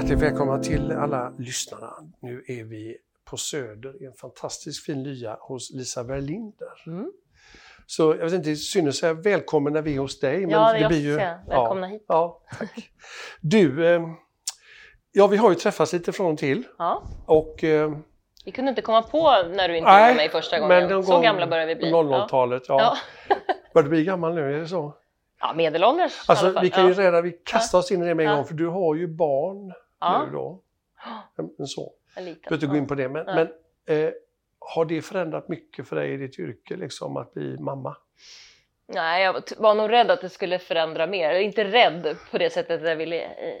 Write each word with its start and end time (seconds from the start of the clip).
Hjärtligt 0.00 0.18
välkomna 0.18 0.58
till 0.58 0.92
alla 0.92 1.32
lyssnarna. 1.38 1.92
Nu 2.20 2.44
är 2.48 2.64
vi 2.64 2.96
på 3.24 3.36
Söder 3.36 4.02
i 4.02 4.06
en 4.06 4.12
fantastisk 4.12 4.84
fin 4.84 5.02
lya 5.02 5.36
hos 5.40 5.70
Lisa 5.72 6.04
Berlinder. 6.04 6.68
Mm. 6.86 7.12
Så 7.86 8.02
jag 8.02 8.24
vet 8.24 8.32
inte, 8.32 8.56
synd 8.56 8.88
att 8.88 8.94
säga 8.94 9.12
välkommen 9.14 9.72
när 9.72 9.82
vi 9.82 9.94
är 9.94 9.98
hos 9.98 10.20
dig. 10.20 10.40
Men 10.40 10.50
Ja, 10.50 10.72
det 10.72 10.78
jag 10.78 10.88
blir 10.88 11.00
ju... 11.00 11.16
Välkomna 11.16 11.86
ja, 11.86 11.92
hit. 11.92 12.04
Ja, 12.08 12.42
tack. 12.58 12.90
Du, 13.40 13.94
eh, 13.94 14.02
ja 15.12 15.26
vi 15.26 15.36
har 15.36 15.50
ju 15.50 15.56
träffats 15.56 15.92
lite 15.92 16.12
från 16.12 16.32
och 16.32 16.38
till. 16.38 16.64
Ja. 16.78 17.02
Och, 17.26 17.64
eh, 17.64 17.90
Vi 18.44 18.50
kunde 18.52 18.68
inte 18.68 18.82
komma 18.82 19.02
på 19.02 19.22
när 19.30 19.68
du 19.68 19.76
intervjuade 19.76 20.14
mig 20.14 20.28
första 20.28 20.58
gången. 20.58 20.88
någon 20.88 21.04
Så 21.04 21.12
gång 21.12 21.22
gamla 21.22 21.46
börjar 21.46 21.66
vi 21.66 21.76
bli. 21.76 21.90
00-talet, 21.92 22.62
ja. 22.68 22.96
Ja. 23.28 23.36
Börjar 23.74 23.84
du 23.84 23.90
bli 23.90 24.04
gammal 24.04 24.34
nu, 24.34 24.54
är 24.54 24.58
det 24.60 24.68
så? 24.68 24.94
ja, 25.40 25.52
medelålders 25.56 26.12
i 26.12 26.14
alla 26.26 26.38
Alltså 26.38 26.52
fall. 26.52 26.62
vi 26.64 26.70
kan 26.70 26.86
ju 26.86 26.92
redan, 26.94 27.22
vi 27.22 27.32
kastar 27.44 27.78
oss 27.78 27.90
in 27.92 28.02
i 28.02 28.06
det 28.06 28.14
med 28.14 28.24
en 28.26 28.30
Ja. 28.30 28.36
gång 28.36 28.44
för 28.44 28.54
du 28.54 28.66
har 28.66 28.94
ju 28.94 29.06
barn 29.06 29.72
Ja. 30.00 30.24
nu 30.24 30.32
då. 30.32 30.62
En. 31.36 31.50
En 32.16 32.24
liten. 32.24 32.40
behöver 32.48 32.54
inte 32.54 32.66
gå 32.66 32.76
in 32.76 32.86
på 32.86 32.94
det, 32.94 33.08
men, 33.08 33.24
men 33.24 33.48
eh, 33.86 34.12
har 34.58 34.84
det 34.84 35.02
förändrat 35.02 35.48
mycket 35.48 35.88
för 35.88 35.96
dig 35.96 36.12
i 36.12 36.16
ditt 36.16 36.38
yrke, 36.38 36.76
liksom, 36.76 37.16
att 37.16 37.34
bli 37.34 37.58
mamma? 37.58 37.96
Nej, 38.86 39.24
jag 39.24 39.42
var 39.58 39.74
nog 39.74 39.92
rädd 39.92 40.10
att 40.10 40.20
det 40.20 40.28
skulle 40.28 40.58
förändra 40.58 41.06
mer. 41.06 41.34
Inte 41.34 41.64
rädd 41.64 42.16
på 42.30 42.38
det 42.38 42.50
sättet 42.50 42.82
att 42.82 42.88
jag 42.88 42.96
ville, 42.96 43.22
eh, 43.22 43.54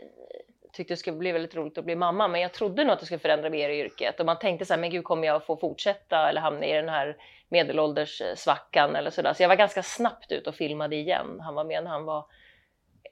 tyckte 0.72 0.92
det 0.92 0.98
skulle 0.98 1.16
bli 1.16 1.32
väldigt 1.32 1.54
roligt 1.54 1.78
att 1.78 1.84
bli 1.84 1.96
mamma, 1.96 2.28
men 2.28 2.40
jag 2.40 2.52
trodde 2.52 2.84
nog 2.84 2.92
att 2.92 3.00
det 3.00 3.06
skulle 3.06 3.18
förändra 3.18 3.50
mer 3.50 3.68
i 3.68 3.80
yrket. 3.80 4.20
Och 4.20 4.26
man 4.26 4.38
tänkte 4.38 4.64
så 4.64 4.72
här, 4.72 4.80
men 4.80 4.90
gud 4.90 5.04
kommer 5.04 5.26
jag 5.26 5.46
få 5.46 5.56
fortsätta 5.56 6.28
eller 6.28 6.40
hamna 6.40 6.66
i 6.66 6.72
den 6.72 6.88
här 6.88 7.16
medelålderssvackan 7.48 8.96
eller 8.96 9.10
sådär. 9.10 9.32
Så 9.32 9.42
jag 9.42 9.48
var 9.48 9.56
ganska 9.56 9.82
snabbt 9.82 10.32
ut 10.32 10.46
och 10.46 10.54
filmade 10.54 10.96
igen. 10.96 11.40
Han 11.40 11.54
var 11.54 11.64
med 11.64 11.84
när 11.84 11.90
han 11.90 12.04
var 12.04 12.26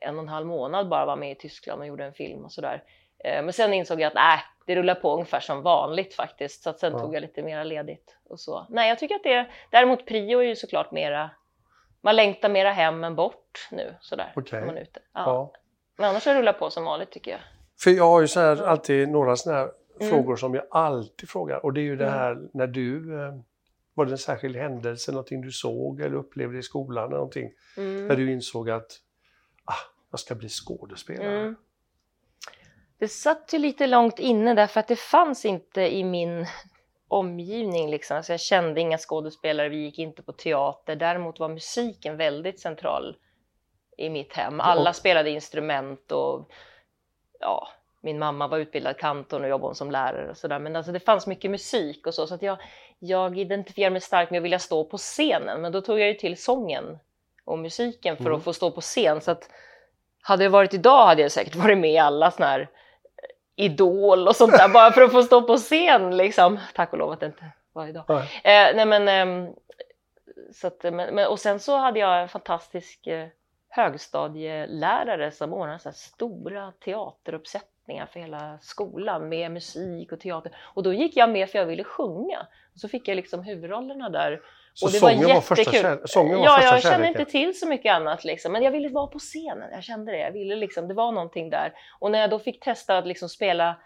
en 0.01 0.17
och 0.17 0.23
en 0.23 0.29
halv 0.29 0.47
månad 0.47 0.89
bara 0.89 1.07
var 1.07 1.17
med 1.17 1.31
i 1.33 1.35
Tyskland 1.35 1.81
och 1.81 1.87
gjorde 1.87 2.05
en 2.05 2.15
film 2.15 2.45
och 2.45 2.53
sådär. 2.53 2.83
Eh, 3.25 3.43
Men 3.43 3.53
sen 3.53 3.75
insåg 3.75 4.01
jag 4.01 4.07
att 4.09 4.15
nej, 4.15 4.39
det 4.67 4.77
rullar 4.77 4.95
på 4.95 5.13
ungefär 5.15 5.41
som 5.41 5.63
vanligt 5.63 6.15
faktiskt. 6.15 6.63
Så 6.63 6.71
att 6.71 6.79
sen 6.79 6.93
Ja. 6.93 6.99
tog 6.99 7.15
jag 7.15 7.21
lite 7.21 7.43
mera 7.43 7.65
ledigt 7.65 8.17
och 8.29 8.41
så. 8.41 8.67
Nej, 8.69 8.89
jag 8.89 8.99
tycker 8.99 9.15
att 9.15 9.23
det 9.23 9.33
är, 9.35 9.51
däremot 9.71 10.07
prio 10.07 10.39
är 10.39 10.43
ju 10.45 10.57
såklart 10.57 10.93
mera, 10.93 11.31
man 12.01 12.17
längtar 12.17 12.49
mera 12.49 12.73
hem 12.73 13.05
än 13.05 13.15
bort 13.15 13.69
nu 13.71 13.95
sådär. 14.01 14.33
När 14.53 14.67
man 14.67 14.77
är 14.77 14.83
ute. 14.83 15.01
Ja. 15.15 15.23
Ja. 15.27 15.53
Men 15.97 16.11
annars 16.11 16.27
rullat 16.27 16.59
på 16.59 16.71
som 16.71 16.85
vanligt 16.85 17.11
tycker 17.11 17.31
jag. 17.31 17.41
För 17.81 17.91
jag 17.91 18.05
har 18.05 18.21
ju 18.21 18.29
så 18.29 18.41
här, 18.41 18.63
alltid 18.63 19.09
några 19.09 19.37
sådana 19.37 19.59
här 19.61 19.71
Mm. 20.01 20.11
frågor 20.11 20.37
som 20.37 20.55
jag 20.55 20.65
alltid 20.71 21.29
frågar 21.29 21.65
och 21.65 21.73
det 21.73 21.81
är 21.81 21.83
ju 21.83 21.97
det 21.97 22.07
Mm. 22.07 22.19
här 22.19 22.39
när 22.53 22.67
du, 22.67 23.21
eh, 23.25 23.35
var 23.95 24.05
det 24.07 24.13
en 24.13 24.19
särskild 24.19 24.57
händelse, 24.57 25.13
någonting 25.13 25.41
du 25.41 25.51
såg 25.53 26.01
eller 26.01 26.17
upplevde 26.17 26.59
i 26.59 26.63
skolan 26.63 27.05
eller 27.05 27.17
någonting, 27.17 27.51
Mm. 27.77 28.09
där 28.09 28.17
du 28.17 28.33
insåg 28.33 28.71
att 28.71 28.87
ah, 29.65 29.75
jag 30.11 30.21
ska 30.21 30.35
bli 30.35 30.49
skådespelare? 30.49 31.39
Mm. 31.41 31.57
Det 32.99 33.09
satt 33.09 33.55
ju 33.55 33.59
lite 33.59 33.87
långt 33.87 34.19
inne 34.19 34.55
därför 34.55 34.81
att 34.81 34.89
det 34.89 34.97
fanns 34.97 35.45
inte 35.45 35.95
i 35.97 36.05
min 36.05 36.47
omgivning. 37.09 37.91
Liksom. 37.91 38.17
Alltså 38.17 38.33
jag 38.33 38.41
kände 38.41 38.81
inga 38.81 38.99
skådespelare, 38.99 39.69
vi 39.69 39.77
gick 39.77 39.99
inte 39.99 40.23
på 40.23 40.33
teater. 40.33 40.97
Däremot 40.97 41.39
var 41.41 41.49
musiken 41.49 42.17
väldigt 42.17 42.61
central 42.61 43.17
i 43.97 44.11
mitt 44.11 44.33
hem. 44.33 44.61
Alla 44.61 44.93
spelade 44.93 45.31
instrument 45.31 46.13
och 46.13 46.51
ja, 47.41 47.69
min 48.01 48.19
mamma 48.19 48.49
var 48.49 48.59
utbildad 48.59 48.97
kantor 48.97 49.43
och 49.43 49.49
jobbade 49.49 49.75
som 49.75 49.91
lärare 49.91 50.31
och 50.31 50.37
sådär. 50.37 50.59
Men 50.59 50.77
alltså 50.77 50.93
det 50.93 51.01
fanns 51.01 51.27
mycket 51.27 51.51
musik 51.51 52.07
och 52.07 52.15
så. 52.15 52.27
Så 52.27 52.35
att 52.35 52.43
jag, 52.43 52.59
jag 52.99 53.39
identifierade 53.39 53.93
mig 53.93 54.01
starkt 54.01 54.31
med 54.31 54.39
att 54.39 54.45
vilja 54.45 54.59
stå 54.59 54.85
på 54.85 54.97
scenen. 54.97 55.61
Men 55.61 55.73
då 55.73 55.81
tog 55.81 56.01
jag 56.01 56.09
ju 56.09 56.15
till 56.15 56.37
sången 56.43 56.99
och 57.45 57.59
musiken 57.59 58.17
för 58.17 58.25
Mm. 58.25 58.39
att 58.39 58.45
få 58.45 58.53
stå 58.53 58.71
på 58.71 58.81
scen. 58.81 59.21
Så 59.21 59.31
att 59.31 59.51
hade 60.23 60.45
det 60.45 60.49
varit 60.49 60.75
idag 60.75 61.07
hade 61.07 61.23
jag 61.23 61.33
säkert 61.33 61.55
varit 61.55 61.79
med 61.79 61.93
i 61.93 61.99
alla 61.99 62.31
såna 62.31 62.47
här 62.47 62.69
Idol 63.59 64.29
och 64.29 64.37
sånt 64.37 64.53
där 64.53 64.69
bara 64.69 64.93
för 64.93 65.03
att 65.03 65.13
få 65.13 65.23
stå 65.23 65.43
på 65.43 65.57
scen 65.57 66.17
liksom. 66.17 66.59
Tack 66.75 66.93
och 66.93 66.99
lov 66.99 67.13
att 67.13 67.21
det 67.21 67.27
inte 67.27 67.45
var 67.73 67.87
idag. 67.87 68.05
Nej. 68.09 68.19
Eh, 68.45 68.77
nej 68.77 68.87
men, 68.87 69.09
ehm, 69.09 69.55
så 70.53 70.67
att, 70.67 70.83
men, 70.83 71.15
men, 71.15 71.27
och 71.27 71.39
sen 71.39 71.61
så 71.61 71.77
hade 71.77 71.99
jag 71.99 72.23
en 72.23 72.29
fantastisk 72.29 73.07
eh, 73.07 73.29
högstadielärare 73.69 75.31
som 75.31 75.53
ordnade 75.53 75.79
så 75.79 75.93
stora 75.93 76.73
teateruppsättningar 76.85 78.07
för 78.07 78.21
hela 78.21 78.59
skolan 78.61 79.29
med 79.29 79.51
musik 79.51 80.13
och 80.13 80.21
teater. 80.21 80.57
Och 80.59 80.83
då 80.83 80.93
gick 80.93 81.17
jag 81.17 81.31
med 81.31 81.51
för 81.51 81.59
jag 81.59 81.67
ville 81.67 81.85
sjunga. 81.85 82.47
Och 82.75 82.81
så 82.81 82.89
fick 82.89 83.09
jag 83.09 83.17
liksom 83.17 83.43
huvudrollerna 83.43 84.09
där. 84.09 84.41
Så 84.79 84.87
och 84.87 84.93
det 84.93 84.99
sången 84.99 85.25
var 85.27 85.35
var 85.35 85.41
första 85.41 85.63
jättekul. 85.73 85.91
kär- 85.91 86.07
sången 86.07 86.39
var 86.39 86.45
ja, 86.45 86.55
första 86.57 86.75
jag 86.75 86.83
kände 86.83 86.97
kärleken. 86.97 87.21
inte 87.21 87.31
till 87.33 87.59
så 87.59 87.67
mycket 87.69 87.93
annat 87.95 88.25
liksom. 88.25 88.53
Men 88.53 88.63
jag 88.63 88.71
ville 88.71 88.89
vara 88.89 89.07
på 89.07 89.19
scenen. 89.19 89.69
Jag 89.73 89.83
kände 89.85 90.13
det. 90.13 90.19
Jag 90.19 90.33
ville 90.33 90.57
liksom, 90.57 90.89
det 90.89 90.95
var 90.95 91.13
någonting 91.13 91.51
där. 91.51 91.73
Och 91.99 92.11
när 92.11 92.19
jag 92.21 92.31
då 92.31 92.39
fick 92.39 92.65
testa 92.65 92.99
att 92.99 93.07
liksom 93.07 93.29
spela 93.29 93.77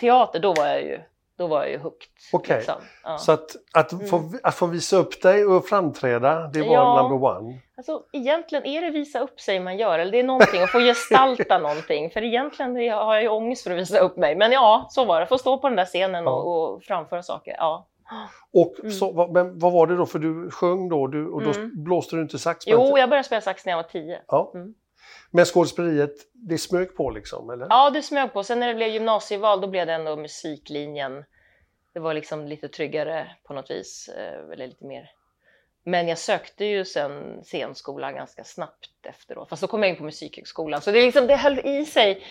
teater, 0.00 0.40
då 0.40 0.52
var 0.52 0.66
jag 0.66 0.82
ju, 0.82 1.00
då 1.38 1.46
var 1.46 1.60
jag 1.62 1.70
ju 1.70 1.78
hooked. 1.78 2.08
Okej. 2.32 2.56
Liksom. 2.56 2.74
Ja. 3.04 3.18
Så 3.18 3.32
att, 3.32 3.50
att, 3.74 4.08
få, 4.10 4.32
att 4.42 4.54
få 4.54 4.66
visa 4.66 4.96
upp 4.96 5.22
dig 5.22 5.44
och 5.44 5.66
framträda, 5.66 6.34
det 6.52 6.58
var 6.60 6.66
Mm. 6.66 6.72
Ja. 6.72 7.08
number 7.08 7.28
one. 7.28 7.58
Alltså, 7.76 8.02
egentligen 8.12 8.66
är 8.66 8.80
det 8.80 8.90
visa 8.90 9.20
upp 9.20 9.40
sig 9.40 9.60
man 9.60 9.76
gör, 9.76 9.98
eller 9.98 10.12
det 10.12 10.18
är 10.18 10.24
någonting, 10.24 10.62
att 10.62 10.70
få 10.70 10.78
gestalta 10.80 11.58
någonting. 11.68 12.10
För 12.10 12.22
egentligen 12.24 12.76
har 12.92 13.14
jag 13.14 13.22
ju 13.22 13.28
ångest 13.28 13.62
för 13.64 13.70
att 13.70 13.78
visa 13.78 13.98
upp 13.98 14.16
mig. 14.16 14.36
Men 14.36 14.52
ja, 14.52 14.86
så 14.90 15.04
var 15.04 15.20
det. 15.20 15.26
Få 15.26 15.38
stå 15.38 15.58
på 15.58 15.68
den 15.68 15.76
där 15.76 15.84
scenen 15.84 16.24
Ja. 16.24 16.30
och, 16.30 16.72
och 16.74 16.82
framföra 16.82 17.22
saker. 17.22 17.54
Ja. 17.58 17.86
Och 18.52 18.74
Mm. 18.80 18.92
så, 18.92 19.12
vad, 19.12 19.32
men 19.32 19.58
vad 19.58 19.72
var 19.72 19.86
det 19.86 19.96
då, 19.96 20.06
för 20.06 20.18
du 20.18 20.50
sjöng 20.50 20.88
då 20.88 21.06
du, 21.06 21.28
och 21.28 21.42
då 21.42 21.50
Mm. 21.50 21.70
blåste 21.84 22.16
du 22.16 22.22
inte 22.22 22.38
sax? 22.38 22.64
Jo, 22.66 22.78
den 22.86 22.96
jag 22.96 23.08
började 23.08 23.26
spela 23.26 23.40
sax 23.40 23.64
när 23.66 23.72
jag 23.72 23.76
var 23.78 23.88
tio. 23.90 24.20
Ja. 24.28 24.52
Mm. 24.54 24.74
Men 25.30 25.44
skådespeleriet, 25.44 26.14
det 26.32 26.58
smög 26.58 26.96
på 26.96 27.10
liksom, 27.10 27.50
eller? 27.50 27.66
Ja, 27.70 27.90
det 27.90 28.02
smög 28.02 28.32
på. 28.32 28.44
Sen 28.44 28.60
när 28.60 28.68
det 28.68 28.74
blev 28.74 28.88
gymnasieval, 28.88 29.60
då 29.60 29.66
blev 29.68 29.86
det 29.86 29.92
ändå 29.92 30.16
musiklinjen. 30.16 31.24
Det 31.94 32.00
var 32.00 32.14
liksom 32.14 32.46
lite 32.46 32.68
tryggare 32.68 33.30
på 33.44 33.54
något 33.54 33.70
vis, 33.70 34.08
eh, 34.18 34.52
eller 34.52 34.66
lite 34.66 34.84
mer. 34.84 35.10
Men 35.84 36.08
jag 36.08 36.18
sökte 36.18 36.64
ju 36.64 36.84
sen 36.84 37.40
scenskolan 37.44 38.14
ganska 38.14 38.44
snabbt 38.44 38.90
efteråt. 39.02 39.48
Fast 39.48 39.62
då 39.62 39.66
kom 39.68 39.82
jag 39.82 39.90
in 39.90 39.96
på 39.96 40.04
Musikhögskolan. 40.04 40.80
Så 40.80 40.90
det, 40.90 40.98
är 40.98 41.02
liksom, 41.02 41.26
det 41.26 41.36
höll 41.36 41.58
i 41.58 41.84
sig 41.84 42.22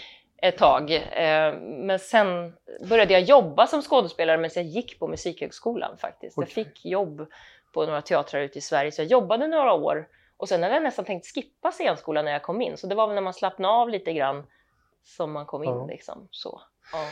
ett 0.41 0.57
tag. 0.57 0.91
Eh, 0.91 1.53
Men 1.59 1.99
sen 1.99 2.53
började 2.89 3.13
jag 3.13 3.21
jobba 3.21 3.67
som 3.67 3.81
skådespelare 3.81 4.37
medan 4.37 4.51
jag 4.55 4.65
gick 4.65 4.99
på 4.99 5.07
Musikhögskolan 5.07 5.97
faktiskt. 5.97 6.37
Jag 6.37 6.43
Okej. 6.43 6.53
fick 6.65 6.85
jobb 6.85 7.27
på 7.73 7.85
några 7.85 8.01
teatrar 8.01 8.41
ute 8.41 8.57
i 8.57 8.61
Sverige, 8.61 8.91
så 8.91 9.01
jag 9.01 9.07
jobbade 9.07 9.47
några 9.47 9.73
år. 9.73 10.07
Och 10.37 10.49
sen 10.49 10.63
hade 10.63 10.75
jag 10.75 10.83
nästan 10.83 11.05
tänkt 11.05 11.27
skippa 11.35 11.71
scenskolan 11.71 12.25
när 12.25 12.31
jag 12.31 12.43
kom 12.43 12.61
in. 12.61 12.77
Så 12.77 12.87
det 12.87 12.95
var 12.95 13.07
väl 13.07 13.15
när 13.15 13.21
man 13.21 13.33
slappnade 13.33 13.73
av 13.73 13.89
lite 13.89 14.13
grann 14.13 14.47
som 15.03 15.31
man 15.31 15.45
kom 15.45 15.63
in 15.63 15.69
Ja. 15.69 15.85
liksom. 15.85 16.27
Så. 16.31 16.61
Ja. 16.93 17.07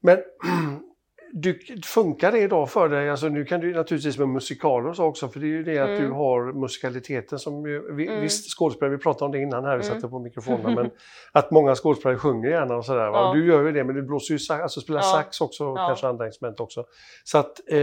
Men 0.00 0.18
du, 1.36 1.58
funkar 1.84 2.32
det 2.32 2.38
idag 2.38 2.70
för 2.70 2.88
dig? 2.88 3.10
Alltså, 3.10 3.28
nu 3.28 3.44
kan 3.44 3.60
du 3.60 3.74
naturligtvis 3.74 4.18
med 4.18 4.28
musikaler 4.28 4.88
och 4.88 4.96
så 4.96 5.04
också, 5.04 5.28
för 5.28 5.40
det 5.40 5.46
är 5.46 5.48
ju 5.48 5.62
det 5.64 5.78
att 5.78 5.88
Mm. 5.88 6.02
du 6.02 6.10
har 6.10 6.52
musikaliteten 6.52 7.38
som 7.38 7.66
ju, 7.66 7.94
vi, 7.94 8.06
Mm. 8.08 8.20
Visst, 8.20 8.58
skådespelare, 8.58 8.96
vi 8.96 9.02
pratade 9.02 9.24
om 9.24 9.32
det 9.32 9.38
innan 9.38 9.64
här, 9.64 9.76
vi 9.78 9.84
Mm. 9.86 9.94
satte 9.94 10.08
på 10.10 10.18
mikrofonerna, 10.18 10.70
men 10.74 10.90
att 11.32 11.50
många 11.50 11.74
skådespelare 11.74 12.18
sjunger 12.18 12.50
gärna 12.50 12.76
och 12.76 12.84
sådär. 12.84 13.04
Ja. 13.06 13.32
Du 13.34 13.46
gör 13.46 13.62
ju 13.66 13.72
det, 13.72 13.84
men 13.84 13.94
du 13.94 14.02
blåser 14.02 14.34
ju 14.34 14.38
sax, 14.38 14.62
alltså 14.62 14.80
spelar 14.80 15.00
Ja. 15.00 15.12
sax 15.12 15.40
också, 15.40 15.64
och 15.66 15.78
Ja. 15.78 15.86
kanske 15.86 16.06
andra 16.08 16.26
instrument 16.26 16.60
också. 16.60 16.84
Så 17.24 17.38
att 17.38 17.60
eh, 17.70 17.78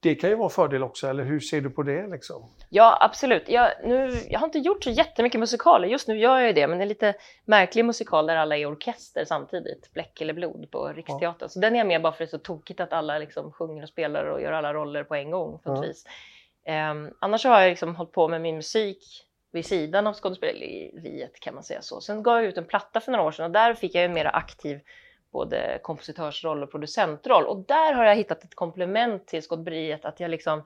det 0.00 0.14
kan 0.14 0.30
ju 0.30 0.36
vara 0.36 0.46
en 0.46 0.50
fördel 0.50 0.82
också, 0.82 1.08
eller 1.08 1.24
hur 1.24 1.40
ser 1.40 1.60
du 1.60 1.70
på 1.70 1.82
det 1.82 2.06
liksom? 2.06 2.50
Ja, 2.68 2.98
absolut. 3.00 3.48
Jag, 3.48 3.70
nu, 3.84 4.12
jag 4.28 4.38
har 4.38 4.46
inte 4.46 4.58
gjort 4.58 4.84
så 4.84 4.90
jättemycket 4.90 5.40
musikaler. 5.40 5.88
Just 5.88 6.08
nu 6.08 6.18
gör 6.18 6.38
jag 6.38 6.46
ju 6.46 6.52
det, 6.52 6.66
men 6.66 6.78
det 6.78 6.84
är 6.84 6.88
lite 6.88 7.14
märklig 7.44 7.84
musikal 7.84 8.26
där 8.26 8.36
alla 8.36 8.56
är 8.56 8.66
orkester 8.72 9.24
samtidigt. 9.24 9.92
Bläck 9.94 10.20
eller 10.20 10.34
blod 10.34 10.70
på 10.70 10.88
Riksteatern. 10.88 11.48
Så 11.48 11.58
den 11.60 11.74
är 11.74 11.78
jag 11.78 11.86
med 11.86 12.02
bara 12.02 12.12
för 12.12 12.24
att 12.24 12.30
det 12.30 12.36
är 12.36 12.38
så 12.38 12.44
tokigt 12.44 12.80
att 12.80 12.92
alla 12.92 13.18
liksom 13.18 13.52
sjunger 13.52 13.82
och 13.82 13.88
spelar 13.88 14.24
och 14.24 14.42
gör 14.42 14.52
alla 14.52 14.74
roller 14.74 15.04
på 15.04 15.14
en 15.14 15.30
gång 15.30 15.58
på 15.58 15.70
Ja. 15.74 15.80
vis. 15.80 16.04
Ehm, 16.66 17.10
annars 17.20 17.44
har 17.44 17.60
jag 17.60 17.70
liksom 17.70 17.96
hållit 17.96 18.12
på 18.12 18.28
med 18.28 18.40
min 18.40 18.56
musik 18.56 19.24
vid 19.52 19.66
sidan 19.66 20.06
av 20.06 20.14
skådespeleriet 20.14 21.40
kan 21.40 21.54
man 21.54 21.62
säga 21.64 21.82
så. 21.82 22.00
Sen 22.00 22.22
gav 22.22 22.36
jag 22.36 22.44
ut 22.44 22.58
en 22.58 22.64
platta 22.64 23.00
för 23.00 23.12
några 23.12 23.24
år 23.24 23.32
sedan 23.32 23.44
och 23.44 23.50
där 23.50 23.74
fick 23.74 23.94
jag 23.94 24.04
en 24.04 24.12
mer 24.12 24.30
aktiv 24.36 24.80
både 25.32 25.78
kompositörsroll 25.82 26.62
och 26.62 26.70
producentroll. 26.70 27.46
Och 27.46 27.64
där 27.68 27.92
har 27.92 28.04
jag 28.04 28.16
hittat 28.16 28.44
ett 28.44 28.54
komplement 28.54 29.26
till 29.26 29.42
skådespeleriet, 29.42 30.04
att 30.04 30.20
jag 30.20 30.30
liksom 30.30 30.62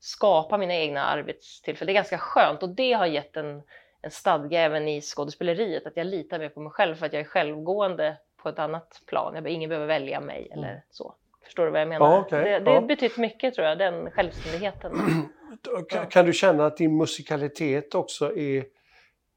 skapar 0.00 0.58
mina 0.58 0.74
egna 0.74 1.04
arbetstillfällen. 1.04 1.86
Det 1.86 1.92
är 1.92 2.02
ganska 2.02 2.18
skönt 2.18 2.62
och 2.62 2.68
det 2.68 2.92
har 2.92 3.06
gett 3.06 3.36
en, 3.36 3.62
en 4.02 4.10
stadga 4.10 4.60
även 4.60 4.88
i 4.88 5.00
skådespeleriet, 5.00 5.86
att 5.86 5.96
jag 5.96 6.06
litar 6.06 6.38
mer 6.38 6.48
på 6.48 6.60
mig 6.60 6.72
själv 6.72 6.94
för 6.94 7.06
att 7.06 7.12
jag 7.12 7.20
är 7.20 7.24
självgående 7.24 8.16
på 8.42 8.48
ett 8.48 8.58
annat 8.58 9.02
plan. 9.06 9.34
Jag, 9.34 9.48
ingen 9.48 9.68
behöver 9.68 9.86
välja 9.86 10.20
mig 10.20 10.48
eller 10.52 10.82
så. 10.90 11.14
Förstår 11.44 11.64
du 11.64 11.70
vad 11.70 11.80
jag 11.80 11.88
menar? 11.88 12.06
Mm. 12.06 12.16
Ja, 12.16 12.24
okej. 12.26 12.44
Det, 12.44 12.58
det 12.58 12.70
Ja. 12.70 12.80
betytt 12.80 13.16
mycket 13.16 13.54
tror 13.54 13.66
jag, 13.66 13.78
den 13.78 14.10
självständigheten. 14.10 14.92
Kan, 15.88 16.06
kan 16.10 16.26
du 16.26 16.32
känna 16.32 16.66
att 16.66 16.76
din 16.76 16.96
musikalitet 16.96 17.94
också 17.94 18.36
är 18.36 18.64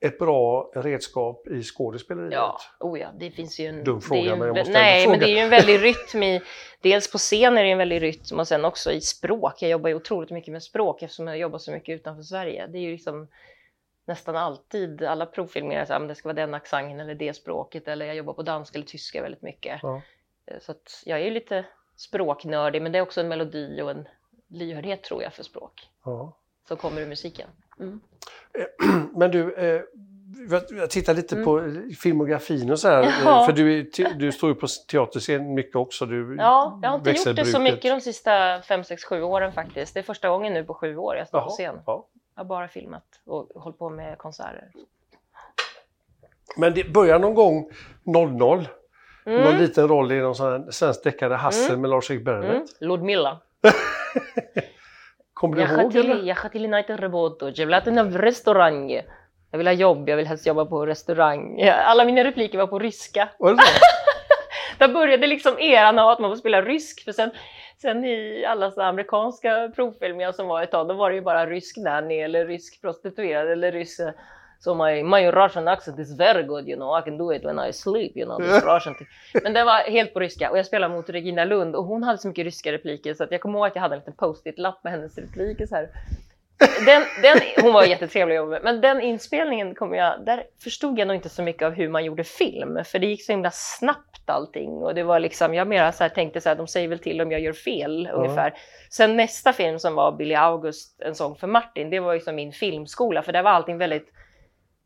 ett 0.04 0.20
bra 0.20 0.72
redskap 0.76 1.48
i 1.48 1.64
skådespeleriet? 1.64 2.34
Ja, 2.34 2.58
oh 2.80 3.00
ja, 3.00 3.08
det 3.20 3.32
finns 3.32 3.60
ju 3.60 3.66
en... 3.66 3.84
Dum 3.84 4.02
fråga, 4.02 4.32
en, 4.32 4.40
men 4.40 4.48
jag 4.48 4.58
måste 4.58 4.74
Nej, 4.74 5.08
men 5.08 5.20
det 5.20 5.26
är 5.26 5.36
ju 5.36 5.38
en 5.38 5.50
väldig 5.50 5.82
rytm 5.84 6.24
i... 6.24 6.42
Dels 6.82 7.12
på 7.12 7.18
scen 7.18 7.58
är 7.58 7.64
det 7.64 7.72
en 7.72 7.78
väldig 7.78 8.02
rytm 8.02 8.40
och 8.40 8.48
sen 8.48 8.66
också 8.66 8.92
i 8.92 9.02
språk. 9.02 9.62
Jag 9.62 9.72
jobbar 9.72 9.90
ju 9.90 9.96
otroligt 9.96 10.30
mycket 10.30 10.52
med 10.52 10.64
språk 10.64 11.02
eftersom 11.02 11.28
jag 11.28 11.38
jobbar 11.38 11.60
så 11.60 11.72
mycket 11.72 11.96
utanför 11.96 12.24
Sverige. 12.24 12.68
Det 12.68 12.78
är 12.78 12.82
ju 12.82 12.92
liksom 12.92 13.28
nästan 14.06 14.36
alltid, 14.36 15.04
alla 15.04 15.26
provfilmer 15.26 15.76
är 15.76 15.86
så 15.86 15.94
här, 15.94 16.00
det 16.00 16.16
ska 16.16 16.28
vara 16.28 16.34
den 16.36 16.54
accenten 16.54 17.00
eller 17.00 17.16
det 17.16 17.34
språket 17.34 17.88
eller 17.88 18.06
jag 18.06 18.16
jobbar 18.16 18.34
på 18.34 18.44
danska 18.44 18.78
eller 18.78 18.88
tyska 18.88 19.22
väldigt 19.22 19.42
mycket. 19.42 19.80
Ja. 19.84 20.02
Eh, 20.46 20.60
Så 20.62 20.72
att 20.72 21.04
jag 21.06 21.20
är 21.20 21.26
ju 21.26 21.32
lite 21.32 21.66
språknördig 21.96 22.82
men 22.82 22.92
det 22.92 22.98
är 22.98 23.02
också 23.02 23.22
en 23.22 23.28
melodi 23.28 23.82
och 23.82 23.92
en 23.92 24.08
lyhördhet 24.48 25.04
tror 25.04 25.24
jag 25.24 25.34
för 25.34 25.44
språk 25.44 25.90
Ja. 26.06 26.38
som 26.68 26.78
kommer 26.78 27.02
ur 27.02 27.08
musiken. 27.08 27.50
Mm. 27.80 28.00
Men 29.16 29.32
du, 29.32 29.54
eh, 29.54 29.82
jag- 30.78 30.90
tittar 30.90 31.14
lite 31.14 31.36
på 31.36 31.72
filmografin 32.02 32.72
och 32.72 32.80
så 32.80 32.88
här, 32.88 33.02
eh, 33.04 33.10
Ja. 33.26 33.46
för 33.46 33.54
du, 33.54 33.84
du 34.16 34.32
står 34.32 34.50
ju 34.50 34.56
på 34.56 34.68
teaterscen 34.92 35.54
mycket 35.54 35.76
också. 35.76 36.06
Du, 36.06 36.36
Ja, 36.40 36.80
jag 36.84 36.90
har 36.90 36.98
inte 36.98 37.12
gjort 37.12 37.36
det 37.36 37.46
så 37.46 37.60
mycket 37.60 37.92
de 37.92 38.02
sista 38.02 38.62
5, 38.62 38.84
6, 38.84 39.04
7 39.04 39.22
åren 39.22 39.52
faktiskt. 39.54 39.94
Det 39.94 40.00
är 40.00 40.04
första 40.04 40.30
gången 40.30 40.54
nu 40.54 40.64
på 40.64 40.74
sju 40.74 40.98
år 40.98 41.16
jag 41.16 41.28
står 41.28 41.40
på 41.40 41.46
Jaha, 41.46 41.50
scen. 41.56 41.76
ja. 41.86 42.08
Jag 42.36 42.44
har 42.44 42.46
bara 42.50 42.68
filmat 42.68 43.04
och 43.26 43.50
hållit 43.56 43.80
på 43.80 43.90
med 43.90 44.18
konserter. 44.18 44.68
Men 46.58 46.74
det 46.74 46.94
börjar 46.94 47.20
någon 47.20 47.34
gång 47.34 47.70
00. 48.04 48.68
Någon 49.26 49.36
Mm. 49.38 49.58
liten 49.58 49.88
roll 49.88 50.12
i 50.12 50.20
någon 50.20 50.36
sån 50.36 50.52
här 50.52 50.72
svensk 50.72 51.04
deckare, 51.04 51.34
Hassel 51.34 51.78
med 51.78 51.90
Lars-Erik 51.90 52.26
Bernet. 52.26 52.50
Mm. 52.52 52.66
Ludmilla. 52.80 53.40
Kommer 55.34 55.56
du 55.56 55.62
Jag 55.62 55.82
ihåg? 55.82 55.92
till, 55.92 56.12
eller? 56.12 56.24
jag 56.24 56.52
till 56.52 56.74
United 56.74 57.00
Reboto, 57.00 57.52
jag 57.56 57.66
vill 57.66 57.74
äta 57.74 57.90
en 57.90 58.18
restaurang. 58.18 58.92
Jag 59.52 59.58
vill 59.58 59.68
ha 59.68 59.74
jobb, 59.74 60.10
jag 60.10 60.18
vill 60.18 60.28
helst 60.28 60.48
jobba 60.48 60.66
på 60.66 60.86
restaurang. 60.86 61.62
Alla 61.86 62.06
mina 62.06 62.24
repliker 62.24 62.58
var 62.58 62.68
på 62.68 62.80
ryska. 62.80 63.30
Var 63.40 63.52
det 63.52 63.58
så? 63.58 63.64
Där 64.78 64.88
började 64.94 65.28
liksom 65.28 65.60
eran 65.60 66.00
av 66.00 66.10
att 66.10 66.20
man 66.20 66.32
får 66.32 66.36
spela 66.38 66.62
rysk. 66.62 67.04
För 67.04 67.12
sen, 67.12 67.32
sen 67.82 68.06
i 68.06 68.46
alla 68.46 68.72
så 68.72 68.82
amerikanska 68.82 69.72
provfilmer 69.76 70.32
som 70.32 70.48
var 70.48 70.64
ett 70.64 70.72
tag, 70.72 70.88
då 70.88 70.94
var 70.94 71.10
det 71.10 71.16
ju 71.16 71.22
bara 71.22 71.46
rysk 71.46 71.78
nanny 71.78 72.20
eller 72.20 72.46
rysk 72.46 72.82
prostituerad 72.82 73.48
eller 73.52 73.72
rysk... 73.72 74.00
So 74.64 74.74
my, 74.76 75.04
my 75.04 75.30
Russian 75.30 75.68
accent 75.68 76.00
is 76.00 76.18
very 76.18 76.44
good, 76.44 76.68
you 76.68 76.76
know, 76.76 77.00
I 77.00 77.02
can 77.02 77.18
do 77.18 77.34
it 77.34 77.44
when 77.44 77.60
I 77.60 77.74
sleep, 77.74 78.12
you 78.16 78.26
know, 78.26 78.38
this 78.40 78.64
Russian 78.64 78.96
thing. 78.96 79.08
Men 79.44 79.54
det 79.54 79.64
var 79.64 79.92
helt 79.92 80.14
på 80.14 80.20
ryska 80.20 80.52
och 80.52 80.58
jag 80.58 80.66
spelade 80.66 80.94
mot 80.94 81.10
Regina 81.10 81.46
Lund 81.46 81.76
och 81.76 81.84
hon 81.84 82.04
hade 82.04 82.18
så 82.18 82.28
mycket 82.28 82.46
ryska 82.46 82.72
repliker 82.72 83.14
så 83.14 83.24
att 83.24 83.32
jag 83.32 83.42
kommer 83.42 83.60
ihåg 83.60 83.68
att 83.68 83.76
jag 83.76 83.82
hade 83.82 83.96
en 83.96 84.00
liten 84.00 84.14
post-it-lapp 84.14 84.84
med 84.84 84.94
hennes 84.94 85.18
repliker 85.18 85.66
så 85.66 85.76
här. 85.76 85.90
Den, 86.86 87.04
den, 87.22 87.38
hon 87.62 87.74
var 87.74 87.84
jättetrevlig 87.84 88.38
att 88.38 88.48
med, 88.48 88.64
men 88.64 88.82
den 88.82 89.02
inspelningen 89.02 89.76
kommer 89.76 89.98
jag, 89.98 90.26
där 90.26 90.44
förstod 90.64 91.00
jag 91.00 91.08
nog 91.08 91.16
inte 91.16 91.30
så 91.30 91.44
mycket 91.44 91.66
av 91.66 91.74
hur 91.74 91.90
man 91.90 92.06
gjorde 92.06 92.24
film, 92.24 92.84
för 92.86 93.00
det 93.00 93.08
gick 93.08 93.26
så 93.26 93.32
himla 93.32 93.52
snabbt 93.52 94.30
allting 94.30 94.70
och 94.70 94.96
det 94.96 95.04
var 95.04 95.20
liksom, 95.20 95.54
jag 95.54 95.68
mera 95.68 95.92
så 95.92 96.04
här 96.04 96.10
tänkte 96.10 96.42
så 96.42 96.50
här, 96.50 96.56
de 96.56 96.68
säger 96.68 96.88
väl 96.88 97.00
till 97.00 97.22
om 97.22 97.32
jag 97.32 97.42
gör 97.42 97.54
fel 97.54 98.10
ungefär. 98.14 98.54
Sen 98.90 99.16
nästa 99.16 99.54
film 99.54 99.80
som 99.80 99.96
var 99.96 100.12
Billy 100.12 100.36
August, 100.36 101.02
En 101.02 101.16
sång 101.16 101.36
för 101.36 101.48
Martin, 101.48 101.90
det 101.90 102.00
var 102.00 102.14
ju 102.14 102.20
som 102.20 102.36
min 102.36 102.52
filmskola, 102.52 103.22
för 103.24 103.32
där 103.32 103.44
var 103.44 103.52
allting 103.52 103.78
väldigt 103.78 104.10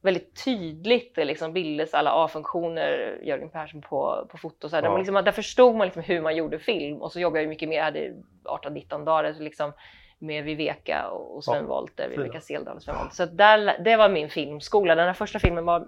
väldigt 0.08 0.44
tydligt, 0.46 1.16
det 1.16 1.26
liksom 1.26 1.54
bildades 1.54 1.94
alla 1.94 2.12
A-funktioner, 2.26 3.20
Jörgen 3.24 3.50
Persson 3.50 3.82
på, 3.82 4.28
på 4.32 4.38
foto. 4.38 4.70
Så 4.70 4.76
här, 4.76 4.82
där, 4.82 4.90
Ja. 4.90 4.92
man 4.92 5.00
liksom, 5.00 5.16
där 5.16 5.32
förstod 5.32 5.76
man 5.76 5.88
liksom 5.88 6.04
hur 6.04 6.22
man 6.22 6.36
gjorde 6.36 6.60
film 6.60 7.02
och 7.02 7.12
så 7.12 7.20
jobbade 7.20 7.42
jag 7.42 7.50
mycket 7.50 7.70
mer, 7.70 7.78
jag 7.78 7.84
hade 7.84 8.14
18-19 8.44 9.06
dagar 9.06 9.34
så 9.34 9.44
liksom, 9.44 9.74
med 10.20 10.44
Viveka 10.44 11.08
och 11.08 11.44
Sven 11.44 11.56
Ja, 11.56 11.62
Wollter. 11.62 12.10
Viveka 12.10 12.42
Seldal 12.42 12.76
och 12.76 12.84
Sven 12.84 12.96
Wollter. 12.96 13.16
Så 13.16 13.26
där, 13.26 13.78
det 13.84 13.98
var 13.98 14.10
min 14.10 14.30
filmskola. 14.30 14.96
Den 14.96 15.06
här 15.08 15.14
första 15.14 15.40
filmen 15.40 15.66
var 15.66 15.88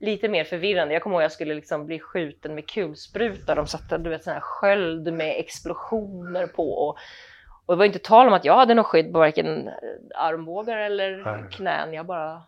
lite 0.00 0.28
mer 0.28 0.44
förvirrande. 0.44 0.94
Jag 0.94 1.02
kommer 1.02 1.16
ihåg 1.16 1.20
att 1.22 1.24
jag 1.24 1.32
skulle 1.32 1.54
liksom 1.54 1.86
bli 1.86 1.98
skjuten 1.98 2.54
med 2.54 2.68
kulspruta. 2.70 3.54
De 3.54 3.66
satte 3.66 3.98
du 3.98 4.10
vet, 4.10 4.24
sån 4.24 4.32
här 4.32 4.40
sköld 4.40 5.12
med 5.12 5.34
explosioner 5.38 6.46
på. 6.46 6.72
Och, 6.72 6.96
och 7.66 7.74
det 7.74 7.78
var 7.78 7.84
inte 7.84 7.98
tal 7.98 8.26
om 8.26 8.32
att 8.32 8.44
jag 8.44 8.56
hade 8.56 8.74
något 8.74 8.86
skydd 8.86 9.12
på 9.12 9.18
varken 9.18 9.68
eh, 9.68 9.74
armbågar 10.14 10.76
eller 10.76 11.46
knän. 11.50 11.92
Jag 11.92 12.06
bara 12.06 12.42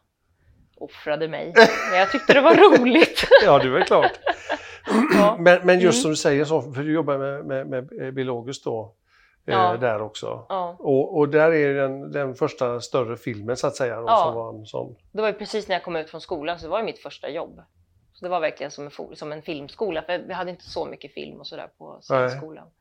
offrade 0.84 1.28
mig. 1.28 1.52
Men 1.90 1.98
jag 1.98 2.12
tyckte 2.12 2.32
det 2.34 2.40
var 2.40 2.54
roligt. 2.54 3.24
Ja, 3.44 3.58
det 3.58 3.68
väl 3.68 3.84
klart. 3.84 4.12
Ja. 5.14 5.36
Men, 5.38 5.60
men 5.66 5.80
just 5.80 5.94
Mm. 5.96 6.02
som 6.02 6.10
du 6.10 6.16
säger, 6.16 6.44
så, 6.44 6.62
för 6.62 6.82
du 6.82 6.92
jobbar 6.92 7.18
med, 7.18 7.44
med, 7.44 7.66
med 7.92 8.14
Bill 8.14 8.28
August 8.28 8.64
då, 8.64 8.94
eh, 9.46 9.54
Ja. 9.54 9.76
där 9.80 10.02
också. 10.02 10.46
Ja. 10.48 10.76
Och, 10.78 11.18
och 11.18 11.28
där 11.28 11.52
är 11.52 11.74
den, 11.74 12.12
den 12.12 12.34
första 12.34 12.80
större 12.80 13.16
filmen 13.16 13.56
så 13.56 13.66
att 13.66 13.76
säga. 13.76 14.00
Då, 14.00 14.06
som 14.08 14.34
var 14.34 14.48
en 14.58 14.66
sån. 14.66 14.96
Det 15.12 15.20
var 15.20 15.28
ju 15.28 15.34
precis 15.34 15.68
när 15.68 15.74
jag 15.76 15.82
kom 15.82 15.96
ut 15.96 16.10
från 16.10 16.20
skolan 16.20 16.58
så 16.58 16.66
det 16.66 16.70
var 16.70 16.78
ju 16.78 16.84
mitt 16.84 16.98
första 17.02 17.28
jobb. 17.30 17.60
Så 18.12 18.24
det 18.24 18.28
var 18.30 18.40
verkligen 18.40 18.70
som 18.70 18.84
en, 18.84 19.16
som 19.16 19.32
en 19.32 19.42
filmskola, 19.42 20.02
för 20.02 20.18
vi 20.18 20.32
hade 20.34 20.50
inte 20.50 20.64
så 20.70 20.84
mycket 20.86 21.14
film 21.14 21.40
och 21.40 21.46
sådär 21.46 21.68
på 21.78 21.98
scenskolan. 22.02 22.64
Nej. 22.64 22.74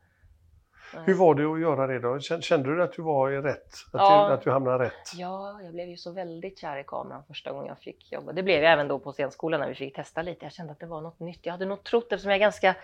Hur 1.04 1.14
var 1.14 1.34
det 1.34 1.44
att 1.52 1.60
göra 1.60 1.86
det 1.86 1.98
då? 1.98 2.20
Kände, 2.20 2.74
du 2.76 2.82
att 2.82 2.92
du 2.92 3.02
var 3.02 3.30
i 3.30 3.36
rätt? 3.38 3.66
Att, 3.92 4.00
Ja. 4.00 4.26
du, 4.28 4.34
att 4.34 4.42
du 4.42 4.50
hamnade 4.50 4.84
rätt? 4.84 5.12
Ja, 5.14 5.60
jag 5.62 5.72
blev 5.72 5.88
ju 5.88 5.96
så 5.96 6.12
väldigt 6.12 6.58
kär 6.58 6.76
i 6.76 6.84
kameran 6.86 7.24
första 7.28 7.52
gången 7.52 7.66
jag 7.66 7.78
fick 7.78 8.12
jobba. 8.12 8.32
Det 8.32 8.42
blev 8.42 8.62
jag 8.62 8.72
även 8.72 8.88
då 8.88 8.98
på 8.98 9.12
scenskolan 9.12 9.60
när 9.60 9.68
vi 9.68 9.74
fick 9.74 9.96
testa 9.96 10.22
lite. 10.22 10.44
Jag 10.44 10.52
kände 10.52 10.72
att 10.72 10.80
det 10.80 10.86
var 10.86 11.00
något 11.00 11.20
nytt. 11.20 11.40
Jag 11.42 11.52
hade 11.52 11.64
nog 11.66 11.84
trott, 11.84 12.12
eftersom 12.12 12.30
jag 12.30 12.36
är 12.36 12.40
ganska 12.40 12.74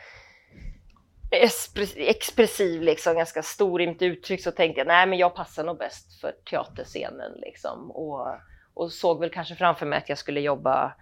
expressiv, 1.97 2.83
liksom, 2.83 3.15
ganska 3.15 3.43
stor 3.43 3.83
i 3.83 3.87
mitt 3.87 4.03
uttryck, 4.03 4.43
så 4.43 4.51
tänkte 4.51 4.81
jag 4.81 4.87
nej 4.87 5.07
men 5.07 5.19
jag 5.19 5.35
passar 5.35 5.65
nog 5.65 5.79
bäst 5.79 6.21
för 6.21 6.33
teaterscenen. 6.51 7.33
Liksom. 7.37 7.91
Och, 7.91 8.27
och 8.75 8.93
såg 8.93 9.21
väl 9.21 9.31
kanske 9.31 9.55
framför 9.55 9.87
mig 9.87 9.99
att 9.99 10.09
jag 10.09 10.19
skulle 10.19 10.41
jobba 10.41 10.95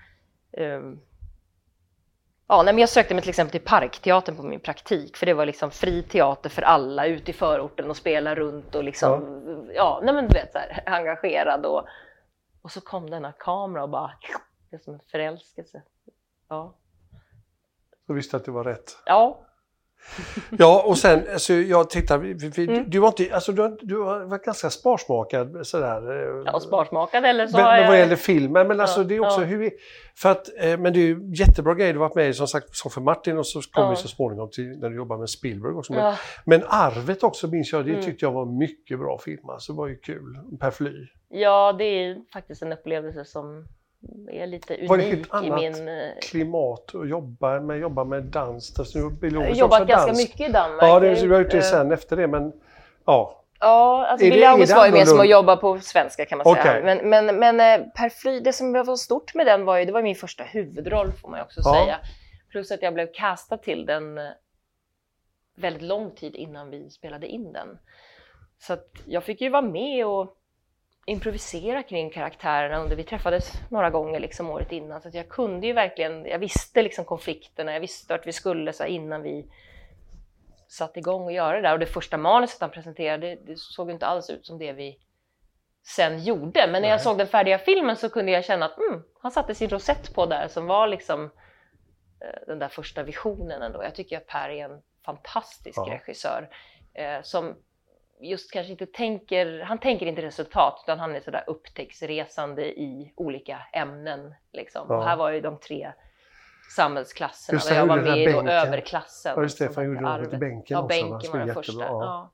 ehm, 0.52 1.00
Ja, 2.48 2.62
nej, 2.62 2.74
men 2.74 2.78
jag 2.80 2.88
sökte 2.88 3.14
mig 3.14 3.22
till 3.22 3.30
exempel 3.30 3.52
till 3.52 3.68
Parkteatern 3.68 4.36
på 4.36 4.42
min 4.42 4.60
praktik, 4.60 5.16
för 5.16 5.26
det 5.26 5.34
var 5.34 5.46
liksom 5.46 5.70
fri 5.70 6.02
teater 6.02 6.50
för 6.50 6.62
alla 6.62 7.06
ute 7.06 7.30
i 7.30 7.34
förorten 7.34 7.90
och 7.90 7.96
spela 7.96 8.34
runt 8.34 8.74
och 8.74 8.84
liksom, 8.84 9.42
ja, 9.74 10.00
nej 10.02 10.14
men 10.14 10.28
du 10.28 10.34
vet 10.34 10.52
så 10.52 10.58
här, 10.58 10.82
engagerad 10.86 11.66
och, 11.66 11.86
och 12.62 12.70
så 12.70 12.80
kom 12.80 13.10
denna 13.10 13.32
kamera 13.32 13.82
och 13.82 13.88
bara, 13.88 14.12
det 14.70 14.76
är 14.76 14.80
som 14.80 14.94
en 14.94 15.00
förälskelse. 15.10 15.82
Ja. 16.48 16.74
Du 18.06 18.14
visste 18.14 18.36
att 18.36 18.44
du 18.44 18.50
var 18.50 18.64
rätt. 18.64 18.96
Ja, 19.06 19.46
Ja, 20.58 20.82
och 20.86 20.98
sen, 20.98 21.22
alltså, 21.32 21.52
jag 21.52 21.90
tittar, 21.90 22.18
Mm. 22.18 22.84
du, 22.90 22.98
var 22.98 23.08
inte, 23.08 23.34
alltså, 23.34 23.52
du, 23.52 23.76
du 23.82 23.96
varit 24.04 24.44
ganska 24.44 24.70
sparsmakad 24.70 25.66
sådär. 25.66 26.10
eh, 26.38 26.42
ja 26.46 26.60
sparsmakad 26.60 27.24
eller 27.24 27.46
så 27.46 27.56
Men, 27.56 27.66
har 27.66 27.76
jag... 27.76 27.86
vad 27.88 27.98
gäller 27.98 28.16
filmen, 28.16 28.68
men 28.68 28.80
alltså 28.80 29.00
Ja, 29.00 29.04
det 29.04 29.16
är 29.16 29.20
också 29.20 29.40
ja. 29.40 29.46
hur 29.46 29.58
vi, 29.58 29.70
för 30.16 30.28
att, 30.30 30.48
eh, 30.58 30.78
men 30.78 30.92
det 30.92 30.98
är 30.98 31.06
ju 31.06 31.20
jättebra 31.34 31.74
grejer 31.74 31.92
du 31.92 31.98
har 31.98 32.08
varit 32.08 32.14
med 32.16 32.28
i, 32.28 32.32
som 32.34 32.48
sagt, 32.48 32.76
som 32.76 32.90
för 32.90 33.00
Martin 33.00 33.38
och 33.38 33.46
så 33.46 33.60
kom 33.60 33.84
Ja. 33.84 33.90
vi 33.90 33.96
så 33.96 34.08
småningom 34.08 34.50
till 34.50 34.78
när 34.78 34.90
du 34.90 34.96
jobbar 34.96 35.18
med 35.18 35.30
Spielberg 35.30 35.72
också. 35.74 35.92
Men, 35.92 36.02
Ja, 36.04 36.16
men 36.44 36.62
Arvet 36.68 37.22
också 37.22 37.46
minns 37.46 37.72
jag, 37.72 37.84
det 37.84 37.90
Mm. 37.92 38.04
tyckte 38.04 38.24
jag 38.24 38.32
var 38.32 38.46
mycket 38.58 38.98
bra 38.98 39.18
film, 39.18 39.48
alltså 39.50 39.72
det 39.72 39.78
var 39.78 39.86
ju 39.88 39.96
kul, 39.98 40.38
per 40.60 40.70
fly. 40.70 41.06
ja, 41.28 41.72
det 41.72 41.84
är 41.84 42.16
faktiskt 42.32 42.62
en 42.62 42.72
upplevelse 42.72 43.24
som 43.24 43.66
är 44.32 44.46
lite 44.46 44.86
Var 44.88 44.96
det 44.96 45.04
ett 45.04 45.12
unik 45.12 45.26
i 45.26 45.30
annat 45.30 45.60
min... 45.60 45.88
eh, 45.88 46.08
klimat 46.22 46.94
att 46.94 47.08
jobba 47.08 47.60
med, 47.60 47.78
jobba 47.78 48.04
med 48.04 48.22
dans? 48.22 48.74
Jag 48.94 49.02
har 49.02 49.46
jobbat 49.54 49.86
ganska 49.88 50.06
dans. 50.06 50.18
mycket 50.18 50.48
i 50.48 50.52
Danmark. 50.52 50.82
Ja, 50.82 51.00
det, 51.00 51.14
du 51.14 51.30
har 51.32 51.40
gjort 51.40 51.50
det 51.50 51.62
sen 51.62 51.92
efter 51.92 52.16
det, 52.16 52.26
men 52.26 52.52
ja. 53.04 53.42
Ja, 53.60 54.06
alltså 54.06 54.26
Är 54.26 54.30
det- 54.30 54.36
Bill 54.36 54.44
August 54.46 54.76
var 54.76 54.86
ju 54.86 54.92
mer 54.92 55.04
som 55.04 55.20
att 55.20 55.28
jobba 55.28 55.56
på 55.56 55.78
svenska 55.80 56.24
kan 56.24 56.38
man 56.38 56.44
säga. 56.54 56.60
Okej. 56.60 56.82
Men, 56.82 57.10
men, 57.26 57.38
men 57.38 57.80
eh, 57.80 57.86
Per 57.88 58.08
Fly, 58.08 58.40
det 58.40 58.52
som 58.52 58.72
var 58.72 58.96
stort 58.96 59.34
med 59.34 59.46
den 59.46 59.64
var 59.64 59.78
ju, 59.78 59.84
det 59.84 59.92
var 59.92 60.02
min 60.02 60.14
första 60.16 60.44
huvudroll 60.44 61.12
får 61.12 61.28
man 61.28 61.38
ju 61.40 61.44
också 61.44 61.60
Ja. 61.64 61.74
säga. 61.74 61.98
Plus 62.50 62.70
att 62.70 62.82
jag 62.82 62.94
blev 62.94 63.08
castad 63.14 63.56
till 63.56 63.86
den 63.86 64.18
eh, 64.18 64.24
väldigt 65.56 65.82
lång 65.82 66.10
tid 66.10 66.34
innan 66.34 66.70
vi 66.70 66.90
spelade 66.90 67.26
in 67.26 67.52
den. 67.52 67.78
Så 68.58 68.72
att 68.72 68.88
jag 69.06 69.24
fick 69.24 69.40
ju 69.40 69.48
vara 69.48 69.62
med 69.62 70.06
och 70.06 70.36
improvisera 71.08 71.82
kring 71.82 72.10
karaktärerna 72.10 72.78
under, 72.78 72.96
vi 72.96 73.04
träffades 73.04 73.52
några 73.70 73.90
gånger 73.90 74.20
liksom 74.20 74.50
året 74.50 74.72
innan 74.72 75.02
så 75.02 75.08
att 75.08 75.14
jag 75.14 75.28
kunde 75.28 75.66
ju 75.66 75.72
verkligen, 75.72 76.24
jag 76.24 76.38
visste 76.38 76.82
liksom 76.82 77.04
konflikterna, 77.04 77.72
jag 77.72 77.80
visste 77.80 78.12
vart 78.12 78.26
vi 78.26 78.32
skulle 78.32 78.72
så 78.72 78.84
innan 78.84 79.22
vi 79.22 79.46
satte 80.68 80.98
igång 80.98 81.24
och 81.24 81.32
göra 81.32 81.56
det 81.56 81.62
där 81.62 81.72
och 81.72 81.78
det 81.78 81.86
första 81.86 82.16
manuset 82.16 82.60
han 82.60 82.70
presenterade, 82.70 83.26
det, 83.26 83.38
det 83.46 83.58
såg 83.58 83.90
inte 83.90 84.06
alls 84.06 84.30
ut 84.30 84.46
som 84.46 84.58
det 84.58 84.72
vi 84.72 84.98
sen 85.86 86.24
gjorde. 86.24 86.66
Men 86.66 86.82
när 86.82 86.88
jag 86.88 86.96
Nej. 86.96 87.04
såg 87.04 87.18
den 87.18 87.26
färdiga 87.26 87.58
filmen 87.58 87.96
så 87.96 88.08
kunde 88.08 88.32
jag 88.32 88.44
känna 88.44 88.66
att 88.66 88.78
mm, 88.78 89.02
han 89.22 89.30
satte 89.30 89.54
sin 89.54 89.68
rosett 89.68 90.14
på 90.14 90.26
där 90.26 90.48
som 90.48 90.66
var 90.66 90.86
liksom 90.86 91.24
eh, 92.20 92.46
den 92.46 92.58
där 92.58 92.68
första 92.68 93.02
visionen 93.02 93.62
ändå. 93.62 93.82
Jag 93.84 93.94
tycker 93.94 94.16
att 94.16 94.26
Per 94.26 94.48
är 94.48 94.64
en 94.64 94.82
fantastisk 95.04 95.78
Ja. 95.78 95.92
regissör 95.94 96.48
eh, 96.94 97.22
som 97.22 97.56
just 98.20 98.52
kanske 98.52 98.72
inte 98.72 98.86
tänker, 98.86 99.60
han 99.60 99.78
tänker 99.78 100.06
inte 100.06 100.22
resultat 100.22 100.80
utan 100.84 100.98
han 100.98 101.14
är 101.16 101.20
sådär 101.20 101.44
upptäcktsresande 101.46 102.66
i 102.66 103.12
olika 103.16 103.58
ämnen. 103.72 104.34
Liksom. 104.52 104.86
Ja. 104.88 104.96
Och 104.96 105.04
här 105.04 105.16
var 105.16 105.30
ju 105.30 105.40
de 105.40 105.58
tre 105.58 105.92
samhällsklasserna 106.76 107.56
Just 107.56 107.68
där 107.68 107.76
jag 107.76 107.86
var 107.86 107.96
med 107.96 108.04
bänken. 108.04 108.48
överklassen. 108.48 109.32
Ja, 109.36 109.42
just 109.42 109.58
det, 109.58 109.68
för 109.68 109.74
han 109.74 109.84
gjorde 109.84 110.00
något 110.00 110.10
i 110.10 110.12
Arvet. 110.12 110.40
bänken 110.40 110.74
ja, 110.76 110.82
också, 110.82 110.88
bänken 110.88 111.32
var 111.32 111.38
den 111.38 111.54
första. 111.54 111.80
ja. 111.80 112.04
Ja. 112.04 112.32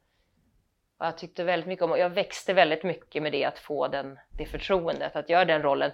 Och 0.99 1.07
jag 1.07 1.19
tyckte 1.19 1.45
väldigt 1.45 1.67
mycket 1.67 1.85
om 1.85 1.91
och 1.91 1.99
jag 1.99 2.11
växte 2.11 2.53
väldigt 2.53 2.83
mycket 2.85 3.23
med 3.23 3.33
det 3.33 3.45
att 3.45 3.59
få 3.59 3.89
den, 3.89 4.19
det 4.39 4.47
förtroendet 4.47 5.17
att 5.17 5.29
göra 5.29 5.45
den 5.45 5.63
rollen. 5.63 5.91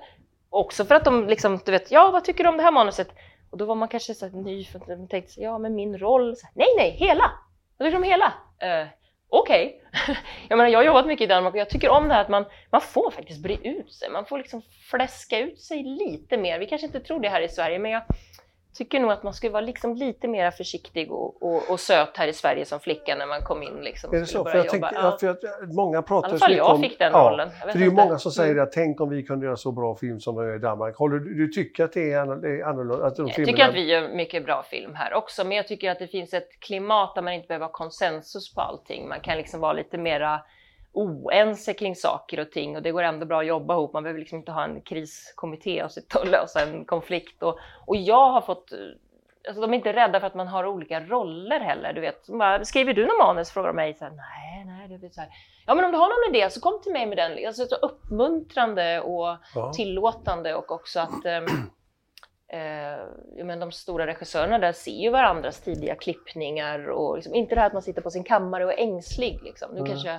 Också 0.50 0.84
för 0.84 0.94
att 0.94 1.04
de 1.04 1.26
liksom, 1.28 1.60
du 1.64 1.72
vet, 1.72 1.90
ja 1.90 2.10
vad 2.10 2.24
tycker 2.24 2.44
du 2.44 2.50
om 2.50 2.56
det 2.56 2.62
här 2.62 2.72
manuset? 2.72 3.08
Och 3.50 3.58
då 3.58 3.64
var 3.64 3.74
man 3.74 3.88
kanske 3.88 4.14
så 4.14 4.26
här 4.28 4.32
ny, 4.32 4.64
för 4.64 4.78
att 4.78 4.88
man 4.88 5.08
tänkte, 5.08 5.40
ja 5.40 5.58
men 5.58 5.74
min 5.74 5.98
roll, 5.98 6.28
här, 6.42 6.50
nej 6.54 6.68
nej, 6.76 6.90
hela! 6.90 7.30
Vad 7.78 7.86
tycker 7.86 7.90
du 7.90 7.96
om 7.96 8.02
hela? 8.02 8.26
Uh, 8.82 8.88
Okej. 9.28 9.82
jag 10.48 10.56
menar 10.56 10.70
jag 10.70 10.78
har 10.78 10.84
jobbat 10.84 11.06
mycket 11.06 11.24
i 11.24 11.28
Danmark 11.28 11.54
och 11.54 11.60
jag 11.60 11.70
tycker 11.70 11.88
om 11.88 12.08
det 12.08 12.14
här 12.14 12.20
att 12.20 12.28
man, 12.28 12.44
man 12.70 12.80
får 12.80 13.10
faktiskt 13.10 13.42
bre 13.42 13.54
ut 13.54 13.92
sig. 13.92 14.10
Man 14.10 14.26
får 14.26 14.38
liksom 14.38 14.62
fläska 14.90 15.38
ut 15.38 15.60
sig 15.60 15.82
lite 15.82 16.36
mer. 16.36 16.58
Vi 16.58 16.66
kanske 16.66 16.86
inte 16.86 17.00
tror 17.00 17.20
det 17.20 17.28
här 17.28 17.40
i 17.40 17.48
Sverige 17.48 17.78
men 17.78 17.90
jag 17.90 18.02
tycker 18.78 19.00
nog 19.00 19.10
att 19.10 19.22
man 19.22 19.34
skulle 19.34 19.52
vara 19.52 19.60
liksom 19.60 19.94
lite 19.94 20.28
mer 20.28 20.50
försiktig 20.50 21.12
och, 21.12 21.42
och, 21.42 21.70
och 21.70 21.80
söt 21.80 22.16
här 22.16 22.28
i 22.28 22.32
Sverige 22.32 22.64
som 22.64 22.80
flicka 22.80 23.14
när 23.14 23.26
man 23.26 23.42
kom 23.42 23.62
in. 23.62 23.74
Liksom, 23.74 24.14
Är 24.14 24.20
det 24.20 24.26
så? 24.26 24.44
För 24.44 24.56
jag 24.56 24.68
tänkte, 24.68 24.90
Ja. 24.94 25.16
för 25.20 25.28
att 25.28 25.38
många 25.74 26.02
pratar 26.02 26.28
I 26.28 26.30
alla 26.30 26.38
fall 26.38 26.56
jag 26.56 26.74
om... 26.74 26.82
fick 26.82 26.98
den 26.98 27.12
ja, 27.12 27.30
rollen. 27.30 27.48
Jag 27.60 27.74
det 27.74 27.78
är 27.78 27.82
ju 27.82 27.90
många 27.90 28.18
som 28.18 28.32
säger 28.32 28.52
Mm. 28.52 28.64
att 28.64 28.72
tänk 28.72 29.00
om 29.00 29.08
vi 29.08 29.22
kunde 29.22 29.46
göra 29.46 29.56
så 29.56 29.72
bra 29.72 29.94
film 29.96 30.20
som 30.20 30.36
de 30.36 30.44
gör 30.46 30.56
i 30.56 30.58
Danmark. 30.58 30.96
Håller 30.96 31.16
du, 31.18 31.34
du 31.34 31.48
tycker 31.52 31.84
att 31.84 31.92
det 31.92 32.12
är 32.12 32.20
annorlunda? 32.64 33.06
Att 33.06 33.16
de 33.16 33.26
Jag 33.26 33.36
tycker 33.36 33.68
att 33.68 33.74
vi 33.74 33.84
gör 33.84 34.08
mycket 34.08 34.44
bra 34.44 34.62
film 34.62 34.94
här 34.94 35.14
också, 35.14 35.44
men 35.44 35.56
jag 35.56 35.68
tycker 35.68 35.90
att 35.90 35.98
det 35.98 36.06
finns 36.06 36.34
ett 36.34 36.60
klimat 36.60 37.14
där 37.14 37.22
man 37.22 37.32
inte 37.32 37.46
behöver 37.48 37.66
ha 37.66 37.72
konsensus 37.72 38.54
på 38.54 38.60
allting. 38.60 39.08
Man 39.08 39.20
kan 39.20 39.36
liksom 39.36 39.60
vara 39.60 39.72
lite 39.72 39.98
mera 39.98 40.40
oense 40.92 41.74
kring 41.74 41.96
saker 41.96 42.40
och 42.40 42.50
ting 42.50 42.76
och 42.76 42.82
det 42.82 42.90
går 42.92 43.02
ändå 43.02 43.26
bra 43.26 43.40
att 43.40 43.46
jobba 43.46 43.74
ihop. 43.74 43.92
Man 43.92 44.02
behöver 44.02 44.20
liksom 44.20 44.38
inte 44.38 44.52
ha 44.52 44.64
en 44.64 44.80
kriskommitté 44.80 45.82
och 45.84 45.92
sitta 45.92 46.20
och 46.20 46.26
lösa 46.30 46.62
en 46.62 46.84
konflikt. 46.84 47.42
Och, 47.42 47.58
och 47.86 47.96
jag 47.96 48.30
har 48.30 48.40
fått 48.40 48.72
Alltså 49.48 49.60
de 49.60 49.72
är 49.72 49.76
inte 49.76 49.92
rädda 49.92 50.20
för 50.20 50.26
att 50.26 50.34
man 50.34 50.48
har 50.48 50.66
olika 50.66 51.00
roller 51.00 51.60
heller. 51.60 51.92
Du 51.92 52.00
vet, 52.00 52.26
bara, 52.26 52.64
skriver 52.64 52.94
du 52.94 53.06
någon 53.06 53.18
manus? 53.18 53.50
Frågar 53.50 53.68
de 53.68 53.76
mig. 53.76 53.94
Så 53.94 54.04
här, 54.04 54.12
nej, 54.12 54.64
nej, 54.66 54.88
det 54.88 54.98
blir 54.98 55.08
så 55.10 55.20
här. 55.20 55.30
Ja, 55.66 55.74
men 55.74 55.84
om 55.84 55.92
du 55.92 55.98
har 55.98 56.08
någon 56.28 56.34
idé 56.36 56.50
så 56.50 56.60
kom 56.60 56.80
till 56.82 56.92
mig 56.92 57.06
med 57.06 57.16
den. 57.18 57.46
Alltså 57.46 57.64
så 57.66 57.74
uppmuntrande 57.74 59.00
och 59.00 59.36
Ja. 59.54 59.72
tillåtande 59.72 60.54
och 60.54 60.72
också 60.72 61.00
att 61.00 61.24
ehm, 61.24 61.44
eh, 62.52 62.98
ja, 63.36 63.44
men 63.44 63.60
de 63.60 63.72
stora 63.72 64.06
regissörerna 64.06 64.58
där 64.58 64.72
ser 64.72 65.02
ju 65.02 65.10
varandras 65.10 65.60
tidiga 65.60 65.94
klippningar 65.94 66.88
och 66.90 67.16
liksom, 67.16 67.34
inte 67.34 67.54
det 67.54 67.60
här 67.60 67.66
att 67.66 67.72
man 67.72 67.82
sitter 67.82 68.02
på 68.02 68.10
sin 68.10 68.24
kammare 68.24 68.64
och 68.64 68.72
är 68.72 68.78
ängslig. 68.78 69.40
Liksom. 69.42 69.70
Nu, 69.72 69.78
Mm. 69.80 69.90
kanske, 69.90 70.18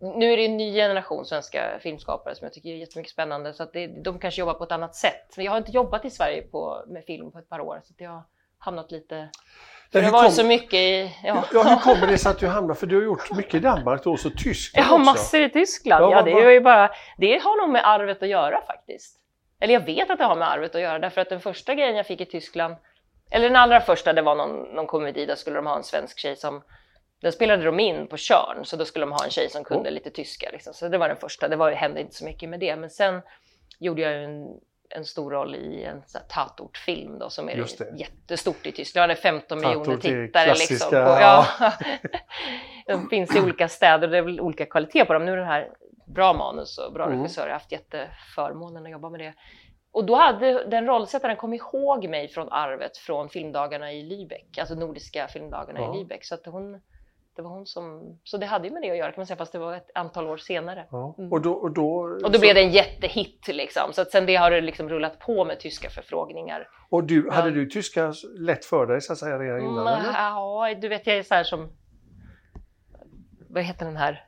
nu 0.00 0.32
är 0.32 0.36
det 0.36 0.44
en 0.44 0.56
ny 0.56 0.74
generation 0.74 1.24
svenska 1.24 1.78
filmskapare 1.80 2.34
som 2.34 2.44
jag 2.44 2.52
tycker 2.52 2.70
är 2.70 2.76
jättemycket 2.76 3.12
spännande 3.12 3.52
så 3.52 3.62
att 3.62 3.72
det, 3.72 3.86
de 3.86 4.18
kanske 4.18 4.40
jobbar 4.40 4.54
på 4.54 4.64
ett 4.64 4.72
annat 4.72 4.94
sätt. 4.94 5.36
Men 5.36 5.44
jag 5.44 5.52
har 5.52 5.58
inte 5.58 5.70
jobbat 5.70 6.04
i 6.04 6.10
Sverige 6.10 6.42
på, 6.42 6.84
med 6.86 7.04
film 7.04 7.32
på 7.32 7.38
ett 7.38 7.48
par 7.48 7.60
år 7.60 7.80
så 7.84 7.92
att 7.92 8.00
jag 8.00 8.10
har 8.10 8.22
hamnat 8.58 8.90
lite... 8.90 9.28
Det 9.92 10.00
har 10.00 10.12
varit 10.12 10.32
så 10.32 10.44
mycket 10.44 10.74
i... 10.74 11.12
Ja, 11.24 11.44
Ja, 11.52 11.62
hur 11.62 11.76
kommer 11.76 12.06
det 12.06 12.18
sig 12.18 12.30
att 12.30 12.38
du 12.38 12.46
hamnar? 12.46 12.74
För 12.74 12.86
du 12.86 12.96
har 12.96 13.02
gjort 13.02 13.30
mycket 13.30 13.54
i 13.54 13.58
Danmark 13.58 14.04
då, 14.04 14.16
så 14.16 14.30
Tyskland 14.30 14.84
Jag 14.84 14.88
har 14.88 14.98
också. 14.98 15.10
massor 15.10 15.40
i 15.40 15.50
Tyskland. 15.50 16.04
Ja, 16.04 16.10
Ja, 16.10 16.22
det, 16.22 16.30
är 16.30 16.50
ju 16.50 16.60
bara, 16.60 16.90
det 17.18 17.42
har 17.42 17.62
nog 17.62 17.72
med 17.72 17.88
arvet 17.88 18.22
att 18.22 18.28
göra 18.28 18.60
faktiskt. 18.66 19.16
Eller 19.60 19.74
jag 19.74 19.80
vet 19.80 20.10
att 20.10 20.18
det 20.18 20.24
har 20.24 20.36
med 20.36 20.50
arvet 20.50 20.74
att 20.74 20.80
göra 20.80 20.98
därför 20.98 21.20
att 21.20 21.28
den 21.28 21.40
första 21.40 21.74
grejen 21.74 21.96
jag 21.96 22.06
fick 22.06 22.20
i 22.20 22.26
Tyskland, 22.26 22.76
eller 23.30 23.48
den 23.48 23.56
allra 23.56 23.80
första, 23.80 24.12
det 24.12 24.22
var 24.22 24.34
någon, 24.34 24.74
någon 24.74 24.86
komedi, 24.86 25.26
där 25.26 25.34
skulle 25.34 25.56
de 25.56 25.66
ha 25.66 25.76
en 25.76 25.84
svensk 25.84 26.18
tjej 26.18 26.36
som 26.36 26.62
den 27.20 27.32
spelade 27.32 27.64
de 27.64 27.80
in 27.80 28.06
på 28.06 28.16
Tjörn, 28.16 28.64
så 28.64 28.76
då 28.76 28.84
skulle 28.84 29.02
de 29.06 29.12
ha 29.12 29.24
en 29.24 29.30
tjej 29.30 29.48
som 29.50 29.64
kunde 29.64 29.90
lite 29.90 30.10
tyska. 30.10 30.50
Liksom. 30.52 30.74
Så 30.74 30.88
det 30.88 30.98
var 30.98 31.08
den 31.08 31.16
första, 31.16 31.48
det 31.48 31.56
var, 31.56 31.72
hände 31.72 32.00
inte 32.00 32.14
så 32.14 32.24
mycket 32.24 32.48
med 32.48 32.60
det. 32.60 32.76
Men 32.76 32.90
sen 32.90 33.22
gjorde 33.78 34.02
jag 34.02 34.24
en, 34.24 34.46
en 34.88 35.04
stor 35.04 35.30
roll 35.30 35.54
i 35.54 35.84
en 35.84 36.02
Tatort-film 36.28 37.18
då, 37.18 37.30
som 37.30 37.48
är 37.48 37.54
Just 37.54 37.78
det. 37.78 37.92
jättestort 37.96 38.66
i 38.66 38.72
Tyskland. 38.72 39.08
Det 39.10 39.14
är 39.14 39.16
15 39.16 39.58
miljoner 39.60 39.84
Tatort 39.84 40.00
tittare. 40.02 40.48
Liksom, 40.48 40.66
klassiska, 40.66 41.04
på, 41.04 41.10
ja. 41.20 41.46
de 42.86 43.08
finns 43.08 43.36
i 43.36 43.40
olika 43.40 43.68
städer 43.68 44.06
och 44.06 44.10
det 44.12 44.18
är 44.18 44.22
väl 44.22 44.40
olika 44.40 44.66
kvalitet 44.66 45.04
på 45.04 45.12
dem. 45.12 45.24
Nu 45.24 45.32
är 45.32 45.36
det 45.36 45.44
här 45.44 45.70
bra 46.06 46.32
manus 46.32 46.78
och 46.78 46.92
bra 46.92 47.04
Mm. 47.06 47.18
regissörer. 47.18 47.46
Jag 47.46 47.54
har 47.54 47.58
haft 47.58 47.72
jätteförmånen 47.72 48.84
att 48.86 48.92
jobba 48.92 49.10
med 49.10 49.20
det. 49.20 49.34
Och 49.92 50.04
då 50.04 50.14
hade 50.14 50.64
den 50.64 50.86
rollsättaren 50.86 51.36
kom 51.36 51.54
ihåg 51.54 52.08
mig 52.08 52.28
från 52.28 52.48
arvet 52.52 52.96
från 52.96 53.28
filmdagarna 53.28 53.92
i 53.92 54.02
Lübeck, 54.02 54.60
alltså 54.60 54.74
nordiska 54.74 55.28
filmdagarna 55.28 55.80
Ja. 55.80 55.94
i 55.94 55.98
Lübeck. 56.04 56.18
Så 56.22 56.34
att 56.34 56.46
hon, 56.46 56.80
det 57.36 57.42
var 57.42 57.50
hon 57.50 57.66
som, 57.66 58.18
så 58.24 58.36
det 58.36 58.46
hade 58.46 58.68
ju 58.68 58.74
med 58.74 58.82
det 58.82 58.90
att 58.90 58.96
göra 58.96 59.12
kan 59.12 59.20
man 59.20 59.26
säga, 59.26 59.36
fast 59.36 59.52
det 59.52 59.58
var 59.58 59.74
ett 59.76 59.90
antal 59.94 60.26
år 60.26 60.36
senare. 60.36 60.86
Ja. 60.90 61.14
Mm. 61.18 61.32
Och 61.32 61.40
då, 61.40 61.52
och 61.52 61.70
då, 61.70 62.18
Och 62.24 62.30
då 62.30 62.38
blev 62.40 62.54
det 62.54 62.60
en 62.60 62.70
jättehit 62.70 63.48
liksom. 63.48 63.92
Så 63.92 64.02
att 64.02 64.10
sen 64.10 64.26
det 64.26 64.36
har 64.36 64.50
det 64.50 64.60
liksom 64.60 64.88
rullat 64.88 65.18
på 65.18 65.44
med 65.44 65.60
tyska 65.60 65.90
förfrågningar. 65.90 66.68
och 66.90 67.04
du, 67.04 67.30
hade 67.30 67.50
du 67.50 67.66
tyska 67.66 68.12
lätt 68.38 68.64
för 68.64 68.86
dig 68.86 69.00
så 69.00 69.12
att 69.12 69.18
säga 69.18 69.38
redan 69.38 69.60
innan? 69.60 69.88
Mm, 69.88 70.00
eller? 70.00 70.12
ja, 70.12 70.74
du 70.80 70.88
vet 70.88 71.06
jag 71.06 71.16
är 71.16 71.22
så 71.22 71.34
här 71.34 71.44
som, 71.44 71.72
vad 73.48 73.62
heter 73.62 73.86
den 73.86 73.96
här, 73.96 74.26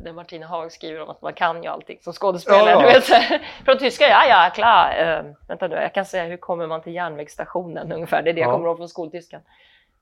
när 0.00 0.12
Martina 0.12 0.46
Haag 0.46 0.72
skriver 0.72 1.00
om 1.00 1.10
att 1.10 1.22
man 1.22 1.34
kan 1.34 1.62
ju 1.62 1.68
allting 1.68 1.98
som 2.00 2.12
skådespelare. 2.12 2.70
Ja, 2.70 2.82
ja. 2.82 2.88
Du 2.88 2.94
vet, 2.94 3.08
här, 3.08 3.42
från 3.64 3.78
tyska, 3.78 4.04
ja 4.08 4.26
ja, 4.28 4.50
klar. 4.54 5.20
Uh, 5.24 5.32
vänta 5.48 5.68
nu, 5.68 5.76
jag 5.76 5.94
kan 5.94 6.04
säga 6.04 6.24
hur 6.24 6.36
kommer 6.36 6.66
man 6.66 6.82
till 6.82 6.94
järnvägsstationen 6.94 7.92
ungefär, 7.92 8.22
det 8.22 8.30
är 8.30 8.34
det 8.34 8.40
jag 8.40 8.48
Ja. 8.48 8.52
kommer 8.52 8.68
ihåg 8.68 8.76
från 8.76 8.88
skoltyskan. 8.88 9.40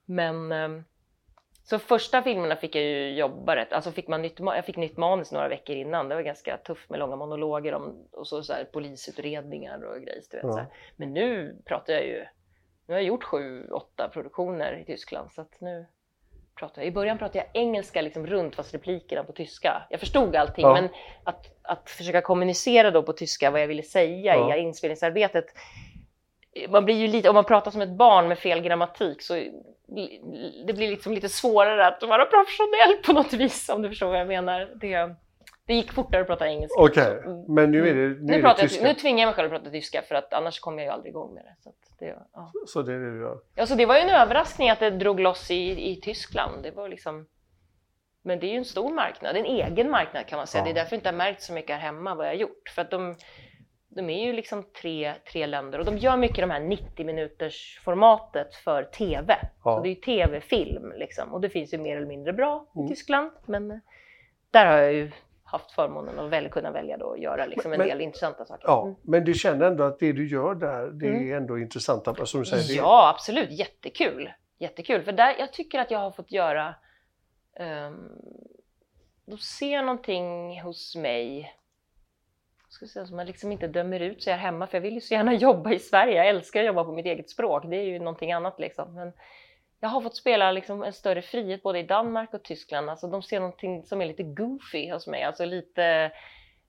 Men 0.07 0.53
ehm, 0.53 0.85
så 1.67 1.79
första 1.79 2.23
filmerna 2.23 2.57
fick 2.57 2.75
jag 2.77 2.85
ju 2.85 3.11
jobba 3.17 3.57
rätt, 3.57 3.73
alltså 3.73 3.91
fick 3.93 4.09
man 4.09 4.23
nytt, 4.23 4.39
jag 4.39 4.65
fick 4.65 4.77
nytt 4.77 4.97
manus 4.97 5.33
några 5.33 5.49
veckor 5.49 5.77
innan, 5.77 6.09
det 6.09 6.15
var 6.15 6.23
ganska 6.23 6.57
tufft 6.57 6.91
med 6.91 6.99
långa 7.01 7.17
monologer 7.17 7.75
om, 7.75 8.09
och 8.13 8.27
så, 8.29 8.43
så 8.43 8.53
här, 8.53 8.65
polisutredningar 8.65 9.85
och 9.85 10.03
grejer. 10.03 10.23
Du 10.31 10.37
vet, 10.37 10.45
Ja. 10.45 10.53
så 10.53 10.59
här. 10.59 10.67
Men 10.97 11.13
nu 11.13 11.57
pratar 11.65 11.93
jag 11.93 12.05
ju, 12.07 12.19
nu 12.87 12.95
har 12.95 13.01
jag 13.01 13.03
gjort 13.03 13.25
sju, 13.25 13.69
åtta 13.69 14.09
produktioner 14.13 14.79
i 14.79 14.85
Tyskland 14.85 15.33
så 15.33 15.41
att 15.41 15.61
nu 15.61 15.87
pratar 16.59 16.83
jag, 16.83 16.89
i 16.89 16.93
början 16.93 17.19
pratade 17.19 17.39
jag 17.39 17.63
engelska 17.63 18.03
liksom 18.03 18.27
runt 18.27 18.55
fast 18.55 18.75
replikerna 18.75 19.25
på 19.25 19.33
tyska. 19.33 19.83
Jag 19.91 20.01
förstod 20.01 20.37
allting 20.37 20.65
Ja. 20.67 20.73
men 20.75 20.89
att, 21.25 21.47
att 21.63 21.91
försöka 21.91 22.21
kommunicera 22.21 22.91
då 22.91 23.03
på 23.03 23.13
tyska 23.13 23.51
vad 23.51 23.61
jag 23.63 23.67
ville 23.69 23.83
säga 23.83 24.37
Ja. 24.37 24.57
i 24.57 24.61
inspelningsarbetet 24.61 25.45
man 26.69 26.85
blir 26.85 26.95
ju 26.95 27.09
lite, 27.09 27.29
om 27.29 27.35
man 27.35 27.45
pratar 27.45 27.71
som 27.71 27.81
ett 27.81 27.97
barn 27.97 28.29
med 28.29 28.39
fel 28.39 28.61
grammatik 28.61 29.23
så 29.23 29.35
det 30.67 30.73
blir 30.73 30.91
liksom 30.91 31.13
lite 31.13 31.29
svårare 31.29 31.87
att 31.87 32.03
vara 32.03 32.25
professionell 32.25 32.97
på 33.05 33.13
något 33.13 33.33
vis 33.33 33.69
om 33.69 33.83
du 33.83 33.89
förstår 33.89 34.07
vad 34.07 34.21
jag 34.21 34.29
menar. 34.29 34.71
Det, 34.81 35.15
det 35.67 35.75
gick 35.75 35.93
fortare 35.93 36.21
att 36.21 36.27
prata 36.27 36.49
engelska. 36.49 36.81
Okej. 36.81 37.19
Mm. 37.25 37.55
men 37.55 37.71
nu 37.71 37.89
är 37.89 37.95
det, 37.95 38.01
nu 38.01 38.19
Nu, 38.21 38.33
är 38.33 38.37
det 38.37 38.43
pratar 38.43 38.63
jag, 38.63 38.71
tyska. 38.71 38.85
nu 38.85 38.95
tvingar 38.95 39.21
jag 39.21 39.27
mig 39.27 39.35
själv 39.35 39.55
att 39.55 39.61
prata 39.61 39.71
tyska 39.71 40.03
för 40.03 40.15
att 40.15 40.33
annars 40.33 40.61
kommer 40.61 40.79
jag 40.79 40.85
ju 40.85 40.91
aldrig 40.91 41.11
igång 41.11 41.35
med 41.35 41.45
det. 41.45 41.55
Så, 41.63 41.73
det, 41.99 42.17
ja. 42.33 42.53
Så 42.67 42.83
det 42.83 42.93
är 42.93 42.99
det 42.99 43.11
du 43.11 43.21
gör. 43.21 43.39
Ja, 43.55 43.67
så 43.67 43.75
det 43.75 43.87
var 43.87 43.95
ju 43.95 44.01
en 44.01 44.11
överraskning 44.11 44.71
att 44.71 44.81
det 44.81 44.91
drog 44.91 45.21
loss 45.21 45.51
i, 45.51 45.91
i 45.91 46.01
Tyskland. 46.01 46.63
Det 46.63 46.71
var 46.71 46.89
liksom... 46.89 47.27
Men 48.23 48.41
det 48.41 48.47
är 48.47 48.51
ju 48.51 48.57
en 48.57 48.65
stor 48.65 48.95
marknad, 48.95 49.37
en 49.37 49.45
egen 49.45 49.91
marknad 49.91 50.27
kan 50.27 50.37
man 50.37 50.47
säga. 50.47 50.61
Ja. 50.61 50.65
Det 50.65 50.71
är 50.71 50.75
därför 50.75 50.93
jag 50.93 50.99
inte 50.99 51.09
har 51.09 51.17
märkt 51.17 51.43
så 51.43 51.53
mycket 51.53 51.77
här 51.77 51.83
hemma 51.83 52.15
vad 52.15 52.27
jag 52.27 52.31
har 52.31 52.37
gjort. 52.39 52.69
För 52.75 52.83
att 52.83 52.91
de, 52.91 53.17
de 53.95 54.11
är 54.11 54.27
ju 54.27 54.33
liksom 54.33 54.63
tre, 54.63 55.15
tre 55.33 55.47
länder 55.47 55.79
och 55.79 55.85
de 55.85 55.99
gör 55.99 56.17
mycket 56.17 56.37
de 56.39 56.51
här 56.51 56.61
90 56.61 57.07
minuters 57.07 57.81
formatet 57.85 58.55
för 58.55 58.83
TV. 58.85 59.37
Ja. 59.65 59.77
Så 59.77 59.83
det 59.83 59.89
är 59.89 59.91
ju 59.91 59.95
TV-film 60.01 60.93
liksom. 60.97 61.33
Och 61.33 61.41
det 61.41 61.49
finns 61.49 61.75
ju 61.75 61.79
mer 61.79 61.97
eller 61.97 62.07
mindre 62.07 62.33
bra 62.33 62.67
i 62.75 62.79
Mm. 62.79 62.89
Tyskland. 62.89 63.31
Men 63.47 63.81
där 64.51 64.67
har 64.67 64.77
jag 64.79 64.93
ju 64.93 65.11
haft 65.45 65.71
förmånen 65.73 66.19
att 66.19 66.31
väl 66.31 66.49
kunna 66.49 66.71
välja 66.71 66.97
då 66.97 67.13
att 67.13 67.21
göra 67.21 67.47
liksom 67.47 67.73
en 67.73 67.79
Men- 67.79 67.89
del 67.89 68.01
intressanta 68.01 68.45
saker. 68.45 68.65
Ja, 68.69 68.83
Mm. 68.83 68.95
men 69.03 69.25
du 69.25 69.35
känner 69.35 69.67
ändå 69.67 69.85
att 69.85 69.99
det 69.99 70.13
du 70.13 70.29
gör 70.29 70.55
där, 70.55 70.87
det 70.87 71.07
är 71.31 71.37
ändå 71.37 71.59
intressant. 71.59 72.09
Som 72.29 72.41
du 72.41 72.47
säger, 72.47 72.77
Ja, 72.77 73.11
absolut. 73.15 73.51
Jättekul. 73.51 74.33
Jättekul. 74.59 75.03
För 75.03 75.13
där, 75.13 75.37
jag 75.39 75.53
tycker 75.53 75.79
att 75.79 75.91
jag 75.91 75.99
har 75.99 76.11
fått 76.11 76.33
göra... 76.33 76.75
Um, 77.61 78.11
de 79.27 79.39
ser 79.39 79.83
någonting 79.83 80.61
hos 80.61 80.97
mig 80.97 81.55
ska 82.75 82.87
säga, 82.87 83.07
som 83.07 83.17
man 83.17 83.27
liksom 83.27 83.53
inte 83.53 83.67
dömer 83.67 84.01
ut 84.01 84.23
sig 84.23 84.33
här 84.33 84.41
hemma. 84.41 84.67
För 84.67 84.77
jag 84.79 84.83
vill 84.83 84.95
ju 84.95 85.01
så 85.01 85.15
gärna 85.15 85.35
jobba 85.49 85.73
i 85.73 85.79
Sverige. 85.79 86.17
Jag 86.17 86.29
älskar 86.29 86.61
att 86.61 86.67
jobba 86.67 86.85
på 86.85 86.93
mitt 86.93 87.07
eget 87.07 87.31
språk. 87.31 87.63
Det 87.67 87.77
är 87.77 87.83
ju 87.83 87.99
någonting 87.99 88.33
annat 88.33 88.61
liksom. 88.61 88.95
Men 88.95 89.13
jag 89.81 89.89
har 89.89 90.01
fått 90.01 90.17
spela 90.17 90.53
liksom 90.53 90.83
en 90.83 90.93
större 90.93 91.23
frihet 91.23 91.63
både 91.63 91.79
i 91.79 91.83
Danmark 91.83 92.35
och 92.35 92.43
Tyskland. 92.43 92.91
Alltså 92.91 93.07
de 93.07 93.23
ser 93.23 93.41
någonting 93.41 93.85
som 93.85 94.01
är 94.01 94.07
lite 94.07 94.23
goofy 94.23 94.93
hos 94.93 95.07
mig. 95.07 95.23
Alltså 95.23 95.45
lite, 95.45 95.85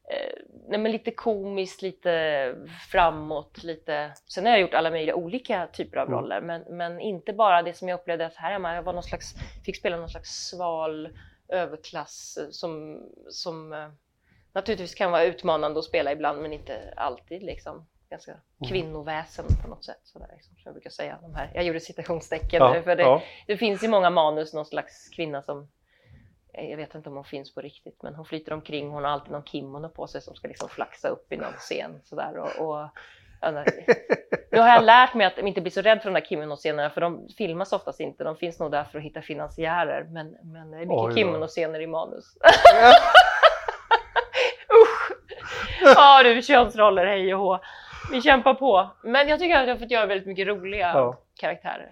eh, 0.10 0.44
nej 0.68 0.80
men 0.80 0.92
lite 0.92 1.12
komiskt, 1.12 1.82
lite 1.82 2.56
framåt, 2.92 3.64
lite... 3.64 4.12
Sen 4.28 4.46
har 4.46 4.52
jag 4.52 4.62
gjort 4.62 4.74
alla 4.74 4.92
möjliga 4.92 5.16
olika 5.16 5.68
typer 5.68 5.98
av 5.98 6.08
Mm. 6.08 6.20
roller. 6.20 6.42
Men, 6.42 6.62
men 6.70 7.00
inte 7.00 7.34
bara 7.34 7.62
det 7.62 7.74
som 7.74 7.90
jag 7.90 8.00
upplevde 8.00 8.26
att 8.26 8.36
här 8.36 8.52
hemma, 8.52 8.76
jag 8.76 8.84
var 8.84 8.94
någon 8.94 9.04
slags, 9.04 9.34
fick 9.66 9.78
spela 9.78 9.98
någon 9.98 10.10
slags 10.10 10.30
sval 10.30 11.10
överklass 11.48 12.38
eh, 12.38 12.50
som, 12.50 13.02
som 13.30 13.74
eh, 13.74 13.90
naturligtvis 14.56 14.96
kan 14.96 15.12
vara 15.12 15.24
utmanande 15.24 15.80
att 15.80 15.86
spela 15.86 16.12
ibland 16.12 16.42
men 16.42 16.54
inte 16.54 16.94
alltid 16.98 17.44
liksom. 17.44 17.88
Ganska 18.10 18.32
Mm. 18.32 18.70
kvinnoväsen 18.70 19.46
på 19.64 19.68
något 19.68 19.86
sätt. 19.86 20.00
Sådär, 20.04 20.28
liksom, 20.34 20.56
som 20.56 20.62
jag 20.66 20.74
brukar 20.74 20.90
säga. 20.90 21.18
De 21.22 21.36
här, 21.36 21.52
jag 21.54 21.64
gjorde 21.64 21.80
citationstecken 21.80 22.62
ja, 22.62 22.74
nu, 22.74 22.84
för 22.84 22.96
det, 22.96 23.04
ja. 23.04 23.22
det 23.48 23.58
finns 23.58 23.84
i 23.84 23.88
många 23.88 24.10
manus 24.10 24.54
någon 24.54 24.66
slags 24.66 25.10
kvinna 25.10 25.42
som 25.42 25.68
eh, 26.54 26.70
jag 26.70 26.78
vet 26.78 26.96
inte 26.96 27.10
om 27.10 27.16
hon 27.16 27.26
finns 27.26 27.54
på 27.54 27.62
riktigt, 27.62 28.04
men 28.04 28.16
hon 28.16 28.26
flyter 28.26 28.54
omkring. 28.54 28.90
Hon 28.90 29.04
har 29.04 29.12
alltid 29.12 29.32
någon 29.32 29.44
kimono 29.44 29.90
på 29.90 30.08
sig 30.08 30.22
som 30.22 30.36
ska 30.36 30.48
liksom 30.48 30.70
flaxa 30.70 31.08
upp 31.08 31.34
i 31.34 31.38
någon 31.38 31.54
scen. 31.54 32.02
Sådär, 32.04 32.38
och, 32.38 32.70
och, 32.70 32.90
nu 34.52 34.60
har 34.60 34.68
jag 34.68 34.84
lärt 34.84 35.14
mig 35.14 35.28
att 35.28 35.38
inte 35.38 35.62
bli 35.62 35.72
så 35.72 35.82
rädd 35.82 36.02
för 36.02 36.10
de 36.12 36.20
där 36.20 36.28
kimonoscenerna, 36.28 36.90
för 36.90 37.02
de 37.02 37.30
filmas 37.38 37.74
oftast 37.74 38.00
inte. 38.00 38.24
De 38.24 38.38
finns 38.38 38.60
nog 38.60 38.72
där 38.72 38.84
för 38.84 38.98
att 38.98 39.06
hitta 39.06 39.22
finansiärer, 39.22 40.04
men, 40.04 40.38
men 40.44 40.72
det 40.72 40.78
är 40.78 40.86
mycket 40.86 41.18
kimonoscener 41.18 41.80
i 41.80 41.88
manus. 41.88 42.26
Ja 45.96 46.24
du, 46.24 46.42
könsroller, 46.42 47.06
hej 47.06 47.34
och 47.36 47.40
hå. 47.42 47.60
Vi 48.12 48.22
kämpar 48.22 48.54
på. 48.54 48.90
Men 49.04 49.28
jag 49.28 49.40
tycker 49.40 49.56
att 49.58 49.68
jag 49.68 49.74
har 49.76 49.80
fått 49.80 49.92
göra 49.92 50.06
väldigt 50.06 50.28
mycket 50.28 50.48
roliga 50.48 50.92
Ja. 50.94 51.18
karaktärer. 51.40 51.90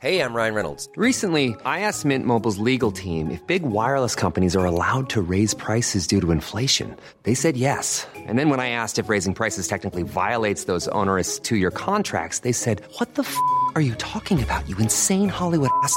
Hey, 0.00 0.18
I'm 0.20 0.34
Ryan 0.34 0.54
Reynolds. 0.54 0.86
Recently, 0.96 1.56
I 1.64 1.80
asked 1.80 2.04
Mint 2.04 2.26
Mobile's 2.26 2.58
legal 2.58 2.92
team 2.92 3.30
if 3.30 3.40
big 3.46 3.62
wireless 3.62 4.14
companies 4.14 4.54
are 4.54 4.66
allowed 4.66 5.08
to 5.10 5.22
raise 5.22 5.54
prices 5.54 6.06
due 6.06 6.20
to 6.20 6.30
inflation. 6.30 6.94
They 7.22 7.34
said 7.34 7.56
yes. 7.56 8.06
And 8.14 8.38
then 8.38 8.50
when 8.50 8.60
I 8.60 8.68
asked 8.68 8.98
if 8.98 9.08
raising 9.08 9.32
prices 9.32 9.66
technically 9.66 10.02
violates 10.02 10.64
those 10.64 10.88
onerous 10.88 11.38
two 11.38 11.56
year 11.56 11.70
contracts, 11.70 12.40
they 12.40 12.52
said, 12.52 12.82
What 12.98 13.14
the 13.14 13.22
f 13.22 13.34
are 13.76 13.80
you 13.80 13.94
talking 13.94 14.42
about, 14.42 14.68
you 14.68 14.76
insane 14.76 15.30
Hollywood 15.30 15.70
ass? 15.82 15.96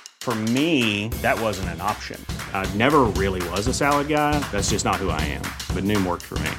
For 0.21 0.35
me, 0.53 1.07
that 1.23 1.41
wasn't 1.41 1.69
an 1.69 1.81
option. 1.81 2.23
I 2.53 2.71
never 2.77 3.05
really 3.17 3.41
was 3.49 3.65
a 3.65 3.73
salad 3.73 4.07
guy. 4.07 4.37
That's 4.51 4.69
just 4.69 4.85
not 4.85 4.97
who 4.97 5.09
I 5.09 5.19
am. 5.21 5.41
But 5.73 5.83
Noom 5.83 6.05
worked 6.05 6.21
for 6.21 6.37
me. 6.37 6.51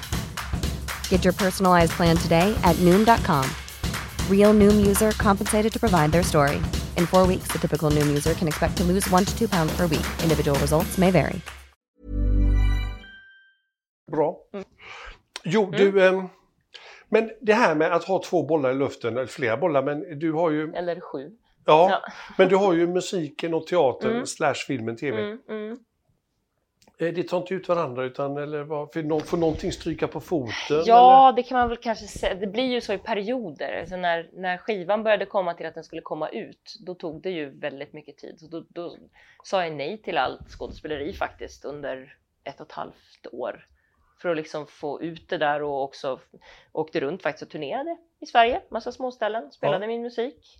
Get 1.08 1.22
your 1.22 1.32
personalized 1.32 1.92
plan 1.92 2.16
today 2.16 2.52
at 2.64 2.74
Noom.com. 2.80 3.48
Real 4.28 4.52
Noom 4.52 4.84
user 4.84 5.12
compensated 5.12 5.72
to 5.74 5.78
provide 5.78 6.10
their 6.10 6.24
story. 6.24 6.60
In 6.96 7.06
four 7.06 7.24
weeks, 7.24 7.52
the 7.52 7.58
typical 7.60 7.88
Noom 7.88 8.08
user 8.08 8.34
can 8.34 8.48
expect 8.48 8.76
to 8.78 8.84
lose 8.84 9.08
one 9.10 9.24
to 9.24 9.38
two 9.38 9.46
pounds 9.46 9.72
per 9.76 9.86
week. 9.86 10.06
Individual 10.24 10.58
results 10.58 10.98
may 10.98 11.12
vary. 11.12 11.40
Bra. 14.10 14.36
Jo, 15.44 15.66
mm. 15.66 15.76
du... 15.76 16.02
ehm, 16.02 16.28
men 17.08 17.30
det 17.40 17.54
här 17.54 17.74
med 17.74 17.92
att 17.92 18.04
ha 18.04 18.22
två 18.22 18.42
bollar 18.42 18.70
i 18.70 18.74
luften, 18.74 19.16
eller 19.16 19.26
flera 19.26 19.56
bollar, 19.56 19.82
men 19.82 20.18
du 20.18 20.32
har 20.32 20.50
ju... 20.50 20.72
Eller 20.74 21.00
sju. 21.00 21.30
Ja, 21.66 21.90
Ja. 21.90 22.12
men 22.38 22.48
du 22.48 22.56
har 22.56 22.72
ju 22.72 22.86
musiken 22.86 23.54
och 23.54 23.66
teatern 23.66 24.10
Mm. 24.12 24.26
slash 24.26 24.54
filmen, 24.54 24.96
tv. 24.96 25.22
Mm, 25.22 25.38
mm. 25.48 25.78
Eh, 26.98 27.14
Det 27.14 27.22
tar 27.22 27.38
inte 27.38 27.54
ut 27.54 27.68
varandra 27.68 28.04
utan 28.04 28.36
eller 28.36 28.62
vad, 28.62 28.92
för 28.92 29.02
nå- 29.02 29.20
får 29.20 29.36
någonting 29.36 29.72
stryka 29.72 30.08
på 30.08 30.20
foten? 30.20 30.82
Ja, 30.86 31.32
det 31.36 31.42
kan 31.42 31.58
man 31.58 31.68
väl 31.68 31.78
kanske 31.78 32.06
säga. 32.06 32.34
Det 32.34 32.46
blir 32.46 32.64
ju 32.64 32.80
så 32.80 32.92
i 32.92 32.98
perioder. 32.98 33.78
Alltså 33.80 33.96
när, 33.96 34.30
när 34.32 34.56
skivan 34.58 35.02
började 35.02 35.26
komma 35.26 35.54
till 35.54 35.66
att 35.66 35.74
den 35.74 35.84
skulle 35.84 36.02
komma 36.02 36.28
ut, 36.28 36.76
då 36.86 36.94
tog 36.94 37.22
det 37.22 37.30
ju 37.30 37.58
väldigt 37.58 37.92
mycket 37.92 38.16
tid. 38.18 38.34
Så 38.40 38.46
då, 38.46 38.64
då 38.68 38.96
sa 39.44 39.64
jag 39.64 39.72
nej 39.72 40.02
till 40.02 40.18
allt 40.18 40.48
skådespeleri 40.58 41.12
faktiskt 41.12 41.64
under 41.64 42.16
ett 42.44 42.60
och 42.60 42.66
ett 42.66 42.72
halvt 42.72 43.26
år. 43.32 43.66
För 44.22 44.28
att 44.28 44.36
liksom 44.36 44.66
få 44.66 45.02
ut 45.02 45.28
det 45.28 45.38
där 45.38 45.62
och 45.62 45.82
också 45.82 46.20
åkte 46.72 47.00
runt 47.00 47.22
faktiskt 47.22 47.42
och 47.42 47.50
turnerade 47.50 47.96
i 48.20 48.26
Sverige, 48.26 48.62
massa 48.70 48.92
småställen, 48.92 49.52
spelade 49.52 49.84
Ja. 49.84 49.88
min 49.88 50.02
musik. 50.02 50.58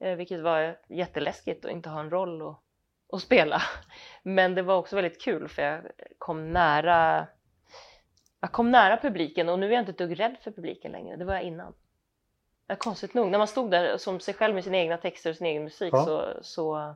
Eh, 0.00 0.16
vilket 0.16 0.40
var 0.40 0.78
jätteläskigt 0.88 1.64
att 1.64 1.70
inte 1.70 1.88
ha 1.88 2.00
en 2.00 2.10
roll 2.10 2.42
och, 2.42 2.62
och 3.08 3.22
spela. 3.22 3.62
Men 4.22 4.54
det 4.54 4.62
var 4.62 4.76
också 4.76 4.96
väldigt 4.96 5.22
kul 5.22 5.48
för 5.48 5.62
jag 5.62 5.82
kom 6.18 6.52
nära 6.52 7.26
jag 8.40 8.52
kom 8.52 8.70
nära 8.70 8.96
publiken 8.96 9.48
och 9.48 9.58
nu 9.58 9.66
är 9.66 9.70
jag 9.70 9.82
inte 9.82 9.92
ett 9.92 9.98
dugg 9.98 10.20
rädd 10.20 10.36
för 10.40 10.50
publiken 10.50 10.92
längre. 10.92 11.16
Det 11.16 11.24
var 11.24 11.34
jag 11.34 11.42
innan. 11.42 11.74
Ja, 12.66 12.76
konstigt 12.76 13.14
nog, 13.14 13.30
när 13.30 13.38
man 13.38 13.46
stod 13.46 13.70
där 13.70 13.96
som 13.96 14.20
sig 14.20 14.34
själv 14.34 14.54
med 14.54 14.64
sina 14.64 14.76
egna 14.76 14.96
texter 14.96 15.30
och 15.30 15.36
sin 15.36 15.46
egen 15.46 15.64
musik 15.64 15.92
Ja. 15.92 16.04
så, 16.04 16.38
så, 16.42 16.94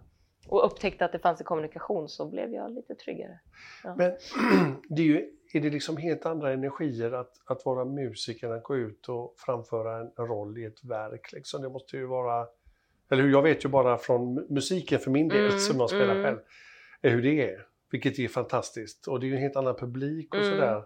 och 0.48 0.66
upptäckte 0.66 1.04
att 1.04 1.12
det 1.12 1.18
fanns 1.18 1.40
en 1.40 1.46
kommunikation 1.46 2.08
så 2.08 2.30
blev 2.30 2.52
jag 2.52 2.70
lite 2.70 2.94
tryggare. 2.94 3.40
Ja. 3.84 3.94
Men 3.94 4.12
det 4.88 5.02
är, 5.02 5.06
ju, 5.06 5.30
är 5.54 5.60
det 5.60 5.70
liksom 5.70 5.96
helt 5.96 6.26
andra 6.26 6.52
energier 6.52 7.12
att, 7.12 7.32
att 7.46 7.64
vara 7.64 7.84
musiker 7.84 8.46
än 8.46 8.52
att 8.52 8.62
gå 8.62 8.76
ut 8.76 9.08
och 9.08 9.34
framföra 9.38 10.00
en 10.00 10.26
roll 10.26 10.58
i 10.58 10.64
ett 10.64 10.84
verk? 10.84 11.32
Liksom. 11.32 11.62
Det 11.62 11.68
måste 11.68 11.96
ju 11.96 12.06
vara... 12.06 12.46
Eller 13.10 13.22
hur, 13.22 13.30
jag 13.30 13.42
vet 13.42 13.64
ju 13.64 13.68
bara 13.68 13.98
från 13.98 14.38
mu- 14.38 14.46
musiken 14.48 14.98
för 14.98 15.10
min 15.10 15.28
del, 15.28 15.46
Mm, 15.46 15.58
som 15.58 15.80
jag 15.80 15.88
spelar 15.90 16.10
mm. 16.14 16.24
själv, 16.24 16.38
är 17.02 17.10
hur 17.10 17.22
det 17.22 17.50
är. 17.50 17.66
Vilket 17.90 18.18
är 18.18 18.28
fantastiskt. 18.28 19.06
Och 19.08 19.20
det 19.20 19.26
är 19.26 19.28
ju 19.28 19.34
en 19.34 19.42
helt 19.42 19.56
annan 19.56 19.74
publik 19.76 20.34
och 20.34 20.40
Mm. 20.40 20.50
sådär. 20.58 20.82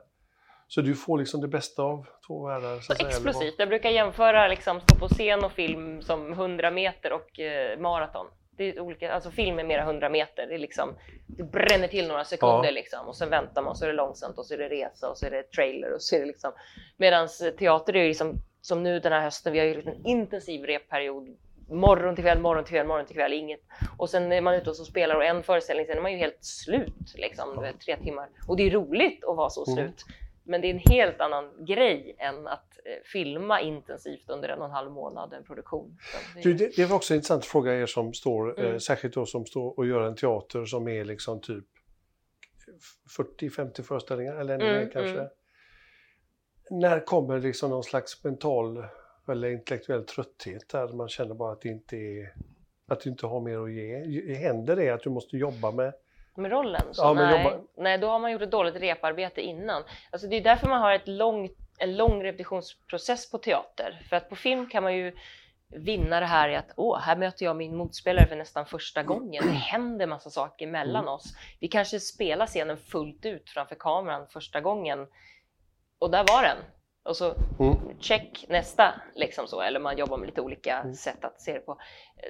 Så 0.69 0.81
du 0.81 0.95
får 0.95 1.19
liksom 1.19 1.41
det 1.41 1.49
bästa 1.49 1.83
av 1.83 2.07
två 2.27 2.47
världar. 2.47 2.81
Så 2.81 2.93
explosivt. 2.93 3.55
Jag 3.59 3.69
brukar 3.69 3.91
jämföra 3.91 4.49
liksom, 4.49 4.81
stå 4.81 4.97
på 4.99 5.09
scen 5.09 5.45
och 5.45 5.53
film 5.53 6.03
som 6.03 6.33
100 6.33 6.71
meter 6.71 7.13
och 7.13 7.41
eh, 7.41 7.79
maraton. 7.79 8.27
Det 8.57 8.65
är 8.69 8.81
olika, 8.81 9.13
alltså 9.13 9.31
film 9.31 9.59
är 9.59 9.65
mera 9.65 9.83
100 9.83 10.09
meter. 10.09 10.47
Det, 10.49 10.55
är 10.55 10.59
liksom, 10.59 10.95
det 11.27 11.43
bränner 11.43 11.89
till 11.89 12.09
några 12.09 12.25
sekunder 12.25 12.65
Ja. 12.65 12.71
liksom, 12.71 13.07
och 13.09 13.17
sen 13.17 13.31
väntar 13.31 13.63
man 13.63 13.77
så 13.77 13.85
är 13.85 13.89
det 13.89 13.95
långsamt 13.95 14.39
och 14.39 14.47
så 14.47 14.55
är 14.55 14.59
det 14.59 14.69
resa 14.69 15.11
och 15.11 15.19
så 15.19 15.27
är 15.27 15.31
det 15.31 15.43
trailer 15.43 15.95
och 15.95 16.03
så 16.03 16.17
är 16.17 16.21
det 16.21 16.27
liksom. 16.27 16.53
Medan 16.97 17.29
teater 17.59 17.97
är 17.97 18.03
ju 18.03 18.09
liksom 18.09 18.35
som 18.61 18.83
nu 18.83 19.01
den 19.01 19.13
här 19.13 19.21
hösten. 19.21 19.53
Vi 19.53 19.59
har 19.59 19.67
ju 19.67 19.81
en 19.83 20.07
intensiv 20.07 20.65
repperiod. 20.65 21.29
Morgon 21.75 22.15
till 22.15 22.25
kväll, 22.25 22.39
morgon 22.41 22.65
till 22.65 22.73
kväll, 22.75 22.87
morgon 22.87 23.07
till 23.07 23.17
kväll, 23.17 23.33
inget. 23.33 23.61
Och 23.99 24.11
sen 24.11 24.33
är 24.33 24.41
man 24.41 24.55
ute 24.55 24.71
och 24.71 24.77
så 24.77 24.85
spelar 24.85 25.15
och 25.17 25.25
en 25.25 25.43
föreställning, 25.43 25.87
sen 25.87 25.97
är 25.97 26.03
man 26.03 26.13
ju 26.13 26.19
helt 26.19 26.45
slut 26.45 27.15
liksom, 27.15 27.61
vet, 27.61 27.81
tre 27.81 27.97
timmar. 27.97 28.29
Och 28.49 28.57
det 28.57 28.63
är 28.63 28.71
roligt 28.71 29.25
att 29.25 29.37
vara 29.37 29.51
så 29.51 29.65
Mm. 29.73 29.77
slut. 29.77 30.05
Men 30.47 30.61
det 30.61 30.67
är 30.67 30.71
en 30.75 30.93
helt 30.95 31.21
annan 31.21 31.65
grej 31.67 32.17
än 32.19 32.47
att 32.47 32.79
eh, 32.85 33.03
filma 33.13 33.61
intensivt 33.61 34.31
under 34.31 34.49
en 34.49 34.59
och 34.59 34.65
en 34.65 34.71
halv 34.71 34.91
månad, 34.91 35.33
en 35.33 35.45
produktion. 35.45 35.99
Det- 36.35 36.41
Du, 36.43 36.55
det, 36.55 36.77
det 36.77 36.85
var 36.85 36.97
också 36.97 37.15
en 37.15 37.17
intressant 37.19 37.45
fråga 37.45 37.75
er 37.75 37.87
som 37.87 38.15
står, 38.15 38.61
eh, 38.61 38.67
Mm. 38.67 38.81
särskilt 38.81 39.15
då 39.15 39.27
som 39.27 39.47
står 39.47 39.79
och 39.79 39.87
gör 39.87 40.01
en 40.01 40.17
teater 40.17 40.65
som 40.65 40.89
är 40.89 41.05
liksom 41.05 41.41
typ 41.41 41.65
40-50 43.17 43.83
föreställningar 43.83 44.37
eller 44.37 44.55
ännu 44.55 44.65
Mm, 44.69 44.79
mer 44.79 44.91
kanske. 44.93 45.19
mm. 45.19 45.29
när 46.71 47.01
kommer 47.07 47.39
liksom 47.41 47.71
någon 47.71 47.85
slags 47.85 48.25
mental 48.25 48.85
eller 49.29 49.51
intellektuell 49.51 50.05
trötthet 50.05 50.69
där 50.69 50.89
man 50.89 51.09
känner 51.09 51.35
bara 51.35 51.53
att 51.53 51.61
det 51.61 51.69
inte 51.69 51.97
är 51.97 52.35
att 52.89 53.01
du 53.01 53.11
inte 53.11 53.27
har 53.27 53.41
mer 53.41 53.59
att 53.59 53.73
ge? 53.73 54.35
Händer 54.35 54.77
det 54.77 54.91
att 54.91 55.03
du 55.03 55.11
måste 55.11 55.37
jobba 55.37 55.71
med 55.71 55.93
med 56.37 56.51
rollen? 56.51 56.83
Så 56.93 57.03
Ja, 57.03 57.13
nej, 57.15 57.45
jobba- 57.45 57.61
nej, 57.77 57.99
då 57.99 58.07
har 58.09 58.19
man 58.19 58.33
gjort 58.33 58.43
ett 58.43 58.51
dåligt 58.51 58.77
reparbete 58.77 59.41
innan. 59.41 59.83
Alltså 60.11 60.29
det 60.29 60.37
är 60.37 60.41
därför 60.41 60.69
man 60.69 60.81
har 60.81 60.93
ett 60.95 61.09
långt, 61.09 61.53
en 61.79 61.97
lång 61.97 62.25
repetitionsprocess 62.25 63.31
på 63.31 63.39
teater. 63.39 64.03
För 64.09 64.17
att 64.17 64.29
på 64.29 64.37
film 64.37 64.69
kan 64.69 64.83
man 64.83 64.97
ju 64.97 65.15
vinna 65.69 66.21
det 66.21 66.27
här 66.27 66.49
i 66.49 66.57
att 66.57 66.71
åh, 66.77 66.99
här 66.99 67.17
möter 67.17 67.45
jag 67.45 67.57
min 67.57 67.77
motspelare 67.77 68.27
för 68.27 68.37
nästan 68.37 68.67
första 68.67 69.03
gången. 69.03 69.45
Det 69.47 69.53
händer 69.53 70.07
massa 70.07 70.31
saker 70.31 70.67
mellan 70.67 71.09
oss. 71.09 71.35
Vi 71.61 71.69
kanske 71.69 72.01
spelar 72.01 72.47
scenen 72.47 72.77
fullt 72.77 73.27
ut 73.27 73.51
framför 73.51 73.75
kameran 73.75 74.27
första 74.29 74.61
gången 74.61 75.07
och 75.99 76.11
där 76.11 76.25
var 76.25 76.43
den. 76.43 76.57
Och 77.05 77.17
så 77.17 77.35
Mm. 77.61 77.77
check 78.01 78.45
nästa, 78.49 78.95
liksom 79.14 79.47
så. 79.47 79.61
Eller 79.61 79.81
man 79.81 79.99
jobbar 79.99 80.17
med 80.17 80.27
lite 80.27 80.40
olika 80.40 80.95
sätt 80.95 81.25
att 81.25 81.40
se 81.40 81.53
det 81.53 81.61
på. 81.61 81.79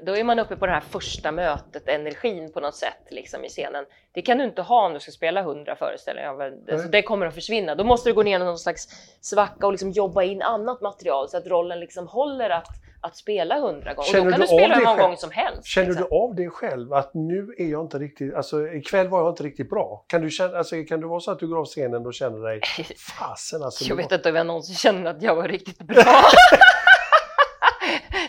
Då 0.02 0.16
är 0.16 0.24
man 0.24 0.38
uppe 0.38 0.56
på 0.56 0.66
det 0.66 0.72
här 0.72 0.80
första 0.80 1.32
mötet, 1.32 1.88
energin 1.88 2.52
på 2.52 2.60
något 2.60 2.74
sätt 2.74 3.06
liksom 3.10 3.44
i 3.44 3.48
scenen. 3.48 3.84
Det 4.12 4.22
kan 4.22 4.38
du 4.38 4.44
inte 4.44 4.62
ha 4.62 4.87
om 4.87 4.94
du 4.94 5.00
ska 5.00 5.10
spela 5.10 5.42
hundra 5.42 5.76
föreställningar. 5.76 6.52
Alltså, 6.72 6.88
det 6.88 7.02
kommer 7.02 7.26
att 7.26 7.34
försvinna. 7.34 7.74
Då 7.74 7.84
måste 7.84 8.08
du 8.10 8.14
gå 8.14 8.22
ner 8.22 8.40
i 8.40 8.44
någon 8.44 8.58
slags 8.58 8.88
svacka 9.20 9.66
och 9.66 9.72
liksom 9.72 9.90
jobba 9.90 10.22
in 10.22 10.42
annat 10.42 10.80
material 10.80 11.28
så 11.28 11.37
att 11.37 11.46
rollen 11.46 11.80
liksom 11.80 12.08
håller 12.08 12.50
att, 12.50 12.68
att 13.04 13.16
spela 13.16 13.60
hundra 13.60 13.94
gånger. 13.94 13.98
Och 13.98 14.04
Känner 14.04 14.24
då 14.24 14.30
kan 14.30 14.40
du 14.40 14.46
du 14.46 14.46
spela 14.46 14.74
hur 14.74 14.84
många 14.84 15.02
gånger 15.02 15.16
som 15.16 15.30
helst. 15.30 15.66
Känner 15.66 15.88
liksom. 15.88 16.06
du 16.10 16.16
av 16.16 16.34
det 16.34 16.50
själv 16.50 16.92
att 16.92 17.14
nu 17.14 17.54
är 17.58 17.66
jag 17.66 17.84
inte 17.84 17.98
riktigt, 17.98 18.34
alltså 18.34 18.68
ikväll 18.68 19.08
var 19.08 19.20
jag 19.20 19.30
inte 19.32 19.42
riktigt 19.42 19.70
bra? 19.70 20.04
Kan 20.08 20.22
du, 20.22 20.30
känna, 20.30 20.58
alltså, 20.58 20.84
kan 20.84 21.00
det 21.00 21.06
vara 21.06 21.20
så 21.20 21.30
att 21.30 21.38
du 21.38 21.48
går 21.48 21.58
av 21.58 21.64
scenen 21.64 22.06
och 22.06 22.14
känner 22.14 22.38
dig, 22.38 22.60
fasen 23.18 23.62
alltså. 23.62 23.84
Jag 23.84 23.96
vet 23.96 24.12
inte 24.12 24.30
om 24.30 24.36
jag 24.36 24.46
någonsin 24.46 24.76
känner 24.76 25.10
att 25.10 25.22
jag 25.22 25.34
var 25.34 25.48
riktigt 25.48 25.78
bra. 25.86 26.04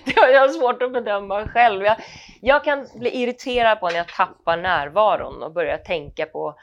det 0.05 0.19
har 0.19 0.27
jag 0.27 0.51
svårt 0.51 0.81
att 0.81 0.93
bedöma 0.93 1.47
själv. 1.47 1.83
Jag, 1.83 1.97
jag 2.41 2.63
kan 2.63 2.87
bli 2.95 3.17
irriterad 3.17 3.79
på 3.79 3.89
när 3.89 3.95
jag 3.95 4.07
tappar 4.07 4.57
närvaron 4.57 5.43
och 5.43 5.53
börjar 5.53 5.77
tänka 5.77 6.25
på 6.25 6.55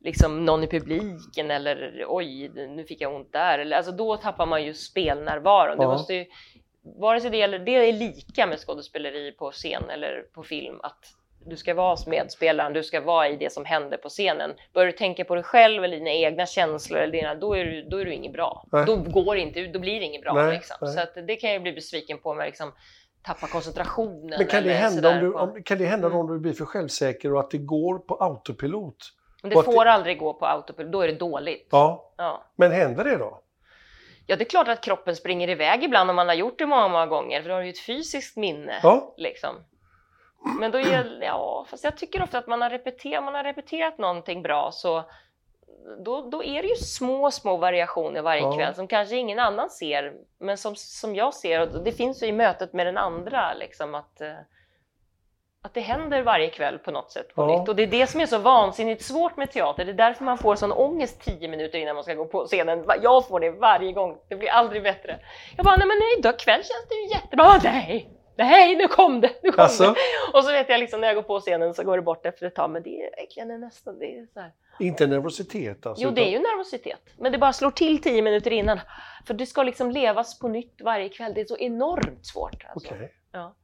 liksom 0.00 0.44
någon 0.44 0.64
i 0.64 0.66
publiken 0.66 1.50
eller 1.50 2.04
oj, 2.08 2.48
nu 2.54 2.84
fick 2.84 3.00
jag 3.00 3.14
ont 3.14 3.32
där. 3.32 3.58
Eller, 3.58 3.76
alltså, 3.76 3.92
då 3.92 4.16
tappar 4.16 4.46
man 4.46 4.64
ju 4.64 4.74
spelnärvaron. 4.74 5.76
Ja. 5.80 5.88
måste 5.88 6.14
ju, 6.14 6.26
vare 6.84 7.20
sig 7.20 7.30
det 7.30 7.36
gäller, 7.36 7.58
det 7.58 7.88
är 7.88 7.92
lika 7.92 8.46
med 8.46 8.58
skådespeleri 8.58 9.32
på 9.32 9.50
scen 9.50 9.82
eller 9.90 10.22
på 10.34 10.42
film, 10.42 10.80
att 10.82 10.98
du 11.46 11.56
ska 11.56 11.74
vara 11.74 11.96
medspelaren, 12.06 12.72
du 12.72 12.82
ska 12.82 13.00
vara 13.00 13.28
i 13.28 13.36
det 13.36 13.52
som 13.52 13.64
händer 13.64 13.96
på 13.96 14.08
scenen. 14.08 14.54
Börjar 14.72 14.86
du 14.86 14.92
tänka 14.92 15.24
på 15.24 15.34
dig 15.34 15.44
själv 15.44 15.84
eller 15.84 15.96
dina 15.96 16.10
egna 16.10 16.46
känslor, 16.46 16.98
eller 17.00 17.12
dina, 17.12 17.34
då, 17.34 17.54
är 17.56 17.64
du, 17.64 17.82
då 17.82 17.96
är 17.96 18.04
du 18.04 18.12
inget 18.12 18.32
bra. 18.32 18.64
Nej. 18.72 18.84
Då 18.86 18.96
går 18.96 19.34
det 19.34 19.40
inte, 19.40 19.66
då 19.66 19.78
blir 19.78 20.00
det 20.00 20.06
inget 20.06 20.22
bra. 20.22 20.32
Nej, 20.32 20.52
liksom. 20.52 20.76
nej. 20.80 21.06
Så 21.14 21.20
det 21.20 21.36
kan 21.36 21.52
jag 21.52 21.62
bli 21.62 21.72
besviken 21.72 22.18
på 22.18 22.30
om 22.30 22.38
jag 22.38 22.46
liksom 22.46 22.72
tappar 23.22 23.46
koncentrationen. 23.48 24.38
Men 24.38 24.46
kan 24.46 24.62
det, 24.62 24.72
hända 24.72 25.10
om 25.10 25.20
du, 25.20 25.32
om, 25.34 25.62
kan 25.62 25.78
det 25.78 25.84
hända 25.86 26.06
Mm. 26.06 26.18
om 26.18 26.26
du 26.26 26.38
blir 26.38 26.52
för 26.52 26.64
självsäker 26.64 27.32
och 27.34 27.40
att 27.40 27.50
det 27.50 27.58
går 27.58 27.98
på 27.98 28.14
autopilot? 28.14 28.96
Men 29.42 29.50
det 29.50 29.62
får 29.62 29.84
aldrig 29.86 30.18
gå 30.18 30.34
på 30.34 30.46
autopilot, 30.46 30.92
då 30.92 31.00
är 31.00 31.06
det 31.08 31.14
dåligt. 31.14 31.68
Ja, 31.70 32.12
Ja. 32.16 32.44
men 32.56 32.72
händer 32.72 33.04
det 33.04 33.16
då? 33.16 33.40
Ja, 34.26 34.36
det 34.36 34.44
är 34.44 34.48
klart 34.48 34.68
att 34.68 34.80
kroppen 34.84 35.16
springer 35.16 35.50
iväg 35.50 35.84
ibland 35.84 36.10
om 36.10 36.16
man 36.16 36.28
har 36.28 36.34
gjort 36.34 36.58
det 36.58 36.66
många, 36.66 36.88
många 36.88 37.06
gånger, 37.06 37.42
för 37.42 37.48
då 37.48 37.54
har 37.54 37.60
du 37.60 37.66
ju 37.66 37.72
ett 37.72 37.78
fysiskt 37.86 38.36
minne. 38.36 38.80
Ja. 38.82 39.14
Liksom. 39.16 39.56
Men 40.60 40.70
då 40.70 40.80
ja, 41.20 41.66
fast 41.70 41.84
jag 41.84 41.96
tycker 41.96 42.22
ofta 42.22 42.38
att 42.38 42.46
man 42.46 42.62
har 42.62 42.70
repeterat, 42.70 43.24
man 43.24 43.34
har 43.34 43.44
repeterat 43.44 43.98
någonting 43.98 44.42
bra 44.42 44.70
så 44.72 45.04
då, 46.04 46.20
då 46.30 46.44
är 46.44 46.62
det 46.62 46.68
ju 46.68 46.74
små, 46.74 47.30
små 47.30 47.56
variationer 47.56 48.22
varje 48.22 48.42
Ja. 48.42 48.56
kväll 48.56 48.74
som 48.74 48.88
kanske 48.88 49.16
ingen 49.16 49.38
annan 49.38 49.70
ser, 49.70 50.12
men 50.38 50.58
som, 50.58 50.76
som 50.76 51.14
jag 51.14 51.34
ser. 51.34 51.60
Och 51.60 51.84
det 51.84 51.92
finns 51.92 52.22
ju 52.22 52.26
i 52.26 52.32
mötet 52.32 52.72
med 52.72 52.86
den 52.86 52.98
andra 52.98 53.54
liksom 53.54 53.94
att, 53.94 54.20
eh, 54.20 54.32
att 55.64 55.74
det 55.74 55.80
händer 55.80 56.22
varje 56.22 56.50
kväll 56.50 56.78
på 56.78 56.90
något 56.90 57.10
sätt 57.12 57.34
på 57.34 57.42
Ja. 57.42 57.58
nytt. 57.60 57.68
Och 57.68 57.76
det 57.76 57.82
är 57.82 57.86
det 57.86 58.06
som 58.06 58.20
är 58.20 58.26
så 58.26 58.38
vansinnigt 58.38 59.02
svårt 59.02 59.36
med 59.36 59.50
teater. 59.50 59.84
Det 59.84 59.90
är 59.90 59.94
därför 59.94 60.24
man 60.24 60.38
får 60.38 60.56
sån 60.56 60.72
ångest 60.72 61.20
tio 61.24 61.48
minuter 61.48 61.78
innan 61.78 61.94
man 61.94 62.04
ska 62.04 62.14
gå 62.14 62.24
på 62.24 62.46
scenen. 62.46 62.84
Jag 63.02 63.28
får 63.28 63.40
det 63.40 63.50
varje 63.50 63.92
gång. 63.92 64.18
Det 64.28 64.36
blir 64.36 64.48
aldrig 64.50 64.82
bättre. 64.82 65.18
Jag 65.56 65.64
bara, 65.64 65.76
nej 65.76 65.86
men 65.86 65.98
nej, 65.98 66.18
idag 66.18 66.38
kväll 66.38 66.56
känns 66.60 66.88
det 66.88 66.94
ju 66.94 67.08
jättebra. 67.14 67.60
Nej, 67.64 68.08
nej, 68.36 68.76
nu 68.76 68.88
kom 68.88 69.20
det, 69.20 69.30
nu 69.42 69.52
kom 69.52 69.62
Alltså? 69.64 69.82
det. 69.84 69.94
Och 70.38 70.44
så 70.44 70.52
vet 70.52 70.68
jag 70.68 70.80
liksom 70.80 71.00
när 71.00 71.08
jag 71.08 71.14
går 71.16 71.22
på 71.22 71.40
scenen 71.40 71.74
så 71.74 71.84
går 71.84 71.96
det 71.96 72.02
bort 72.02 72.26
efter 72.26 72.46
ett 72.46 72.54
tag. 72.54 72.70
Men 72.70 72.82
det 72.82 73.02
är 73.02 73.10
verkligen 73.20 73.48
det 73.48 73.58
nästa. 73.58 73.92
Det 73.92 74.18
är 74.18 74.26
så 74.34 74.40
här. 74.40 74.50
Inte 74.80 75.06
nervositet 75.06 75.86
alltså? 75.86 76.04
Jo, 76.04 76.10
det 76.10 76.20
är 76.26 76.30
ju 76.30 76.38
nervositet. 76.38 77.00
Men 77.18 77.32
det 77.32 77.38
bara 77.38 77.52
slår 77.52 77.70
till 77.70 78.02
tio 78.02 78.22
minuter 78.22 78.50
innan. 78.50 78.80
För 79.26 79.34
det 79.34 79.46
ska 79.46 79.62
liksom 79.62 79.90
levas 79.90 80.38
på 80.38 80.48
nytt 80.48 80.80
varje 80.80 81.08
kväll. 81.08 81.34
Det 81.34 81.40
är 81.40 81.44
så 81.44 81.56
enormt 81.58 82.26
svårt. 82.26 82.64
Alltså. 82.74 82.94
Okej. 82.94 83.12
Ja. 83.32 83.54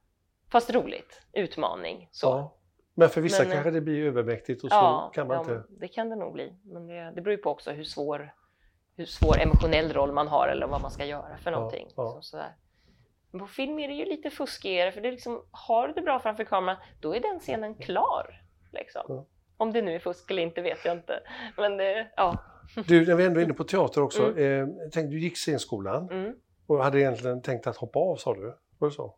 Fast 0.52 0.70
roligt. 0.70 1.22
Utmaning. 1.32 2.08
Så. 2.12 2.26
Ja. 2.26 2.56
Men 2.94 3.08
för 3.08 3.20
vissa 3.20 3.42
Men, 3.42 3.50
eh, 3.50 3.54
kanske 3.54 3.70
det 3.70 3.80
blir 3.80 4.06
övermäktigt 4.06 4.64
och 4.64 4.70
så 4.70 4.76
Ja, 4.76 5.10
kan 5.14 5.26
man 5.26 5.34
ja, 5.36 5.40
inte... 5.40 5.64
det 5.68 5.88
kan 5.88 6.10
det 6.10 6.16
nog 6.16 6.32
bli. 6.32 6.54
Men 6.64 6.86
det, 6.86 7.12
det 7.14 7.20
beror 7.22 7.30
ju 7.36 7.42
på 7.42 7.50
också 7.50 7.70
hur 7.70 7.84
svår, 7.84 8.34
hur 8.96 9.04
svår 9.04 9.40
emotionell 9.40 9.92
roll 9.92 10.12
man 10.12 10.28
har 10.28 10.48
eller 10.48 10.66
vad 10.66 10.80
man 10.82 10.90
ska 10.90 11.04
göra 11.04 11.36
för 11.38 11.50
någonting. 11.50 11.88
ja. 11.96 12.12
Så, 12.12 12.22
sådär. 12.22 12.54
Men 13.30 13.40
på 13.40 13.46
film 13.46 13.78
är 13.78 13.88
det 13.88 13.94
ju 13.94 14.04
lite 14.04 14.30
fuskigare 14.30 14.92
för 14.92 15.00
det 15.00 15.10
liksom, 15.10 15.44
har 15.50 15.88
du 15.88 15.94
det 15.94 16.02
bra 16.02 16.18
framför 16.18 16.44
kameran, 16.44 16.76
då 17.00 17.14
är 17.14 17.20
den 17.20 17.40
scenen 17.40 17.74
klar. 17.74 18.42
Liksom. 18.72 19.26
Om 19.56 19.72
det 19.72 19.82
nu 19.82 19.94
är 19.94 19.98
fusk 19.98 20.30
eller 20.30 20.42
inte 20.42 20.62
vet 20.62 20.84
jag 20.84 20.96
inte. 20.96 21.20
Men 21.56 21.76
det, 21.76 22.10
ja. 22.16 22.38
Du, 22.86 23.06
när 23.06 23.14
vi 23.14 23.24
ändå 23.26 23.40
är 23.40 23.44
inne 23.44 23.54
på 23.54 23.64
teater 23.64 24.02
också. 24.02 24.22
Mm. 24.38 24.62
Eh, 24.62 24.68
tänk, 24.92 25.10
du 25.10 25.20
gick 25.20 25.36
scenskolan 25.36 26.08
Mm. 26.10 26.34
och 26.66 26.84
hade 26.84 27.00
egentligen 27.00 27.42
tänkt 27.42 27.66
att 27.66 27.76
hoppa 27.76 27.98
av 27.98 28.16
sa 28.16 28.34
du? 28.34 28.56
Var 28.78 28.88
det 28.88 28.94
så? 28.94 29.16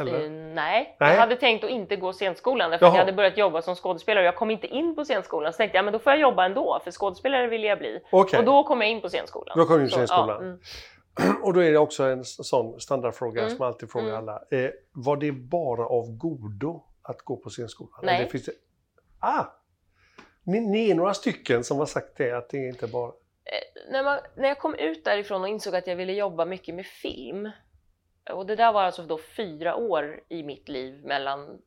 Eller? 0.00 0.24
Eh, 0.24 0.30
nej. 0.30 0.96
Jag 0.98 1.06
hade 1.06 1.36
tänkt 1.36 1.64
att 1.64 1.70
inte 1.70 1.96
gå 1.96 2.12
scenskolan 2.12 2.70
Jaha. 2.70 2.78
jag 2.80 2.90
hade 2.90 3.12
börjat 3.12 3.36
jobba 3.36 3.62
som 3.62 3.74
skådespelare 3.74 4.22
och 4.24 4.26
jag 4.26 4.36
kom 4.36 4.50
inte 4.50 4.66
in 4.66 4.94
på 4.94 5.04
scenskolan. 5.04 5.52
Så 5.52 5.56
tänkte 5.56 5.78
jag 5.78 5.84
men 5.84 5.92
då 5.92 5.98
får 5.98 6.12
jag 6.12 6.20
jobba 6.20 6.44
ändå 6.44 6.80
för 6.84 6.90
skådespelare 6.90 7.46
vill 7.46 7.64
jag 7.64 7.78
bli. 7.78 8.00
Okej. 8.12 8.38
Och 8.38 8.44
då 8.44 8.64
kom 8.64 8.80
jag 8.80 8.90
in 8.90 9.00
på 9.00 9.08
scenskolan. 9.08 9.58
Då 9.58 9.64
kom 9.64 9.76
du 9.76 9.82
in 9.82 9.88
på 9.88 9.94
Så, 9.94 9.98
scenskolan. 9.98 10.28
Ja, 10.28 11.22
mm. 11.24 11.36
Och 11.42 11.54
då 11.54 11.62
är 11.62 11.72
det 11.72 11.78
också 11.78 12.02
en 12.04 12.24
sån 12.24 12.80
standardfråga 12.80 13.40
Mm. 13.40 13.50
som 13.50 13.56
jag 13.60 13.66
alltid 13.66 13.90
frågar 13.92 14.08
Mm. 14.08 14.18
alla. 14.18 14.42
Eh, 14.50 14.70
var 14.92 15.16
det 15.16 15.32
bara 15.32 15.86
av 15.86 16.16
godo 16.16 16.82
att 17.02 17.18
gå 17.22 17.36
på 17.36 17.50
scenskolan? 17.50 18.00
Nej. 18.02 18.16
Eller 18.20 18.30
finns 18.30 18.44
det... 18.44 18.52
Ah! 19.20 19.44
Ni, 20.44 20.90
är 20.90 20.94
några 20.94 21.14
stycken 21.14 21.64
som 21.64 21.78
har 21.78 21.86
sagt 21.86 22.16
det, 22.16 22.32
att 22.32 22.50
det 22.50 22.56
är 22.56 22.68
inte 22.68 22.86
bara... 22.86 23.12
när, 23.90 24.02
man, 24.04 24.18
när 24.36 24.48
jag 24.48 24.58
kom 24.58 24.74
ut 24.74 25.04
därifrån 25.04 25.42
och 25.42 25.48
insåg 25.48 25.76
att 25.76 25.86
jag 25.86 25.96
ville 25.96 26.12
jobba 26.12 26.44
mycket 26.44 26.74
med 26.74 26.86
film 26.86 27.50
och 28.30 28.46
det 28.46 28.56
där 28.56 28.72
var 28.72 28.82
alltså 28.82 29.02
då 29.02 29.18
fyra 29.18 29.76
år 29.76 30.22
i 30.28 30.42
mitt 30.42 30.68
liv 30.68 31.04
mellan 31.04 31.62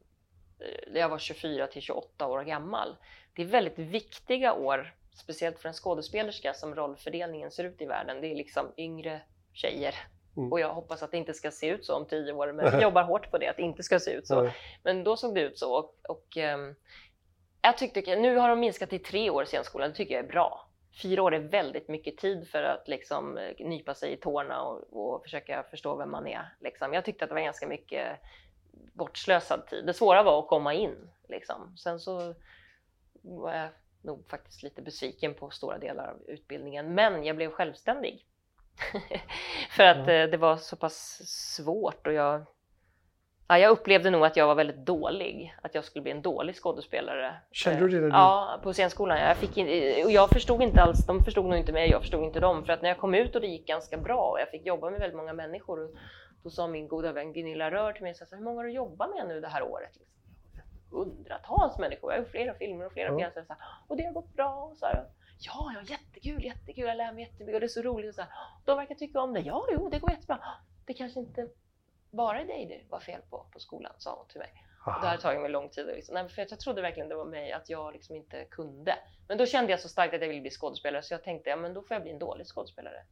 eh, 0.59 0.99
jag 0.99 1.09
var 1.09 1.19
24 1.19 1.67
till 1.67 1.81
28 1.81 2.27
år 2.27 2.43
gammal. 2.43 2.95
Det 3.35 3.41
är 3.41 3.45
väldigt 3.45 3.79
viktiga 3.79 4.53
år, 4.53 4.95
speciellt 5.13 5.59
för 5.59 5.67
en 5.67 5.73
skådespelerska 5.73 6.53
som 6.53 6.75
rollfördelningen 6.75 7.51
ser 7.51 7.63
ut 7.63 7.81
i 7.81 7.85
världen. 7.85 8.21
Det 8.21 8.27
är 8.27 8.35
liksom 8.35 8.71
yngre 8.77 9.21
tjejer 9.53 9.95
Mm. 10.37 10.51
och 10.51 10.59
jag 10.59 10.73
hoppas 10.73 11.03
att 11.03 11.11
det 11.11 11.17
inte 11.17 11.33
ska 11.33 11.51
se 11.51 11.67
ut 11.67 11.85
så 11.85 11.95
om 11.95 12.05
tio 12.05 12.33
år, 12.33 12.51
men 12.51 12.65
jag 12.73 12.81
jobbar 12.81 13.03
hårt 13.03 13.31
på 13.31 13.37
det, 13.37 13.47
att 13.47 13.57
det 13.57 13.63
inte 13.63 13.83
ska 13.83 13.99
se 13.99 14.11
ut 14.11 14.27
så. 14.27 14.41
Nej. 14.41 14.55
Men 14.83 15.03
då 15.03 15.17
såg 15.17 15.35
det 15.35 15.41
ut 15.41 15.59
så. 15.59 15.73
Och, 15.75 15.95
och 16.09 16.37
ehm, 16.37 16.75
jag 17.61 17.77
tyckte, 17.77 18.15
nu 18.15 18.35
har 18.37 18.49
de 18.49 18.59
minskat 18.59 18.89
till 18.89 19.03
tre 19.03 19.29
år 19.29 19.43
i 19.43 19.45
scenskolan, 19.45 19.89
det 19.89 19.95
tycker 19.95 20.15
jag 20.15 20.25
är 20.25 20.29
bra. 20.29 20.64
Fyra 21.01 21.23
år 21.23 21.33
är 21.33 21.39
väldigt 21.39 21.87
mycket 21.87 22.17
tid 22.17 22.47
för 22.47 22.63
att 22.63 22.87
liksom 22.87 23.37
eh, 23.37 23.53
nypa 23.59 23.93
sig 23.93 24.13
i 24.13 24.17
tårna 24.17 24.61
och, 24.61 25.15
och 25.15 25.23
försöka 25.23 25.63
förstå 25.63 25.95
vem 25.95 26.11
man 26.11 26.27
är. 26.27 26.55
Liksom. 26.59 26.93
Jag 26.93 27.05
tyckte 27.05 27.25
att 27.25 27.29
det 27.29 27.35
var 27.35 27.41
ganska 27.41 27.67
mycket 27.67 28.19
bortslösad 28.93 29.67
tid. 29.67 29.85
Det 29.85 29.93
svåra 29.93 30.23
var 30.23 30.39
att 30.39 30.47
komma 30.47 30.73
in. 30.73 31.09
Liksom. 31.29 31.77
Sen 31.77 31.99
så 31.99 32.35
var 33.21 33.53
jag 33.53 33.69
nog 34.01 34.29
faktiskt 34.29 34.63
lite 34.63 34.81
besviken 34.81 35.33
på 35.33 35.49
stora 35.49 35.77
delar 35.77 36.07
av 36.07 36.21
utbildningen, 36.27 36.93
men 36.93 37.23
jag 37.23 37.35
blev 37.35 37.51
självständig. 37.51 38.25
för 39.69 39.83
att 39.83 40.07
eh, 40.07 40.23
det 40.23 40.37
var 40.37 40.57
så 40.57 40.75
pass 40.75 41.21
svårt 41.55 42.07
och 42.07 42.13
jag 42.13 42.45
Ja, 43.47 43.57
jag 43.57 43.71
upplevde 43.71 44.09
nog 44.09 44.25
att 44.25 44.37
jag 44.37 44.47
var 44.47 44.55
väldigt 44.55 44.85
dålig, 44.85 45.55
att 45.61 45.75
jag 45.75 45.83
skulle 45.83 46.03
bli 46.03 46.11
en 46.11 46.21
dålig 46.21 46.55
skådespelare. 46.55 47.35
Kände 47.51 47.79
du 47.79 47.87
det 47.87 47.95
när 47.95 48.01
du- 48.07 48.09
Ja, 48.13 48.59
på 48.63 48.73
scenskolan. 48.73 49.17
Jag, 49.19 49.37
fick 49.37 49.57
in, 49.57 49.67
och 50.05 50.11
jag 50.11 50.29
förstod 50.29 50.61
inte 50.61 50.81
alls, 50.81 51.05
de 51.05 51.23
förstod 51.23 51.45
nog 51.45 51.57
inte 51.57 51.71
mig, 51.71 51.89
jag 51.89 52.01
förstod 52.01 52.23
inte 52.23 52.39
dem. 52.39 52.65
För 52.65 52.73
att 52.73 52.81
när 52.81 52.89
jag 52.89 52.97
kom 52.97 53.13
ut 53.13 53.35
och 53.35 53.41
det 53.41 53.47
gick 53.47 53.67
ganska 53.67 53.97
bra 53.97 54.29
och 54.31 54.39
jag 54.39 54.49
fick 54.49 54.65
jobba 54.65 54.89
med 54.89 54.99
väldigt 54.99 55.17
många 55.17 55.33
människor, 55.33 55.89
då 56.43 56.49
sa 56.49 56.67
min 56.67 56.87
goda 56.87 57.11
vän 57.11 57.33
Gunilla 57.33 57.71
Rör 57.71 57.93
till 57.93 58.03
mig, 58.03 58.15
så 58.15 58.25
här, 58.31 58.37
hur 58.37 58.43
många 58.43 58.57
har 58.59 58.63
du 58.65 58.71
jobbat 58.71 59.09
med 59.09 59.27
nu 59.27 59.41
det 59.41 59.47
här 59.47 59.63
året? 59.63 59.89
Liksom. 59.93 60.05
Hundratals 60.91 61.77
människor, 61.79 62.11
jag 62.11 62.17
har 62.17 62.23
gjort 62.23 62.31
flera 62.31 62.53
filmer 62.53 62.85
och 62.85 62.93
flera 62.93 63.11
Ja. 63.11 63.17
pjäser. 63.17 63.45
Och 63.87 63.97
det 63.97 64.03
har 64.03 64.13
gått 64.13 64.33
bra. 64.33 64.53
Och 64.71 64.77
så 64.77 64.85
här, 64.85 65.05
ja, 65.39 65.71
ja, 65.75 65.81
jättekul, 65.81 66.43
jättekul, 66.45 66.83
jag 66.87 66.97
lär 66.97 67.11
mig 67.13 67.23
jättemycket 67.23 67.53
och 67.53 67.59
det 67.59 67.65
är 67.65 67.67
så 67.67 67.81
roligt. 67.81 68.09
Och 68.09 68.15
så 68.15 68.21
här, 68.21 68.29
de 68.65 68.77
verkar 68.77 68.95
tycka 68.95 69.19
om 69.21 69.33
det. 69.33 69.39
Ja, 69.39 69.65
jo, 69.71 69.89
det 69.89 69.99
går 69.99 70.11
jättebra. 70.11 70.39
Det 70.85 70.93
kanske 70.93 71.19
inte 71.19 71.47
bara 72.15 72.43
dig 72.43 72.65
det 72.65 72.91
var 72.91 72.99
fel 72.99 73.21
på 73.29 73.45
på 73.51 73.59
skolan, 73.59 73.93
sa 73.97 74.15
hon 74.15 74.27
till 74.27 74.39
mig. 74.39 74.65
Och 74.85 75.01
det 75.01 75.07
hade 75.07 75.21
tagit 75.21 75.41
mig 75.41 75.49
lång 75.49 75.69
tid. 75.69 75.85
Liksom. 75.85 76.13
Nej, 76.13 76.29
för 76.29 76.45
jag 76.49 76.59
trodde 76.59 76.81
verkligen 76.81 77.09
det 77.09 77.15
var 77.15 77.25
mig, 77.25 77.51
att 77.51 77.69
jag 77.69 77.93
liksom 77.93 78.15
inte 78.15 78.45
kunde. 78.45 78.95
Men 79.27 79.37
då 79.37 79.45
kände 79.45 79.71
jag 79.71 79.79
så 79.79 79.89
starkt 79.89 80.13
att 80.13 80.21
jag 80.21 80.27
ville 80.27 80.41
bli 80.41 80.49
skådespelare 80.49 81.01
så 81.01 81.13
jag 81.13 81.23
tänkte 81.23 81.49
ja, 81.49 81.55
men 81.55 81.73
då 81.73 81.81
får 81.81 81.95
jag 81.95 82.01
bli 82.01 82.11
en 82.11 82.19
dålig 82.19 82.47
skådespelare. 82.47 83.03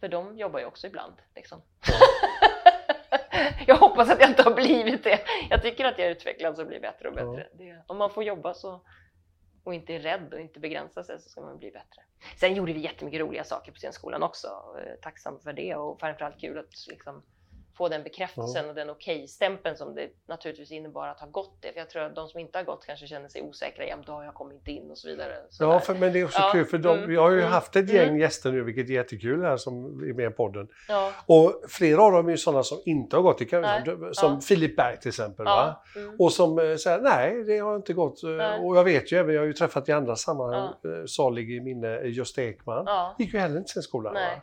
För 0.00 0.08
de 0.08 0.38
jobbar 0.38 0.58
ju 0.60 0.66
också 0.66 0.86
ibland. 0.86 1.14
Liksom. 1.34 1.62
jag 3.66 3.76
hoppas 3.76 4.10
att 4.10 4.20
jag 4.20 4.30
inte 4.30 4.42
har 4.42 4.54
blivit 4.54 5.04
det. 5.04 5.20
Jag 5.50 5.62
tycker 5.62 5.84
att 5.84 5.98
jag 5.98 6.10
utvecklas 6.10 6.58
och 6.58 6.66
blir 6.66 6.80
bättre 6.80 7.08
och 7.08 7.14
bättre. 7.14 7.48
Det, 7.52 7.82
om 7.86 7.98
man 7.98 8.10
får 8.10 8.24
jobba 8.24 8.54
så, 8.54 8.80
och 9.64 9.74
inte 9.74 9.94
är 9.94 9.98
rädd 9.98 10.34
och 10.34 10.40
inte 10.40 10.60
begränsar 10.60 11.02
sig 11.02 11.20
så 11.20 11.28
ska 11.28 11.40
man 11.40 11.58
bli 11.58 11.70
bättre. 11.70 12.02
Sen 12.36 12.54
gjorde 12.54 12.72
vi 12.72 12.80
jättemycket 12.80 13.20
roliga 13.20 13.44
saker 13.44 13.72
på 13.72 13.78
scenskolan 13.78 14.22
också. 14.22 14.48
Eh, 14.78 15.00
Tacksam 15.02 15.40
för 15.40 15.52
det 15.52 15.74
och 15.74 16.00
framförallt 16.00 16.40
kul 16.40 16.58
att 16.58 16.86
liksom, 16.88 17.22
få 17.78 17.88
den 17.88 18.02
bekräftelsen 18.02 18.64
Ja. 18.64 18.68
och 18.68 18.74
den 18.74 18.90
okej-stämpeln 18.90 19.76
som 19.76 19.94
det 19.94 20.08
naturligtvis 20.28 20.72
innebar 20.72 21.08
att 21.08 21.20
ha 21.20 21.26
gått 21.26 21.56
det. 21.60 21.72
För 21.72 21.78
jag 21.78 21.90
tror 21.90 22.02
att 22.02 22.14
de 22.14 22.28
som 22.28 22.40
inte 22.40 22.58
har 22.58 22.64
gått 22.64 22.86
kanske 22.86 23.06
känner 23.06 23.28
sig 23.28 23.42
osäkra. 23.42 23.84
Ja, 23.86 23.96
då 24.06 24.12
har 24.12 24.24
jag 24.24 24.34
kommit 24.34 24.54
inte 24.54 24.70
in 24.70 24.90
och 24.90 24.98
så 24.98 25.08
vidare. 25.08 25.34
Så 25.50 25.64
Ja, 25.64 25.80
för, 25.80 25.94
men 25.94 26.12
det 26.12 26.20
är 26.20 26.24
också 26.24 26.38
Ja, 26.40 26.50
kul 26.52 26.64
för 26.64 26.78
de, 26.78 26.96
mm, 26.96 27.10
vi 27.10 27.16
har 27.16 27.30
ju 27.30 27.40
mm, 27.40 27.52
haft 27.52 27.76
ett 27.76 27.92
gäng 27.92 28.08
mm. 28.08 28.20
gäster 28.20 28.52
nu, 28.52 28.62
vilket 28.62 28.88
är 28.88 28.92
jättekul 28.92 29.42
här 29.42 29.56
som 29.56 29.84
är 29.84 30.14
med 30.14 30.30
i 30.30 30.34
podden. 30.34 30.68
ja, 30.88 31.12
Och 31.26 31.62
flera 31.68 32.02
av 32.02 32.12
dem 32.12 32.26
är 32.26 32.30
ju 32.30 32.36
sådana 32.38 32.62
som 32.62 32.78
inte 32.84 33.16
har 33.16 33.22
gått, 33.22 33.50
kan, 33.50 33.64
som 34.12 34.32
ja. 34.32 34.40
Filip 34.40 34.76
Berg 34.76 35.00
till 35.00 35.08
exempel. 35.08 35.46
Ja, 35.46 35.82
mm, 35.96 36.16
Och 36.18 36.32
som 36.32 36.58
eh, 36.58 36.76
säger 36.76 36.98
nej, 36.98 37.44
det 37.44 37.58
har 37.58 37.76
inte 37.76 37.92
gått. 37.92 38.22
Eh, 38.22 38.30
Nej. 38.30 38.60
Och 38.60 38.76
jag 38.76 38.84
vet 38.84 39.12
ju 39.12 39.18
även, 39.18 39.34
jag 39.34 39.40
har 39.42 39.46
ju 39.46 39.52
träffat 39.52 39.88
i 39.88 39.92
andra 39.92 40.16
sammanhang, 40.16 40.64
eh, 40.64 41.04
salig 41.06 41.50
i 41.50 41.60
minne, 41.60 42.00
Gösta 42.00 42.42
Ekman. 42.42 42.82
ja. 42.86 43.16
gick 43.18 43.34
ju 43.34 43.38
heller 43.40 43.58
inte 43.58 43.70
sin 43.70 43.82
skola. 43.82 44.12
Nej. 44.12 44.42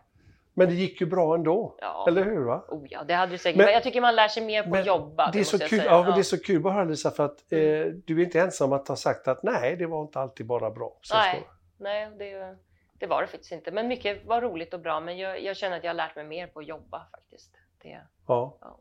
Men 0.57 0.67
det 0.67 0.73
gick 0.73 1.01
ju 1.01 1.07
bra 1.07 1.35
ändå. 1.35 1.75
Ja. 1.81 2.05
Eller 2.07 2.23
hur? 2.25 2.45
va? 2.45 2.65
Oh, 2.67 2.85
ja, 2.89 3.03
det 3.03 3.13
hade 3.13 3.31
du 3.31 3.37
säkert. 3.37 3.57
Men- 3.57 3.73
jag 3.73 3.83
tycker 3.83 4.01
man 4.01 4.15
lär 4.15 4.27
sig 4.27 4.45
mer 4.45 4.63
på 4.63 4.75
att 4.75 4.85
jobba. 4.85 5.31
Det 5.31 5.39
är, 5.39 5.43
så 5.43 5.59
kul, 5.59 5.81
ja, 5.85 6.03
men 6.03 6.13
det 6.13 6.19
är 6.19 6.23
så 6.23 6.39
kul 6.41 6.67
att 6.67 6.73
höra 6.73 6.83
Lisa 6.83 7.11
för 7.11 7.25
att 7.25 7.51
eh, 7.51 7.59
Mm. 7.59 8.01
du 8.05 8.19
är 8.21 8.23
inte 8.25 8.39
ensam 8.39 8.73
att 8.73 8.87
ha 8.87 8.95
sagt 8.95 9.27
att 9.27 9.43
nej, 9.43 9.75
det 9.75 9.85
var 9.85 10.01
inte 10.01 10.19
alltid 10.19 10.45
bara 10.45 10.71
bra. 10.71 10.97
Nej. 11.13 11.47
Nej, 11.77 12.09
det, 12.19 12.55
det 12.99 13.07
var 13.07 13.21
det 13.21 13.27
faktiskt 13.27 13.51
inte. 13.51 13.71
Men 13.71 13.87
mycket 13.87 14.25
var 14.25 14.41
roligt 14.41 14.73
och 14.73 14.79
bra. 14.79 14.99
Men 14.99 15.17
jag, 15.17 15.43
jag 15.43 15.57
känner 15.57 15.77
att 15.77 15.83
jag 15.83 15.89
har 15.89 15.95
lärt 15.95 16.15
mig 16.15 16.25
mer 16.25 16.47
på 16.47 16.59
att 16.59 16.67
jobba 16.67 17.05
faktiskt. 17.11 17.51
Det, 17.83 17.89
Ja. 18.27 18.57
Ja. 18.61 18.79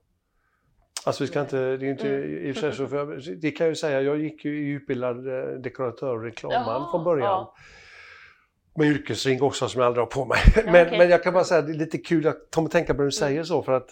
Alltså 1.06 1.22
vi 1.24 1.28
ska 1.28 1.40
inte, 1.40 1.56
det 1.76 1.86
är 1.86 1.90
inte 1.90 2.08
Mm. 2.08 2.46
i 2.46 2.50
och 2.52 2.54
för 2.56 2.60
sig 2.60 2.72
så, 2.72 2.86
för 2.86 2.96
jag, 2.96 3.40
det 3.40 3.50
kan 3.50 3.64
jag 3.66 3.70
ju 3.70 3.76
säga, 3.76 4.00
jag 4.00 4.18
gick 4.20 4.44
ju 4.44 4.50
utbildad 4.76 5.28
eh, 5.28 5.44
dekoratör 5.58 6.14
och 6.16 6.22
reklamman 6.22 6.62
Jaha, 6.66 6.90
från 6.90 7.04
början. 7.04 7.26
ja. 7.28 7.54
Med 8.76 8.86
yrkesring 8.88 9.42
också 9.42 9.68
som 9.68 9.80
jag 9.80 9.86
aldrig 9.86 10.02
har 10.02 10.10
på 10.10 10.24
mig. 10.24 10.38
men, 10.64 10.86
okej. 10.86 10.98
men 10.98 11.08
jag 11.10 11.22
kan 11.22 11.32
bara 11.32 11.44
säga, 11.44 11.62
det 11.62 11.72
är 11.72 11.74
lite 11.74 11.98
kul, 11.98 12.24
jag 12.24 12.34
kommer 12.54 12.68
tänka 12.68 12.94
på 12.94 12.98
när 12.98 13.04
du 13.04 13.10
säger 13.12 13.32
Mm. 13.34 13.44
så 13.44 13.62
för 13.62 13.72
att 13.72 13.88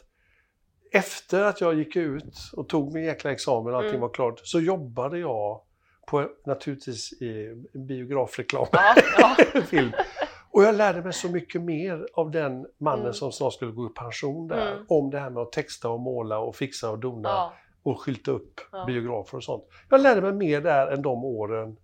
efter 0.92 1.42
att 1.42 1.60
jag 1.60 1.74
gick 1.74 1.96
ut 1.96 2.50
och 2.56 2.68
tog 2.68 2.92
min 2.94 3.04
jäkla 3.04 3.32
examen 3.32 3.72
och 3.72 3.76
allting 3.78 3.88
Mm. 3.90 4.00
var 4.00 4.08
klart 4.08 4.40
så 4.44 4.60
jobbade 4.60 5.18
jag 5.18 5.60
på 6.06 6.28
naturligtvis 6.46 7.12
i 7.12 7.54
biografreklam. 7.88 8.66
ja, 8.72 8.94
ja, 9.18 9.36
film. 9.66 9.92
Och 10.50 10.62
jag 10.62 10.74
lärde 10.74 11.02
mig 11.02 11.12
så 11.12 11.28
mycket 11.28 11.62
mer 11.62 12.06
av 12.14 12.30
den 12.30 12.66
mannen 12.80 13.00
Mm. 13.00 13.12
som 13.12 13.32
snart 13.32 13.52
skulle 13.52 13.72
gå 13.72 13.86
i 13.86 13.88
pension 13.88 14.48
där. 14.48 14.72
Mm. 14.72 14.84
Om 14.88 15.10
det 15.10 15.18
här 15.18 15.30
med 15.30 15.42
att 15.42 15.52
texta 15.52 15.88
och 15.90 16.00
måla 16.00 16.38
och 16.38 16.56
fixa 16.56 16.90
och 16.90 16.98
dona 16.98 17.28
ja, 17.28 17.52
och 17.82 18.00
skylta 18.00 18.30
upp 18.30 18.60
Ja. 18.72 18.84
biografer 18.86 19.36
och 19.36 19.44
sånt. 19.44 19.64
Jag 19.90 20.00
lärde 20.00 20.20
mig 20.20 20.32
mer 20.32 20.60
där 20.60 20.86
än 20.86 21.02
de 21.02 21.24
åren 21.24 21.76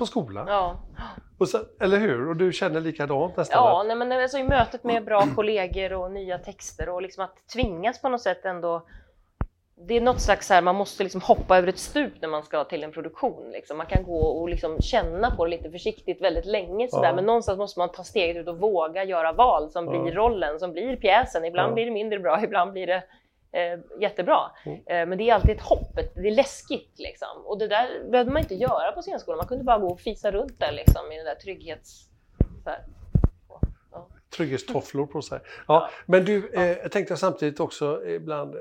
på 0.00 0.06
skolan. 0.06 0.46
ja. 0.48 0.76
Och 1.38 1.48
så, 1.48 1.58
eller 1.80 1.98
hur? 1.98 2.28
Och 2.28 2.36
du 2.36 2.52
känner 2.52 2.80
likadant 2.80 3.36
nästan? 3.36 3.64
Ja, 3.64 3.82
nej, 3.86 3.96
men 3.96 4.12
alltså 4.12 4.38
i 4.38 4.44
mötet 4.44 4.84
med 4.84 5.04
bra 5.04 5.22
kollegor 5.36 5.92
och 5.92 6.10
nya 6.12 6.38
texter 6.38 6.88
och 6.88 7.02
liksom 7.02 7.24
att 7.24 7.48
tvingas 7.54 8.02
på 8.02 8.08
något 8.08 8.20
sätt 8.20 8.44
ändå 8.44 8.86
det 9.88 9.96
är 9.96 10.00
något 10.00 10.20
slags 10.20 10.46
så 10.46 10.54
här, 10.54 10.62
man 10.62 10.74
måste 10.76 11.02
liksom 11.02 11.20
hoppa 11.20 11.58
över 11.58 11.68
ett 11.68 11.78
stup 11.78 12.12
när 12.20 12.28
man 12.28 12.42
ska 12.42 12.64
till 12.64 12.84
en 12.84 12.92
produktion. 12.92 13.50
Liksom. 13.52 13.76
Man 13.76 13.86
kan 13.86 14.04
gå 14.04 14.18
och 14.20 14.48
liksom 14.48 14.80
känna 14.80 15.36
på 15.36 15.44
det 15.44 15.50
lite 15.50 15.70
försiktigt 15.70 16.22
väldigt 16.22 16.46
länge 16.46 16.88
sådär. 16.88 17.08
Ja. 17.08 17.14
men 17.14 17.24
någonstans 17.24 17.58
måste 17.58 17.78
man 17.80 17.88
ta 17.92 18.04
steget 18.04 18.36
ut 18.36 18.48
och 18.48 18.58
våga 18.58 19.04
göra 19.04 19.32
val 19.32 19.70
som 19.70 19.94
Ja. 19.94 20.02
blir 20.02 20.12
rollen, 20.12 20.58
som 20.60 20.72
blir 20.72 20.96
pjäsen. 20.96 21.44
Ibland 21.44 21.70
Ja. 21.70 21.74
blir 21.74 21.84
det 21.84 21.90
mindre 21.90 22.18
bra, 22.18 22.40
ibland 22.44 22.72
blir 22.72 22.86
det 22.86 23.02
eh, 23.52 24.00
jättebra. 24.00 24.50
Mm. 24.64 24.78
Eh, 24.78 25.06
men 25.06 25.18
det 25.18 25.30
är 25.30 25.34
alltid 25.34 25.50
ett 25.50 25.62
hopp, 25.62 25.98
det 26.14 26.28
är 26.28 26.34
läskigt 26.34 26.98
liksom. 26.98 27.28
Och 27.44 27.58
det 27.58 27.68
där 27.68 28.10
behövde 28.10 28.32
man 28.32 28.42
inte 28.42 28.54
göra 28.54 28.92
på 28.92 29.02
scenskolan, 29.02 29.38
man 29.38 29.46
kunde 29.46 29.64
bara 29.64 29.78
gå 29.78 29.88
och 29.88 30.00
fisa 30.00 30.30
runt 30.30 30.60
där 30.60 30.72
liksom 30.72 31.12
i 31.12 31.16
den 31.16 31.24
där 31.24 31.34
trygghets... 31.34 32.08
Så 32.64 32.70
här. 32.70 32.84
Ja. 33.90 34.08
Trygghetstofflor 34.30 35.06
på 35.06 35.22
sig. 35.22 35.40
Ja, 35.68 35.90
Men 36.06 36.24
du, 36.24 36.50
eh, 36.54 36.62
jag 36.62 36.92
tänkte 36.92 37.16
samtidigt 37.16 37.60
också 37.60 38.06
ibland, 38.06 38.54
eh, 38.54 38.60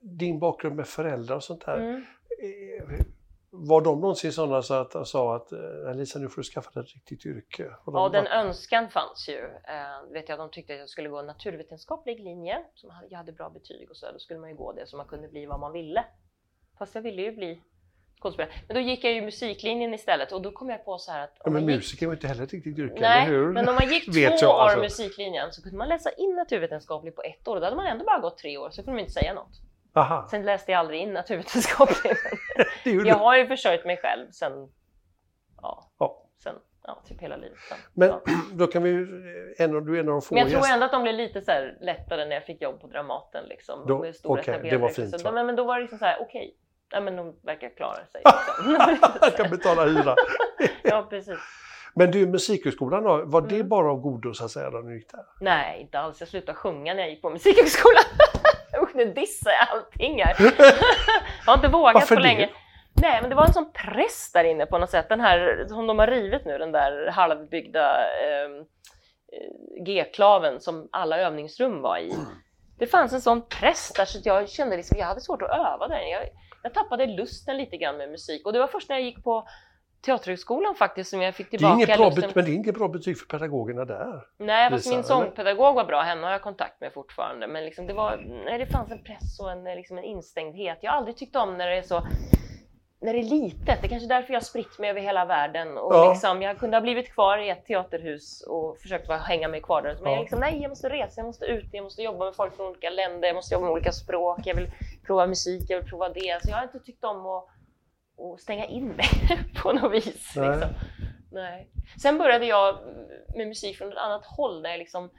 din 0.00 0.38
bakgrund 0.38 0.76
med 0.76 0.86
föräldrar 0.86 1.36
och 1.36 1.44
sånt 1.44 1.66
där. 1.66 1.76
Mm. 1.76 2.04
Var 3.68 3.80
de 3.80 4.00
någonsin 4.00 4.32
sådana 4.32 4.62
så 4.62 4.74
att 4.74 5.08
sa 5.08 5.36
att 5.36 5.52
eh, 5.52 5.94
Lisa 5.94 6.18
nu 6.18 6.28
får 6.28 6.36
du 6.36 6.42
skaffa 6.42 6.70
dig 6.70 6.82
ett 6.82 6.94
riktigt 6.94 7.26
yrke? 7.26 7.70
Och 7.84 7.92
de 7.92 7.98
Ja, 8.02 8.08
den 8.08 8.26
önskan 8.26 8.90
fanns 8.90 9.28
ju. 9.28 9.38
Eh, 9.44 10.12
vet 10.12 10.28
jag, 10.28 10.38
de 10.38 10.50
tyckte 10.50 10.72
att 10.72 10.78
jag 10.78 10.88
skulle 10.88 11.08
gå 11.08 11.18
en 11.18 11.26
naturvetenskaplig 11.26 12.20
linje, 12.20 12.64
som 12.74 12.90
jag 13.10 13.18
hade 13.18 13.32
bra 13.32 13.50
betyg 13.50 13.90
och 13.90 13.96
så, 13.96 14.12
då 14.12 14.18
skulle 14.18 14.40
man 14.40 14.50
ju 14.50 14.56
gå 14.56 14.72
det 14.72 14.86
så 14.86 14.96
man 14.96 15.06
kunde 15.06 15.28
bli 15.28 15.46
vad 15.46 15.60
man 15.60 15.72
ville. 15.72 16.04
Fast 16.78 16.94
jag 16.94 17.02
ville 17.02 17.22
ju 17.22 17.32
bli 17.32 17.62
skådespelare. 18.20 18.52
Men 18.68 18.74
då 18.74 18.80
gick 18.80 19.04
jag 19.04 19.12
ju 19.12 19.22
musiklinjen 19.22 19.94
istället 19.94 20.32
och 20.32 20.42
då 20.42 20.52
kom 20.52 20.70
jag 20.70 20.84
på 20.84 20.98
så 20.98 21.12
här 21.12 21.24
att... 21.24 21.36
ja, 21.44 21.50
men 21.50 21.62
gick- 21.68 21.76
musiker 21.76 22.06
var 22.06 22.14
inte 22.14 22.28
heller 22.28 22.42
ett 22.42 22.52
riktigt 22.52 22.78
yrke, 22.78 23.00
Nej, 23.00 23.26
eller 23.26 23.32
hur? 23.36 23.52
men 23.52 23.68
om 23.68 23.74
man 23.74 23.88
gick 23.88 24.04
två 24.12 24.18
jag, 24.18 24.54
år 24.54 24.60
alltså. 24.60 24.80
musiklinjen 24.80 25.52
så 25.52 25.62
kunde 25.62 25.78
man 25.78 25.88
läsa 25.88 26.10
in 26.10 26.36
naturvetenskapligt 26.36 27.16
på 27.16 27.22
ett 27.22 27.48
år 27.48 27.54
och 27.54 27.60
då 27.60 27.66
hade 27.66 27.76
man 27.76 27.86
ändå 27.86 28.04
bara 28.04 28.18
gått 28.18 28.38
tre 28.38 28.58
år 28.58 28.70
så 28.70 28.82
kunde 28.82 28.92
man 28.92 29.00
inte 29.00 29.12
säga 29.12 29.34
något. 29.34 29.60
Aha, 29.96 30.26
Sen 30.30 30.42
läste 30.42 30.72
jag 30.72 30.78
aldrig 30.78 31.00
in 31.00 31.08
gjorde 32.84 33.08
jag 33.08 33.16
har 33.16 33.36
ju 33.36 33.46
försörjt 33.46 33.84
mig 33.84 33.96
själv 34.02 34.30
sen, 34.30 34.52
ja, 35.62 35.90
Ja. 35.98 36.22
sen, 36.42 36.54
ja, 36.82 37.02
typ 37.08 37.20
hela 37.20 37.36
livet. 37.36 37.58
Sen. 37.68 37.78
Men 37.94 38.08
ja. 38.08 38.20
då 38.52 38.66
kan 38.66 38.82
vi 38.82 38.90
ju, 38.90 39.06
en 39.58 39.76
av, 39.76 39.82
du 39.84 39.96
är 39.96 40.00
en 40.00 40.08
av 40.08 40.12
de 40.12 40.22
få 40.22 40.34
Men 40.34 40.42
jag 40.42 40.50
tror 40.50 40.60
gäster- 40.60 40.74
ändå 40.74 40.86
att 40.86 40.92
de 40.92 41.02
blev 41.02 41.14
lite 41.14 41.42
så 41.42 41.50
här 41.50 41.78
lättare 41.80 42.24
när 42.24 42.32
jag 42.36 42.44
fick 42.44 42.62
jobb 42.62 42.80
på 42.80 42.86
Dramaten. 42.86 43.44
Liksom, 43.48 43.84
Då- 43.86 43.98
med 43.98 44.14
stora 44.16 44.40
etablerade 44.40 44.70
det 44.70 44.76
var 44.76 44.88
regissörer. 44.88 45.10
fint, 45.10 45.22
va? 45.24 45.32
men, 45.32 45.46
men 45.46 45.56
då 45.56 45.64
var 45.64 45.74
det 45.76 45.80
liksom 45.80 45.98
så 45.98 46.04
här, 46.04 46.16
okej, 46.20 46.56
ja, 46.90 47.00
men 47.00 47.16
de 47.16 47.36
verkar 47.42 47.68
klara 47.76 48.06
sig. 48.06 48.22
Liksom. 48.90 49.10
Jag 49.20 49.36
kan 49.36 49.50
betala 49.50 49.84
hyra. 49.84 50.14
ja, 50.82 51.06
precis. 51.10 51.38
Men 51.94 52.10
du, 52.10 52.26
Musikhögskolan 52.26 53.02
då, 53.04 53.22
var 53.24 53.40
det 53.40 53.54
Mm. 53.54 53.68
bara 53.68 53.90
av 53.90 54.00
godo 54.00 54.34
så 54.34 54.44
att 54.44 54.50
säga 54.50 54.70
när 54.70 54.82
du 54.82 54.96
gick 54.98 55.10
där? 55.12 55.20
Nej, 55.40 55.80
inte 55.80 55.98
alls. 55.98 56.20
Jag 56.20 56.28
slutade 56.28 56.58
sjunga 56.58 56.94
när 56.94 57.00
jag 57.00 57.10
gick 57.10 57.22
på 57.22 57.30
Musikhögskolan. 57.30 58.02
Nu 58.96 59.12
dissar 59.12 59.50
jag 59.50 59.68
allting 59.70 60.22
här. 60.22 60.36
jag 61.46 61.52
har 61.52 61.54
inte 61.54 61.68
vågat 61.68 61.94
Varför 61.94 62.14
på 62.14 62.20
det? 62.20 62.28
länge. 62.28 62.48
Nej, 63.02 63.18
men 63.20 63.30
det 63.30 63.36
var 63.36 63.46
en 63.46 63.52
sån 63.52 63.72
press 63.72 64.30
där 64.32 64.44
inne 64.44 64.66
på 64.66 64.78
något 64.78 64.90
sätt. 64.90 65.08
Den 65.08 65.20
här 65.20 65.66
som 65.68 65.86
de 65.86 65.98
har 65.98 66.06
rivit 66.06 66.44
nu, 66.44 66.58
den 66.58 66.72
där 66.72 67.10
halvbyggda 67.10 67.90
eh, 68.00 68.50
eh, 69.32 69.84
G-klaven 69.84 70.60
som 70.60 70.88
alla 70.92 71.18
övningsrum 71.18 71.82
var 71.82 71.98
i. 71.98 72.14
Det 72.78 72.86
fanns 72.86 73.12
en 73.12 73.20
sån 73.20 73.48
press 73.48 73.92
där 73.96 74.04
så 74.04 74.18
jag 74.24 74.48
kände 74.48 74.76
liksom, 74.76 74.98
jag 74.98 75.06
hade 75.06 75.20
svårt 75.20 75.42
att 75.42 75.50
öva 75.50 75.88
där. 75.88 76.00
Jag, 76.00 76.28
jag 76.62 76.74
tappade 76.74 77.06
lusten 77.06 77.56
lite 77.56 77.76
grann 77.76 77.96
med 77.96 78.10
musik 78.10 78.46
och 78.46 78.52
det 78.52 78.58
var 78.58 78.66
först 78.66 78.88
när 78.88 78.96
jag 78.96 79.04
gick 79.04 79.24
på 79.24 79.48
Teaterhögskolan 80.00 80.74
faktiskt 80.74 81.10
som 81.10 81.22
jag 81.22 81.34
fick 81.34 81.50
Det 81.50 81.56
är 81.56 81.58
tillbaka 81.58 81.74
inget 81.76 81.96
bra, 81.96 82.06
lusten. 82.06 82.22
bet- 82.22 82.34
men 82.34 82.44
det 82.44 82.50
är 82.50 82.54
inget 82.54 82.74
bra 82.74 82.88
betyg 82.88 83.18
för 83.18 83.26
pedagogerna 83.26 83.84
där. 83.84 84.22
Nej, 84.38 84.70
fast 84.70 84.90
min 84.90 85.04
sångpedagog 85.04 85.74
var 85.74 85.84
bra, 85.84 86.00
henne 86.02 86.22
har 86.26 86.32
jag 86.32 86.42
kontakt 86.42 86.80
med 86.80 86.92
fortfarande. 86.92 87.46
Men 87.46 87.64
liksom 87.64 87.86
det, 87.86 87.92
var, 87.92 88.16
nej, 88.44 88.58
det 88.58 88.66
fanns 88.66 88.90
en 88.90 89.02
press 89.04 89.40
och 89.40 89.50
en, 89.52 89.64
liksom 89.64 89.98
en 89.98 90.04
instängdhet. 90.04 90.78
Jag 90.80 90.90
har 90.90 90.98
aldrig 90.98 91.16
tyckt 91.16 91.36
om 91.36 91.56
när 91.58 91.66
det 91.70 91.76
är 91.76 91.82
så 91.82 92.02
när 93.00 93.12
det 93.12 93.18
är 93.18 93.22
litet. 93.22 93.66
Det 93.80 93.86
är 93.86 93.88
kanske 93.88 94.08
därför 94.08 94.32
jag 94.32 94.40
har 94.40 94.44
spritt 94.44 94.78
mig 94.78 94.90
över 94.90 95.00
hela 95.00 95.24
världen. 95.24 95.78
Och 95.78 95.94
Ja. 95.94 96.10
liksom, 96.10 96.42
jag 96.42 96.58
kunde 96.58 96.76
ha 96.76 96.80
blivit 96.80 97.12
kvar 97.12 97.38
i 97.38 97.48
ett 97.50 97.66
teaterhus 97.66 98.42
och 98.48 98.78
försökt 98.78 99.06
bara 99.08 99.18
hänga 99.18 99.48
mig 99.48 99.60
kvar 99.62 99.82
där. 99.82 99.94
Men 99.94 100.04
Ja. 100.04 100.10
jag 100.10 100.20
liksom, 100.20 100.40
nej, 100.40 100.62
jag 100.62 100.68
måste 100.68 100.88
resa, 100.88 101.12
jag 101.20 101.26
måste 101.26 101.44
ut, 101.44 101.64
jag 101.72 101.82
måste 101.84 102.02
jobba 102.02 102.24
med 102.24 102.34
folk 102.34 102.56
från 102.56 102.66
olika 102.66 102.90
länder, 102.90 103.28
jag 103.28 103.34
måste 103.34 103.54
jobba 103.54 103.64
med 103.64 103.72
olika 103.72 103.92
språk, 103.92 104.38
jag 104.44 104.54
vill 104.54 104.70
prova 105.06 105.26
musik, 105.26 105.62
jag 105.70 105.80
vill 105.80 105.90
prova 105.90 106.08
det. 106.08 106.38
Så 106.42 106.50
jag 106.50 106.56
har 106.56 106.62
inte 106.64 106.78
tyckt 106.78 107.04
om 107.04 107.26
att, 107.26 107.44
att 108.18 108.40
stänga 108.40 108.66
in 108.66 108.88
mig 108.88 109.08
på 109.62 109.72
något 109.72 109.92
vis. 109.92 110.32
Nej. 110.36 110.50
Liksom. 110.50 110.70
Nej. 111.32 111.68
Sen 112.02 112.18
började 112.18 112.46
jag 112.46 112.78
med 113.34 113.48
musik 113.48 113.76
från 113.76 113.92
ett 113.92 113.98
annat 113.98 114.26
håll 114.26 114.62
där 114.62 114.70
jag 114.70 114.78
liksom 114.78 115.10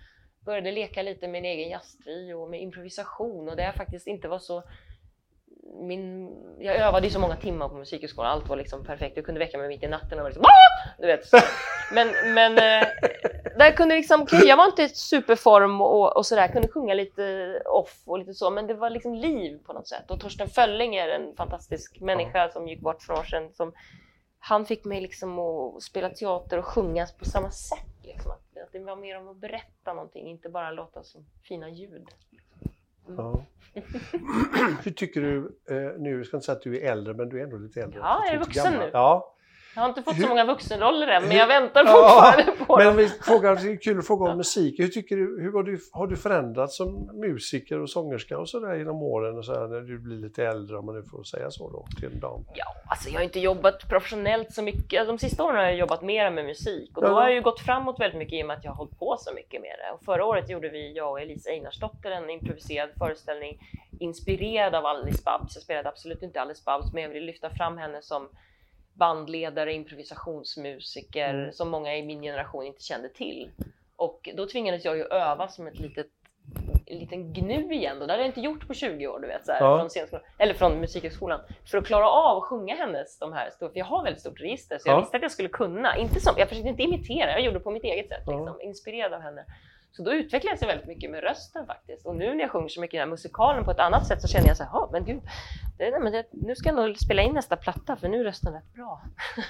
började 0.45 0.71
leka 0.71 1.01
lite 1.01 1.27
med 1.27 1.39
en 1.39 1.45
egen 1.45 1.69
jazztrio 1.69 2.33
och 2.33 2.49
med 2.49 2.61
improvisation 2.61 3.49
och 3.49 3.55
där 3.55 3.63
jag 3.63 3.75
faktiskt 3.75 4.07
inte 4.07 4.27
var 4.27 4.39
så 4.39 4.63
min, 5.73 6.29
jag 6.59 6.75
övade 6.75 7.07
ju 7.07 7.13
så 7.13 7.19
många 7.19 7.35
timmar 7.35 7.69
på 7.69 7.75
musikhögskolan, 7.75 8.31
allt 8.31 8.49
var 8.49 8.57
liksom 8.57 8.85
perfekt. 8.85 9.15
Jag 9.15 9.25
kunde 9.25 9.39
väcka 9.39 9.57
mig 9.57 9.67
mitt 9.67 9.83
i 9.83 9.87
natten 9.87 10.19
och 10.19 10.23
var 10.23 10.29
liksom 10.29 10.45
du 10.97 11.07
vet. 11.07 11.25
Så. 11.25 11.37
Men, 11.91 12.07
men 12.33 12.51
eh, 12.57 12.87
där 13.57 13.71
kunde 13.71 13.95
liksom, 13.95 14.27
jag 14.31 14.57
var 14.57 14.65
inte 14.65 14.83
i 14.83 14.89
superform 14.89 15.81
och, 15.81 16.17
och 16.17 16.25
sådär, 16.25 16.47
kunde 16.47 16.67
sjunga 16.67 16.93
lite 16.93 17.61
off 17.65 18.01
och 18.05 18.19
lite 18.19 18.33
så, 18.33 18.49
men 18.49 18.67
det 18.67 18.73
var 18.73 18.89
liksom 18.89 19.13
liv 19.13 19.59
på 19.65 19.73
något 19.73 19.87
sätt. 19.87 20.11
Och 20.11 20.19
Torsten 20.19 20.47
Fölling 20.47 20.95
är 20.95 21.09
en 21.09 21.35
fantastisk 21.35 21.99
människa 21.99 22.49
som 22.49 22.67
gick 22.67 22.81
bort 22.81 23.01
för 23.01 23.13
några 23.13 23.21
år 23.21 23.25
sedan. 23.25 23.53
Som, 23.53 23.73
han 24.39 24.65
fick 24.65 24.85
mig 24.85 25.01
liksom 25.01 25.39
att 25.39 25.83
spela 25.83 26.09
teater 26.09 26.57
och 26.57 26.65
sjunga 26.65 27.07
på 27.19 27.25
samma 27.25 27.51
sätt. 27.51 28.03
Liksom. 28.03 28.31
Att, 28.31 28.63
att 28.65 28.71
det 28.71 28.79
var 28.79 28.95
mer 28.95 29.17
om 29.17 29.27
att 29.27 29.37
berätta 29.37 29.93
någonting, 29.93 30.27
inte 30.27 30.49
bara 30.49 30.71
låta 30.71 31.03
som 31.03 31.25
fina 31.43 31.69
ljud. 31.69 32.07
Ja. 33.17 33.45
Hur 34.83 34.91
tycker 34.91 35.21
du 35.21 35.37
eh, 35.69 35.99
nu, 36.01 36.17
jag 36.17 36.25
ska 36.25 36.37
inte 36.37 36.45
säga 36.45 36.55
att 36.55 36.61
du 36.61 36.77
är 36.77 36.91
äldre, 36.91 37.13
men 37.13 37.29
du 37.29 37.39
är 37.39 37.43
ändå 37.43 37.57
lite 37.57 37.81
äldre. 37.81 37.99
Ja, 37.99 38.21
jag 38.25 38.35
är 38.35 38.39
vuxen 38.39 38.63
gammal. 38.63 38.79
nu. 38.79 38.89
Ja. 38.93 39.33
Jag 39.77 39.81
har 39.83 39.89
inte 39.89 40.01
fått 40.03 40.15
så 40.15 40.21
Hur- 40.21 40.27
många 40.29 40.45
vuxenroller 40.45 41.07
än, 41.07 41.23
men 41.27 41.37
jag 41.37 41.47
väntar 41.47 41.83
Ja, 41.85 41.91
fortfarande 41.91 42.65
på 42.65 42.77
Men 42.77 42.95
dem. 42.97 43.09
frågar, 43.21 43.55
det 43.55 43.71
är 43.71 43.77
kul 43.77 43.99
att 43.99 44.07
fråga 44.07 44.31
om 44.31 44.37
musik. 44.37 44.79
Hur, 44.79 44.87
tycker 44.87 45.15
du, 45.17 45.41
hur 45.41 45.53
har, 45.53 45.63
du, 45.63 45.79
har 45.91 46.07
du 46.07 46.15
förändrats 46.17 46.77
som 46.77 47.09
musiker 47.13 47.79
och 47.81 47.89
sångerska 47.89 48.37
och 48.37 48.49
sådär 48.49 48.75
genom 48.75 49.01
åren 49.03 49.37
och 49.37 49.45
så 49.45 49.53
här, 49.53 49.67
när 49.67 49.81
du 49.81 49.99
blir 49.99 50.15
lite 50.17 50.45
äldre, 50.45 50.77
om 50.77 50.85
man 50.85 50.95
nu 50.95 51.03
får 51.03 51.23
säga 51.23 51.51
så 51.51 51.69
då, 51.69 51.85
till 51.99 52.05
en 52.13 52.19
dam? 52.19 52.45
Ja, 52.53 52.65
alltså 52.89 53.09
jag 53.09 53.15
har 53.19 53.23
inte 53.23 53.39
jobbat 53.39 53.89
professionellt 53.89 54.53
så 54.53 54.61
mycket. 54.61 55.07
De 55.07 55.17
sista 55.19 55.43
åren 55.43 55.55
har 55.55 55.63
jag 55.63 55.75
jobbat 55.75 56.01
mer 56.01 56.31
med 56.31 56.45
musik 56.45 56.97
och 56.97 57.01
då 57.03 57.07
Ja. 57.09 57.13
har 57.13 57.21
jag 57.21 57.33
ju 57.33 57.41
gått 57.41 57.59
framåt 57.59 57.99
väldigt 57.99 58.19
mycket 58.19 58.33
i 58.39 58.43
och 58.43 58.47
med 58.47 58.57
att 58.57 58.63
jag 58.63 58.71
har 58.71 58.77
hållit 58.77 58.99
på 58.99 59.15
så 59.19 59.33
mycket 59.33 59.61
med 59.61 59.75
det. 59.79 59.91
Och 59.93 60.03
förra 60.05 60.25
året 60.25 60.49
gjorde 60.49 60.69
vi, 60.69 60.93
jag 60.95 61.11
och 61.11 61.21
Elisa 61.21 61.49
Einarsdotter, 61.49 62.11
en 62.11 62.29
improviserad 62.29 62.89
föreställning 62.97 63.59
inspirerad 63.99 64.75
av 64.75 64.85
Alice 64.85 65.21
Babs. 65.25 65.55
Jag 65.55 65.63
spelade 65.63 65.89
absolut 65.89 66.23
inte 66.23 66.41
Alice 66.41 66.61
Babs, 66.65 66.93
men 66.93 67.03
jag 67.03 67.09
ville 67.09 67.25
lyfta 67.25 67.49
fram 67.49 67.77
henne 67.77 68.01
som 68.01 68.27
bandledare, 68.97 69.73
improvisationsmusiker 69.73 71.29
Mm. 71.33 71.51
som 71.51 71.69
många 71.69 71.95
i 71.95 72.03
min 72.05 72.21
generation 72.21 72.65
inte 72.65 72.83
kände 72.83 73.09
till. 73.09 73.51
Och 73.95 74.29
då 74.35 74.45
tvingades 74.47 74.85
jag 74.85 74.97
ju 74.97 75.03
öva 75.03 75.47
som 75.47 75.67
ett 75.67 75.79
litet 75.79 76.07
en 76.89 76.97
liten 76.99 77.33
gnu 77.33 77.73
igen 77.73 77.99
då. 77.99 78.05
Det 78.05 78.13
hade 78.13 78.23
jag 78.23 78.29
inte 78.29 78.41
gjort 78.41 78.67
på 78.67 78.73
20 78.73 79.07
år, 79.07 79.19
du 79.19 79.27
vet, 79.27 79.45
så 79.45 79.51
här, 79.51 79.61
Ja. 79.61 79.77
från, 79.79 79.89
scenskolan, 79.89 80.25
eller 80.37 80.53
från 80.53 80.79
musikhögskolan. 80.79 81.39
För 81.71 81.77
att 81.77 81.85
klara 81.87 82.09
av 82.09 82.37
att 82.37 82.43
sjunga 82.43 82.75
hennes, 82.75 83.19
de 83.19 83.33
här, 83.33 83.49
för 83.59 83.71
jag 83.73 83.85
har 83.85 84.03
väldigt 84.03 84.21
stort 84.21 84.41
register, 84.41 84.77
så 84.77 84.89
jag 84.89 84.95
Ja. 84.95 84.99
visste 84.99 85.17
att 85.17 85.23
jag 85.23 85.31
skulle 85.31 85.49
kunna. 85.49 85.97
Inte 85.97 86.19
som, 86.19 86.33
jag 86.37 86.49
försökte 86.49 86.69
inte 86.69 86.83
imitera, 86.83 87.31
jag 87.31 87.41
gjorde 87.41 87.57
det 87.57 87.63
på 87.63 87.71
mitt 87.71 87.83
eget 87.83 88.09
sätt, 88.09 88.23
Ja. 88.25 88.31
liksom, 88.37 88.61
inspirerad 88.61 89.13
av 89.13 89.21
henne. 89.21 89.45
Så 89.97 90.03
då 90.03 90.13
utvecklades 90.13 90.61
jag 90.61 90.67
väldigt 90.67 90.87
mycket 90.87 91.11
med 91.11 91.23
rösten 91.23 91.65
faktiskt. 91.65 92.05
Och 92.05 92.15
nu 92.15 92.33
när 92.33 92.41
jag 92.41 92.51
sjunger 92.51 92.67
så 92.67 92.81
mycket 92.81 92.93
i 92.93 92.97
den 92.97 93.07
här 93.07 93.11
musikalen 93.11 93.65
på 93.65 93.71
ett 93.71 93.79
annat 93.79 94.07
sätt 94.07 94.21
så 94.21 94.27
känner 94.27 94.47
jag 94.47 94.57
så 94.57 94.63
här, 94.63 94.71
"Ja, 94.73 94.89
men 94.91 95.05
gud, 95.05 95.21
det, 95.77 95.91
nej, 95.91 95.99
men 95.99 96.11
det, 96.11 96.25
nu 96.31 96.55
ska 96.55 96.69
jag 96.69 96.75
nog 96.75 96.97
spela 96.97 97.21
in 97.21 97.33
nästa 97.33 97.55
platta 97.55 97.95
för 97.95 98.09
nu 98.09 98.19
är 98.19 98.23
rösten 98.23 98.53
rätt 98.53 98.73
bra. 98.73 99.01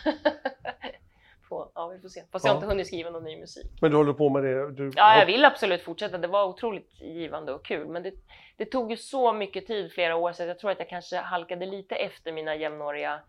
på, 1.50 1.72
ja, 1.76 1.88
vi 1.88 2.00
får 2.00 2.10
se. 2.10 2.24
Fast 2.32 2.46
jag 2.46 2.52
har 2.52 2.58
inte 2.58 2.68
hunnit 2.68 2.88
skriva 2.88 3.10
någon 3.10 3.24
ny 3.24 3.40
musik. 3.40 3.66
Men 3.82 3.92
du 3.92 3.98
håller 3.98 4.14
på 4.14 4.30
med 4.30 4.44
det? 4.44 4.72
Du, 4.72 4.92
Ja, 4.96 5.20
jag 5.20 5.26
vill 5.26 5.46
absolut 5.46 5.82
fortsätta. 5.82 6.18
Det 6.18 6.28
var 6.28 6.46
otroligt 6.46 7.02
givande 7.02 7.54
och 7.54 7.66
kul. 7.66 7.88
Men 7.88 8.04
det, 8.04 8.14
det 8.58 8.66
tog 8.66 8.92
ju 8.92 8.98
så 8.98 9.34
mycket 9.34 9.68
tid, 9.68 9.92
flera 9.92 10.16
år, 10.16 10.32
så 10.32 10.44
jag 10.44 10.60
tror 10.60 10.72
att 10.72 10.80
jag 10.80 10.90
kanske 10.90 11.18
halkade 11.18 11.66
lite 11.66 11.96
efter 11.96 12.32
mina 12.32 12.56
jämnåriga 12.56 13.20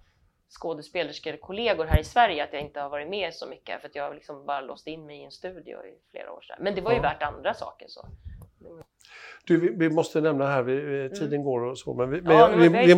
skådespelerskor 0.48 1.36
kollegor 1.36 1.84
här 1.84 2.00
i 2.00 2.04
Sverige, 2.04 2.44
att 2.44 2.52
jag 2.52 2.62
inte 2.62 2.80
har 2.80 2.88
varit 2.88 3.08
med 3.08 3.34
så 3.34 3.46
mycket 3.46 3.80
för 3.80 3.88
att 3.88 3.94
jag 3.94 4.04
har 4.04 4.14
liksom 4.14 4.46
bara 4.46 4.60
låst 4.60 4.86
in 4.86 5.06
mig 5.06 5.20
i 5.20 5.24
en 5.24 5.30
studio 5.30 5.78
i 5.84 5.94
flera 6.10 6.32
år. 6.32 6.40
sedan. 6.40 6.56
Men 6.60 6.74
det 6.74 6.80
var 6.80 6.90
ju 6.90 6.96
Ja. 6.96 7.02
värt 7.02 7.22
andra 7.22 7.54
saker. 7.54 7.86
Så. 7.88 8.06
Du, 9.44 9.60
vi, 9.60 9.68
vi 9.76 9.90
måste 9.94 10.20
nämna 10.20 10.46
här, 10.46 10.62
vi, 10.62 11.04
eh, 11.04 11.10
tiden 11.10 11.42
går 11.44 11.60
och 11.60 11.78
så, 11.78 11.94
men 11.94 12.10
vi, 12.10 12.20
men 12.20 12.26
Mm. 12.32 12.38
Ja, 12.40 12.50
jag- 12.50 12.58
men 12.58 12.72
vi, 12.72 12.78
har 12.78 12.84
ju 12.84 12.94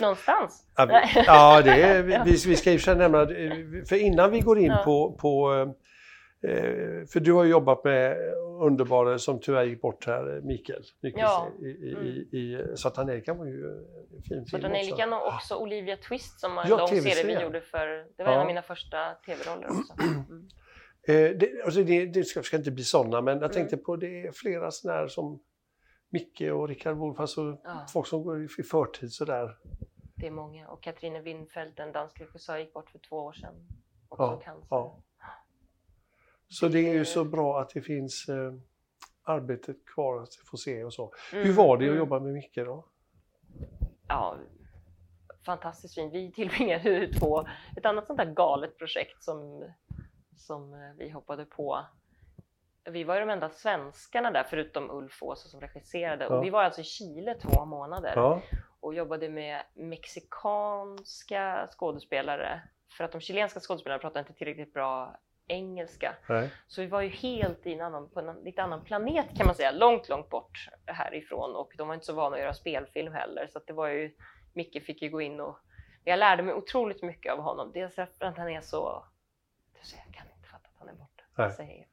någonstans. 0.00 0.66
Ja, 0.76 0.84
vi, 0.86 1.22
ja, 1.26 1.62
det 1.62 1.82
är, 1.82 2.02
vi, 2.02 2.12
Ja. 2.12 2.22
vi, 2.26 2.30
vi 2.46 2.56
ska 2.56 2.72
ju 2.72 2.78
för 2.78 2.94
nämna, 2.94 3.22
eh, 3.22 3.84
för 3.88 3.96
innan 4.02 4.30
vi 4.30 4.40
går 4.40 4.58
in 4.58 4.66
Ja. 4.66 4.82
på, 4.84 5.12
på 5.12 5.54
eh, 5.54 5.68
för 7.12 7.20
du 7.20 7.32
har 7.32 7.44
ju 7.44 7.50
jobbat 7.50 7.84
med 7.84 8.16
underbara 8.60 9.18
som 9.18 9.40
tyvärr 9.40 9.64
gick 9.64 9.80
bort 9.80 10.06
här, 10.06 10.40
Mikael 10.44 10.82
Nyqvist. 11.02 11.22
Ja. 11.22 11.48
I, 11.60 11.66
i, 11.66 11.92
Mm. 11.94 12.06
i, 12.06 12.76
Svarta 12.76 13.04
Nellikan 13.04 13.38
var 13.38 13.46
ju 13.46 13.66
en 14.16 14.22
fin 14.28 14.46
film. 14.46 14.72
Nellikan 14.72 15.12
och 15.12 15.26
också 15.26 15.56
Olivia 15.56 15.96
Twist 15.96 16.40
som 16.40 16.54
var 16.54 16.62
en 16.62 16.68
Ja, 16.70 16.76
lång 16.78 16.88
serie 16.88 17.36
vi 17.36 17.42
gjorde 17.42 17.60
för, 17.60 17.86
det 18.16 18.22
var 18.24 18.26
en 18.30 18.34
Ja. 18.34 18.40
av 18.40 18.46
mina 18.46 18.62
första 18.62 19.14
tv-roller 19.26 19.66
också. 19.70 19.94
Mm. 20.02 20.48
Eh, 21.08 21.14
det, 21.36 21.62
alltså 21.64 21.82
det, 21.82 22.06
det 22.06 22.24
ska, 22.24 22.42
ska 22.42 22.56
inte 22.56 22.70
bli 22.70 22.84
sådana, 22.84 23.20
men 23.20 23.32
Mm. 23.32 23.42
jag 23.42 23.52
tänkte 23.52 23.76
på 23.76 23.96
det 23.96 24.26
är 24.26 24.32
flera 24.32 24.70
sådana 24.70 24.98
här 25.00 25.08
som 25.08 25.42
Micke 26.10 26.40
och 26.52 26.68
Rickard 26.68 26.96
Wolff, 26.96 27.20
alltså 27.20 27.58
Ja. 27.64 27.86
folk 27.92 28.06
som 28.06 28.22
går 28.22 28.44
i 28.44 28.62
förtid 28.62 29.12
sådär. 29.12 29.56
Det 30.16 30.26
är 30.26 30.30
många. 30.30 30.68
Och 30.68 30.82
Katrine 30.82 31.20
Winfeldt, 31.20 31.78
en 31.78 31.92
dansk 31.92 32.20
regissör, 32.20 32.58
gick 32.58 32.72
bort 32.72 32.90
för 32.90 32.98
två 32.98 33.16
år 33.16 33.32
sedan. 33.32 33.54
Också 34.08 34.22
Ja, 34.22 34.40
cancer. 34.44 34.66
ja. 34.70 34.98
Så 36.52 36.68
det 36.68 36.78
är 36.88 36.94
ju 36.94 37.04
så 37.04 37.24
bra 37.24 37.60
att 37.60 37.70
det 37.70 37.82
finns 37.82 38.28
eh, 38.28 38.52
arbetet 39.22 39.76
kvar 39.94 40.22
att 40.22 40.34
få 40.34 40.56
se 40.56 40.84
och 40.84 40.94
så. 40.94 41.12
Hur 41.32 41.42
Mm, 41.42 41.56
var 41.56 41.76
det 41.76 41.84
att 41.84 41.88
mm. 41.88 41.98
jobba 41.98 42.20
med 42.20 42.32
Micke 42.32 42.56
då? 42.56 42.84
ja, 44.08 44.38
fantastiskt 45.46 45.94
fint. 45.94 46.14
Vi 46.14 46.32
tillbringade 46.32 46.90
ju 46.90 47.12
två, 47.12 47.46
ett 47.76 47.86
annat 47.86 48.06
sånt 48.06 48.18
där 48.18 48.32
galet 48.32 48.78
projekt 48.78 49.24
som, 49.24 49.64
som 50.36 50.74
eh, 50.74 50.78
vi 50.98 51.08
hoppade 51.10 51.44
på. 51.44 51.86
Vi 52.90 53.04
var 53.04 53.14
ju 53.14 53.20
de 53.20 53.30
enda 53.30 53.50
svenskarna 53.50 54.30
där, 54.30 54.44
förutom 54.44 54.90
Ulf 54.90 55.22
Åse 55.22 55.48
som 55.48 55.60
regisserade. 55.60 56.24
Ja. 56.24 56.36
Och 56.36 56.44
vi 56.44 56.50
var 56.50 56.62
alltså 56.62 56.80
i 56.80 56.84
Chile 56.84 57.34
två 57.34 57.64
månader 57.64 58.12
Ja, 58.16 58.42
och 58.80 58.94
jobbade 58.94 59.28
med 59.28 59.62
mexikanska 59.74 61.68
skådespelare. 61.70 62.62
För 62.96 63.04
att 63.04 63.12
de 63.12 63.20
chilenska 63.20 63.60
skådespelarna 63.60 63.98
pratade 63.98 64.20
inte 64.20 64.32
tillräckligt 64.32 64.72
bra 64.72 65.20
engelska. 65.48 66.14
nej. 66.28 66.50
Så 66.68 66.80
vi 66.80 66.86
var 66.86 67.00
ju 67.00 67.08
helt 67.08 67.66
i 67.66 67.72
en 67.74 67.80
annan, 67.80 68.08
på 68.10 68.20
en 68.20 68.44
lite 68.44 68.62
annan 68.62 68.84
planet 68.84 69.26
kan 69.36 69.46
man 69.46 69.54
säga, 69.54 69.70
långt, 69.70 70.08
långt 70.08 70.28
bort 70.28 70.68
härifrån 70.86 71.56
och 71.56 71.72
de 71.78 71.88
var 71.88 71.94
inte 71.94 72.06
så 72.06 72.12
vana 72.14 72.36
att 72.36 72.42
göra 72.42 72.54
spelfilm 72.54 73.12
heller 73.12 73.46
så 73.46 73.58
att 73.58 73.66
det 73.66 73.72
var 73.72 73.88
ju, 73.88 74.14
Micke 74.52 74.82
fick 74.86 75.02
ju 75.02 75.10
gå 75.10 75.20
in 75.20 75.40
och 75.40 75.58
jag 76.04 76.18
lärde 76.18 76.42
mig 76.42 76.54
otroligt 76.54 77.02
mycket 77.02 77.32
av 77.32 77.38
honom. 77.40 77.70
Dels 77.74 77.94
för 77.94 78.02
att 78.02 78.36
han 78.38 78.48
är 78.48 78.60
så, 78.60 79.04
jag 79.74 80.14
kan 80.14 80.26
inte 80.36 80.48
fatta 80.48 80.68
att 80.68 80.78
han 80.78 80.88
är 80.88 80.94
borta. 80.94 81.22
Nej. 81.36 81.52
Säger. 81.52 81.86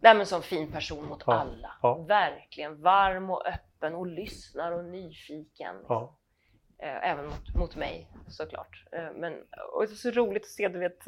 Nej 0.00 0.14
men 0.16 0.26
som 0.26 0.42
fin 0.42 0.72
person 0.72 1.04
mot 1.04 1.22
Ja, 1.26 1.32
alla. 1.34 1.72
ja. 1.82 1.94
Verkligen 1.94 2.82
varm 2.82 3.30
och 3.30 3.46
öppen 3.46 3.94
och 3.94 4.06
lyssnar 4.06 4.72
och 4.72 4.84
nyfiken. 4.84 5.76
Ja. 5.88 6.16
Eh, 6.78 7.10
även 7.10 7.26
mot, 7.26 7.54
mot 7.54 7.76
mig 7.76 8.08
såklart. 8.28 8.84
Eh, 8.92 9.12
men 9.14 9.34
och 9.72 9.86
det 9.86 9.92
är 9.92 9.94
så 9.94 10.10
roligt 10.10 10.42
att 10.42 10.48
se, 10.48 10.68
du 10.68 10.78
vet, 10.78 11.04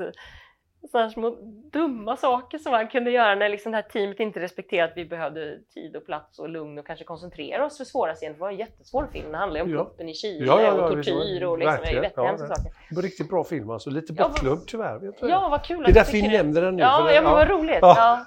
sådana 0.88 1.10
små 1.10 1.30
dumma 1.72 2.16
saker 2.16 2.58
som 2.58 2.72
han 2.72 2.88
kunde 2.88 3.10
göra 3.10 3.34
när 3.34 3.48
liksom 3.48 3.72
det 3.72 3.76
här 3.76 3.82
teamet 3.82 4.20
inte 4.20 4.40
respekterade 4.40 4.90
att 4.92 4.96
vi 4.96 5.04
behövde 5.04 5.58
tid 5.74 5.96
och 5.96 6.06
plats 6.06 6.38
och 6.38 6.48
lugn 6.48 6.78
och 6.78 6.86
kanske 6.86 7.04
koncentrera 7.04 7.66
oss 7.66 7.76
för 7.76 7.84
svåra 7.84 8.14
scener. 8.14 8.34
Det 8.34 8.40
var 8.40 8.50
en 8.50 8.56
jättesvår 8.56 9.08
film. 9.12 9.32
Det 9.32 9.38
handlade 9.38 9.62
om 9.64 9.70
Ja. 9.70 9.84
kuppen 9.84 10.08
i 10.08 10.14
Chile 10.14 10.46
Ja, 10.46 10.62
ja, 10.62 10.72
och 10.72 10.96
det. 10.96 11.02
tortyr 11.02 11.42
och 11.44 11.58
liksom, 11.58 11.84
jättehemska 11.84 12.46
Ja, 12.48 12.54
saker. 12.56 12.72
Det 12.88 12.94
var 12.96 13.02
riktigt 13.02 13.28
bra 13.28 13.44
film 13.44 13.70
alltså. 13.70 13.90
Lite 13.90 14.12
bortglömd 14.12 14.66
tyvärr. 14.66 14.98
Vet? 14.98 15.14
Ja, 15.22 15.48
vad 15.50 15.64
kul 15.64 15.82
det 15.84 15.90
är 15.90 15.94
därför 15.94 16.12
vi 16.12 16.20
det. 16.20 16.28
nämner 16.28 16.62
den 16.62 16.76
nu. 16.76 16.82
Ja, 16.82 17.04
för 17.06 17.14
ja, 17.14 17.22
men 17.22 17.32
vad 17.32 17.48
roligt. 17.48 17.80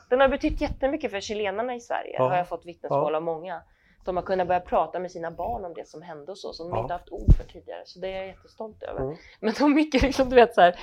Den 0.09 0.19
har 0.21 0.27
betytt 0.27 0.61
jättemycket 0.61 1.11
för 1.11 1.19
chilenarna 1.19 1.75
i 1.75 1.79
Sverige, 1.79 2.15
Ja. 2.17 2.27
har 2.29 2.37
jag 2.37 2.47
fått 2.49 2.65
vittnesmål 2.65 3.15
av 3.15 3.21
många. 3.23 3.61
De 4.05 4.15
har 4.17 4.23
kunnat 4.23 4.47
börja 4.47 4.59
prata 4.59 4.99
med 4.99 5.11
sina 5.11 5.31
barn 5.31 5.65
om 5.65 5.73
det 5.73 5.87
som 5.87 6.01
hände 6.01 6.31
och 6.31 6.37
så, 6.37 6.53
som 6.53 6.69
de 6.69 6.75
Ja. 6.75 6.81
inte 6.81 6.93
haft 6.93 7.09
ord 7.11 7.33
för 7.37 7.43
tidigare. 7.43 7.81
Så 7.85 7.99
det 7.99 8.07
är 8.07 8.17
jag 8.17 8.27
jättestolt 8.27 8.83
över. 8.83 9.01
Mm. 9.01 9.15
Men 9.39 9.53
de 9.59 9.73
mycket 9.73 10.01
liksom, 10.01 10.29
du 10.29 10.35
vet 10.35 10.53
så 10.55 10.61
här, 10.61 10.75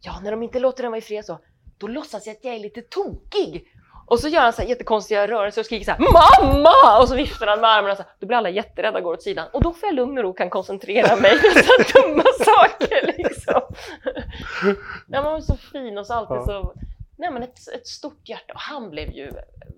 ja 0.00 0.20
när 0.22 0.30
de 0.30 0.42
inte 0.42 0.58
låter 0.58 0.82
den 0.82 0.92
vara 0.92 0.98
i 0.98 1.02
fred 1.02 1.24
så, 1.24 1.38
då 1.78 1.86
låtsas 1.86 2.26
jag 2.26 2.36
att 2.36 2.44
jag 2.44 2.54
är 2.54 2.58
lite 2.58 2.82
tokig. 2.82 3.64
Och 4.06 4.20
så 4.20 4.28
gör 4.28 4.40
han 4.40 4.52
så 4.52 4.62
här 4.62 4.68
jättekonstiga 4.68 5.28
rörelser 5.28 5.62
och 5.62 5.66
skriker 5.66 5.84
så 5.84 5.90
här 5.90 5.98
”Mamma!” 5.98 7.00
och 7.00 7.08
så 7.08 7.14
viftar 7.14 7.46
han 7.46 7.60
med 7.60 7.70
armarna 7.70 7.96
så 7.96 8.02
här. 8.02 8.12
Då 8.20 8.26
blir 8.26 8.36
alla 8.36 8.50
jätterädda 8.50 8.98
och 8.98 9.04
går 9.04 9.12
åt 9.12 9.22
sidan. 9.22 9.48
Och 9.52 9.62
då 9.62 9.72
får 9.72 9.86
jag 9.86 9.94
lugn 9.94 10.18
och 10.18 10.24
ro 10.24 10.30
och 10.30 10.38
kan 10.38 10.50
koncentrera 10.50 11.16
mig 11.16 11.38
på 11.38 11.46
så 11.60 12.00
dumma 12.00 12.22
saker 12.44 13.14
liksom. 13.18 13.60
Ja, 15.08 15.22
man 15.22 15.32
var 15.32 15.40
så 15.40 15.56
fin 15.56 15.98
och 15.98 16.06
så 16.06 16.14
alltid 16.14 16.42
så... 16.46 16.74
Nej 17.16 17.30
men 17.30 17.42
ett, 17.42 17.68
ett 17.74 17.86
stort 17.86 18.28
hjärta. 18.28 18.52
Och 18.54 18.60
han 18.60 18.90
blev 18.90 19.10
ju 19.10 19.32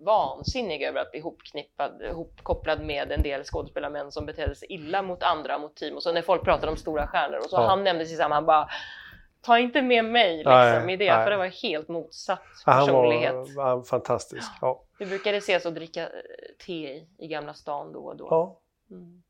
vansinnig 0.07 0.83
över 0.83 1.01
att 1.01 1.11
bli 1.11 1.21
ihopknippad, 1.21 2.03
ihopkopplad 2.03 2.81
med 2.81 3.13
en 3.13 3.23
del 3.23 3.45
skådespelarmän 3.45 4.13
som 4.13 4.27
betedde 4.27 4.55
sig 4.55 4.73
illa 4.73 5.03
mot 5.03 5.23
andra, 5.23 5.59
mot 5.59 5.77
team. 5.77 5.97
Och 5.97 6.03
så 6.03 6.13
när 6.13 6.23
folk 6.23 6.45
pratade 6.45 6.73
om 6.73 6.77
stora 6.77 7.07
stjärnor 7.07 7.39
och 7.39 7.51
så 7.51 7.57
Ja. 7.57 7.67
han 7.67 7.85
nämnde 7.85 8.07
sig 8.07 8.17
samma, 8.17 8.35
han 8.35 8.47
bara 8.47 8.69
Ta 9.43 9.59
inte 9.59 9.83
med 9.83 10.05
mig 10.05 10.37
liksom, 10.37 10.53
Nej, 10.53 10.95
i 10.95 10.97
det, 10.97 11.15
nej. 11.17 11.25
för 11.25 11.31
det 11.31 11.37
var 11.37 11.47
helt 11.63 11.89
motsatt 11.89 12.41
Ja, 12.67 12.73
han 12.73 12.87
personlighet. 12.87 13.35
var, 13.35 13.77
var 13.77 13.83
fantastisk. 13.83 14.49
Ja. 14.61 14.83
Vi 14.99 15.07
brukade 15.07 15.37
ses 15.37 15.67
och 15.67 15.73
dricka 15.73 16.03
eh, 16.03 16.09
te 16.67 16.73
i, 16.73 17.07
i 17.19 17.27
Gamla 17.29 17.55
stan 17.55 17.93
då 17.93 18.01
och 18.01 18.17
då. 18.17 18.27
Ja, 18.31 18.57
Mm. 18.91 19.23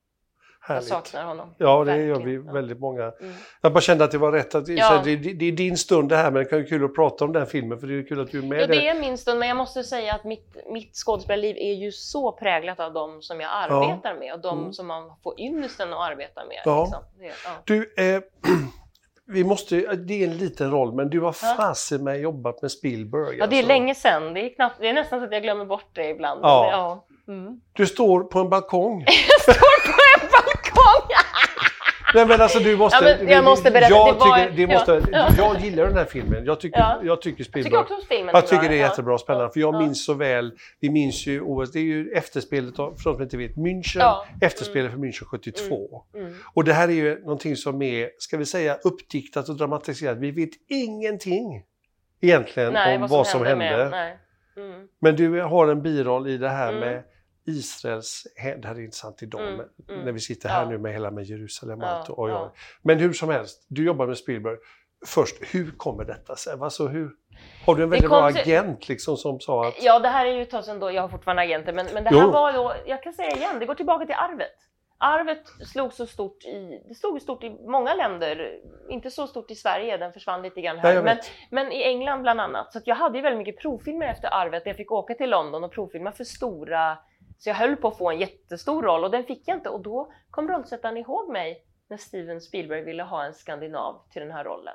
Jag 0.68 0.84
saknar 0.84 1.24
honom. 1.24 1.54
Ja, 1.58 1.84
det 1.84 1.96
gör 1.96 2.06
vi 2.06 2.12
Verkligen. 2.20 2.46
Ja. 2.46 2.52
väldigt 2.52 2.80
många. 2.80 3.02
Mm. 3.02 3.34
Jag 3.60 3.72
bara 3.72 3.80
kände 3.80 4.04
att 4.04 4.10
det 4.10 4.18
var 4.18 4.32
rätt 4.32 4.54
att 4.54 4.68
Ja. 4.68 5.00
det, 5.04 5.16
det, 5.16 5.32
det 5.32 5.44
är 5.44 5.52
din 5.52 5.76
stund 5.76 6.08
det 6.08 6.16
här, 6.16 6.30
men 6.30 6.42
det 6.42 6.48
kan 6.48 6.58
ju 6.58 6.64
kul 6.66 6.84
att 6.84 6.94
prata 6.94 7.24
om 7.24 7.32
den 7.32 7.46
filmen 7.46 7.80
för 7.80 7.86
det 7.86 7.98
är 7.98 8.02
kul 8.06 8.20
att 8.20 8.30
du 8.30 8.38
är 8.38 8.42
med 8.42 8.60
Ja, 8.60 8.66
det 8.66 8.88
är 8.88 9.00
min 9.00 9.18
stund, 9.18 9.38
men 9.38 9.48
jag 9.48 9.56
måste 9.56 9.84
säga 9.84 10.14
att 10.14 10.24
mitt, 10.24 10.56
mitt 10.72 10.94
skådespelarliv 10.96 11.56
är 11.56 11.74
ju 11.74 11.92
så 11.92 12.32
präglat 12.32 12.80
av 12.80 12.92
de 12.92 13.22
som 13.22 13.40
jag 13.40 13.50
arbetar 13.52 14.14
med 14.14 14.32
och 14.34 14.40
de 14.40 14.58
Mm. 14.58 14.72
som 14.72 14.86
man 14.86 15.12
får 15.22 15.40
ynnesten 15.40 15.92
att 15.92 16.10
arbeta 16.10 16.44
med. 16.44 16.62
Ja. 16.64 16.82
Liksom. 16.84 17.02
Det, 17.18 17.26
ja. 17.44 17.50
Du, 17.64 17.94
eh, 18.16 18.22
vi 19.30 19.44
måste, 19.44 19.76
det 19.96 20.24
är 20.24 20.28
en 20.28 20.36
liten 20.36 20.70
roll, 20.70 20.92
men 20.92 21.10
du 21.10 21.20
har 21.20 21.32
fasen 21.32 22.04
med 22.04 22.20
jobbat 22.20 22.62
med 22.62 22.70
Spielberg. 22.70 23.36
ja, 23.38 23.46
det 23.46 23.56
är 23.56 23.58
alltså. 23.58 23.68
länge 23.68 23.94
sedan. 23.94 24.34
Det 24.34 24.40
är, 24.40 24.54
knappt, 24.54 24.76
det 24.80 24.88
är 24.88 24.92
nästan 24.92 25.20
så 25.20 25.26
att 25.26 25.32
jag 25.32 25.42
glömmer 25.42 25.64
bort 25.64 25.90
det 25.92 26.08
ibland. 26.08 26.40
Ja. 26.42 26.68
Ja. 26.70 27.06
Mm. 27.32 27.60
Du 27.72 27.86
står 27.86 28.20
på 28.20 28.38
en 28.38 28.48
balkong. 28.50 29.04
Jag 29.06 29.40
står 29.42 29.92
på 29.92 29.98
en 30.20 30.28
balkong! 30.32 31.19
Nej 32.14 32.26
men 32.26 32.40
alltså 32.40 32.58
du 32.58 32.76
måste... 32.76 33.04
Ja, 33.04 33.16
men 33.24 33.28
jag 33.32 33.44
måste 33.44 33.70
berätta, 33.70 33.90
Jag, 33.90 34.14
det 34.14 34.20
tycker, 34.20 34.66
det 34.66 34.74
måste, 34.74 35.02
ja. 35.12 35.28
jag 35.38 35.60
gillar 35.60 35.86
den 35.86 35.96
här 35.96 36.04
filmen. 36.04 36.44
Jag 36.44 36.60
tycker, 36.60 36.78
Ja. 36.78 37.00
jag 37.04 37.22
tycker 37.22 37.40
Jag 37.40 37.46
Spielberg... 37.46 37.64
tycker 37.84 37.94
också 37.94 38.06
filmen 38.08 38.34
Jag 38.34 38.46
tycker 38.46 38.68
det 38.68 38.74
är 38.74 38.78
jättebra 38.78 39.14
och 39.14 39.20
spännande. 39.20 39.50
För 39.52 39.60
jag 39.60 39.74
Ja. 39.74 39.78
minns 39.80 40.04
så 40.04 40.14
väl, 40.14 40.52
vi 40.80 40.90
minns 40.90 41.26
ju 41.26 41.40
OS, 41.40 41.72
det 41.72 41.78
är 41.78 41.82
ju 41.82 42.10
efterspelet 42.12 42.78
av, 42.78 42.94
för 42.94 43.10
de 43.10 43.14
som 43.14 43.22
inte 43.22 43.36
vet, 43.36 43.56
München, 43.56 43.98
Ja. 43.98 44.26
efterspelet 44.40 44.90
för 44.92 44.98
München 44.98 45.24
72. 45.24 46.02
Mm. 46.14 46.34
Och 46.54 46.64
det 46.64 46.72
här 46.72 46.88
är 46.88 46.92
ju 46.92 47.20
någonting 47.20 47.56
som 47.56 47.82
är, 47.82 48.10
ska 48.18 48.36
vi 48.36 48.46
säga, 48.46 48.76
uppdiktat 48.84 49.48
och 49.48 49.56
dramatiserat. 49.56 50.18
Vi 50.18 50.30
vet 50.30 50.50
ingenting 50.68 51.62
egentligen 52.20 52.72
Nej, 52.72 52.96
om 52.96 53.06
vad 53.08 53.26
som 53.26 53.40
hände. 53.46 53.56
med- 53.76 53.90
nej. 53.90 54.18
Mm. 54.56 54.86
Men 55.00 55.16
du 55.16 55.40
har 55.40 55.68
en 55.68 55.82
biroll 55.82 56.28
i 56.28 56.36
det 56.38 56.48
här 56.48 56.68
Mm. 56.68 56.80
med 56.80 57.02
Israels, 57.46 58.26
det 58.62 58.68
här 58.68 58.74
är 58.74 58.80
intressant 58.80 59.22
idag 59.22 59.40
Mm, 59.48 59.60
mm. 59.88 60.04
när 60.04 60.12
vi 60.12 60.20
sitter 60.20 60.48
här 60.48 60.62
Ja. 60.62 60.68
nu 60.68 60.78
med 60.78 60.92
hela 60.92 61.10
med 61.10 61.24
Jerusalem 61.24 61.78
och 61.78 61.84
Ja, 61.84 61.88
allt. 61.90 62.08
Och 62.10 62.30
ja. 62.30 62.52
Men 62.82 62.98
hur 62.98 63.12
som 63.12 63.28
helst, 63.28 63.66
du 63.68 63.84
jobbar 63.84 64.06
med 64.06 64.18
Spielberg. 64.18 64.56
Först, 65.06 65.36
hur 65.54 65.70
kommer 65.70 66.04
detta 66.04 66.36
sig? 66.36 66.52
Alltså, 66.60 66.86
hur, 66.86 67.10
har 67.66 67.74
du 67.74 67.82
en 67.82 67.90
väldigt 67.90 68.10
bra 68.10 68.32
sig- 68.32 68.42
agent 68.42 68.88
liksom 68.88 69.16
som 69.16 69.40
sa 69.40 69.68
att... 69.68 69.82
Ja, 69.82 69.98
det 69.98 70.08
här 70.08 70.26
är 70.26 70.32
ju 70.32 70.42
ett 70.42 70.50
tag 70.50 70.64
sedan 70.64 70.78
då, 70.80 70.90
jag 70.90 71.02
har 71.02 71.08
fortfarande 71.08 71.42
agenter, 71.42 71.72
men, 71.72 71.86
men 71.94 72.04
det 72.04 72.10
Jo. 72.12 72.18
här 72.18 72.26
var 72.26 72.52
då, 72.52 72.72
jag 72.86 73.02
kan 73.02 73.12
säga 73.12 73.36
igen, 73.36 73.58
det 73.58 73.66
går 73.66 73.74
tillbaka 73.74 74.06
till 74.06 74.14
arvet. 74.14 74.52
Arvet 74.98 75.42
slog 75.72 75.92
så 75.92 76.06
stort 76.06 76.44
i, 76.44 76.82
det 76.88 76.94
slog 76.94 77.22
stort 77.22 77.44
i 77.44 77.50
många 77.50 77.94
länder, 77.94 78.58
inte 78.90 79.10
så 79.10 79.26
stort 79.26 79.50
i 79.50 79.54
Sverige, 79.54 79.96
den 79.96 80.12
försvann 80.12 80.42
lite 80.42 80.60
grann 80.60 80.76
Nej, 80.76 80.84
här, 80.84 80.94
jag 80.94 81.04
men, 81.04 81.16
men 81.50 81.72
i 81.72 81.82
England 81.82 82.22
bland 82.22 82.40
annat. 82.40 82.72
Så 82.72 82.80
jag 82.84 82.94
hade 82.94 83.18
ju 83.18 83.22
väldigt 83.22 83.38
mycket 83.46 83.62
provfilmer 83.62 84.06
efter 84.06 84.28
arvet, 84.34 84.62
jag 84.66 84.76
fick 84.76 84.92
åka 84.92 85.14
till 85.14 85.30
London 85.30 85.64
och 85.64 85.72
provfilma 85.72 86.12
för 86.12 86.24
stora, 86.24 86.98
så 87.40 87.48
jag 87.50 87.54
höll 87.54 87.76
på 87.76 87.88
att 87.88 87.98
få 87.98 88.10
en 88.10 88.18
jättestor 88.18 88.82
roll 88.82 89.04
och 89.04 89.10
den 89.10 89.24
fick 89.24 89.48
jag 89.48 89.56
inte 89.56 89.68
och 89.68 89.80
då 89.80 90.12
kom 90.30 90.48
rollsättaren 90.48 90.96
ihåg 90.96 91.28
mig 91.32 91.64
när 91.88 91.96
Steven 91.96 92.40
Spielberg 92.40 92.82
ville 92.84 93.02
ha 93.02 93.24
en 93.24 93.34
skandinav 93.34 94.02
till 94.12 94.22
den 94.22 94.30
här 94.30 94.44
rollen. 94.44 94.74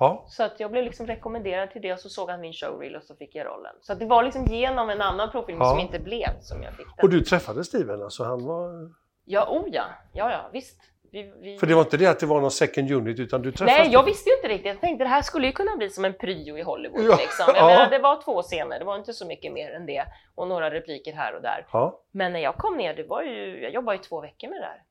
Ja, 0.00 0.24
Så 0.28 0.42
att 0.42 0.60
jag 0.60 0.70
blev 0.70 0.84
liksom 0.84 1.06
rekommenderad 1.06 1.70
till 1.70 1.82
det 1.82 1.92
och 1.92 1.98
så 2.00 2.08
såg 2.08 2.30
han 2.30 2.40
min 2.40 2.52
showreel 2.52 2.96
och 2.96 3.02
så 3.02 3.16
fick 3.16 3.34
jag 3.34 3.46
rollen. 3.46 3.72
Så 3.80 3.94
det 3.94 4.06
var 4.06 4.22
liksom 4.22 4.44
genom 4.44 4.90
en 4.90 5.00
annan 5.00 5.30
profil 5.30 5.56
Ja. 5.58 5.70
som 5.70 5.78
inte 5.80 5.98
blev 5.98 6.40
som 6.40 6.62
jag 6.62 6.72
fick 6.74 6.86
den. 6.96 7.02
och 7.02 7.10
du 7.10 7.20
träffade 7.20 7.64
Steven 7.64 8.02
alltså? 8.02 8.24
Han 8.24 8.44
var... 8.46 8.90
Ja, 9.24 9.46
oh 9.50 9.64
ja. 9.72 9.84
Ja, 10.12 10.30
ja, 10.30 10.50
visst. 10.52 10.80
Vi, 11.14 11.32
vi... 11.40 11.58
För 11.58 11.66
det 11.66 11.74
var 11.74 11.82
inte 11.82 11.96
det 11.96 12.06
att 12.06 12.20
det 12.20 12.26
var 12.26 12.40
någon 12.40 12.50
second 12.50 12.90
unit 12.90 13.18
utan 13.18 13.42
du 13.42 13.52
träffade... 13.52 13.78
Nej, 13.78 13.92
jag 13.92 14.02
visste 14.02 14.30
ju 14.30 14.36
inte 14.36 14.48
riktigt. 14.48 14.66
Jag 14.66 14.80
tänkte 14.80 15.04
det 15.04 15.08
här 15.08 15.22
skulle 15.22 15.46
ju 15.46 15.52
kunna 15.52 15.76
bli 15.76 15.90
som 15.90 16.04
en 16.04 16.14
prio 16.14 16.58
i 16.58 16.62
Hollywood. 16.62 17.04
Ja. 17.04 17.16
Liksom. 17.16 17.44
Jag 17.48 17.56
Ja. 17.56 17.66
menar, 17.66 17.90
det 17.90 17.98
var 17.98 18.22
två 18.22 18.42
scener, 18.42 18.78
det 18.78 18.84
var 18.84 18.96
inte 18.96 19.12
så 19.12 19.26
mycket 19.26 19.52
mer 19.52 19.70
än 19.72 19.86
det. 19.86 20.04
Och 20.34 20.48
några 20.48 20.70
repliker 20.70 21.12
här 21.12 21.34
och 21.34 21.42
där. 21.42 21.66
Ja, 21.72 22.00
Men 22.12 22.32
när 22.32 22.40
jag 22.40 22.56
kom 22.56 22.76
ner, 22.76 22.94
det 22.94 23.02
var 23.02 23.22
ju, 23.22 23.62
jag 23.62 23.72
jobbade 23.72 23.96
ju 23.96 24.02
två 24.02 24.20
veckor 24.20 24.48
med 24.48 24.56
det 24.56 24.62
där. 24.66 24.82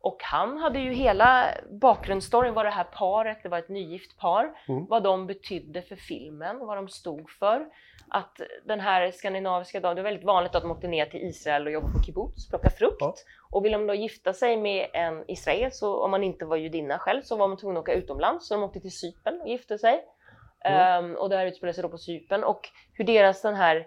Och 0.00 0.18
han 0.24 0.58
hade 0.58 0.78
ju 0.78 0.92
hela 0.92 1.44
bakgrundsstoryn, 1.70 2.54
var 2.54 2.64
det 2.64 2.70
här 2.70 2.84
paret, 2.84 3.38
det 3.42 3.48
var 3.48 3.58
ett 3.58 3.68
nygift 3.68 4.18
par, 4.18 4.50
Mm. 4.68 4.86
vad 4.86 5.02
de 5.02 5.26
betydde 5.26 5.82
för 5.82 5.96
filmen, 5.96 6.58
vad 6.58 6.76
de 6.76 6.88
stod 6.88 7.30
för. 7.30 7.66
Att 8.10 8.40
den 8.64 8.80
här 8.80 9.10
skandinaviska 9.10 9.80
dagen, 9.80 9.96
det 9.96 10.02
var 10.02 10.10
väldigt 10.10 10.26
vanligt 10.26 10.54
att 10.54 10.62
de 10.62 10.70
åkte 10.70 10.88
ner 10.88 11.06
till 11.06 11.20
Israel 11.20 11.66
och 11.66 11.72
jobbade 11.72 11.92
på 11.92 12.02
kibbutz, 12.02 12.48
plocka 12.48 12.70
frukt. 12.70 12.96
Ja. 13.00 13.14
Och 13.50 13.64
ville 13.64 13.76
de 13.76 13.86
då 13.86 13.94
gifta 13.94 14.32
sig 14.32 14.56
med 14.56 14.88
en 14.92 15.24
israel, 15.30 15.72
så 15.72 16.04
om 16.04 16.10
man 16.10 16.24
inte 16.24 16.44
var 16.44 16.56
judinna 16.56 16.98
själv, 16.98 17.22
så 17.22 17.36
var 17.36 17.48
man 17.48 17.56
tvungen 17.56 17.76
att 17.76 17.82
åka 17.82 17.92
utomlands. 17.92 18.48
Så 18.48 18.54
de 18.54 18.62
åkte 18.62 18.80
till 18.80 18.98
Cypern 18.98 19.40
och 19.40 19.48
gifte 19.48 19.78
sig. 19.78 20.04
Mm. 20.64 21.04
Ehm, 21.04 21.16
och 21.16 21.28
det 21.28 21.36
här 21.36 21.46
utspelade 21.46 21.74
sig 21.74 21.82
då 21.82 21.88
på 21.88 21.98
Cypern. 21.98 22.44
Och 22.44 22.68
hur 22.92 23.04
deras 23.04 23.42
den 23.42 23.54
här 23.54 23.86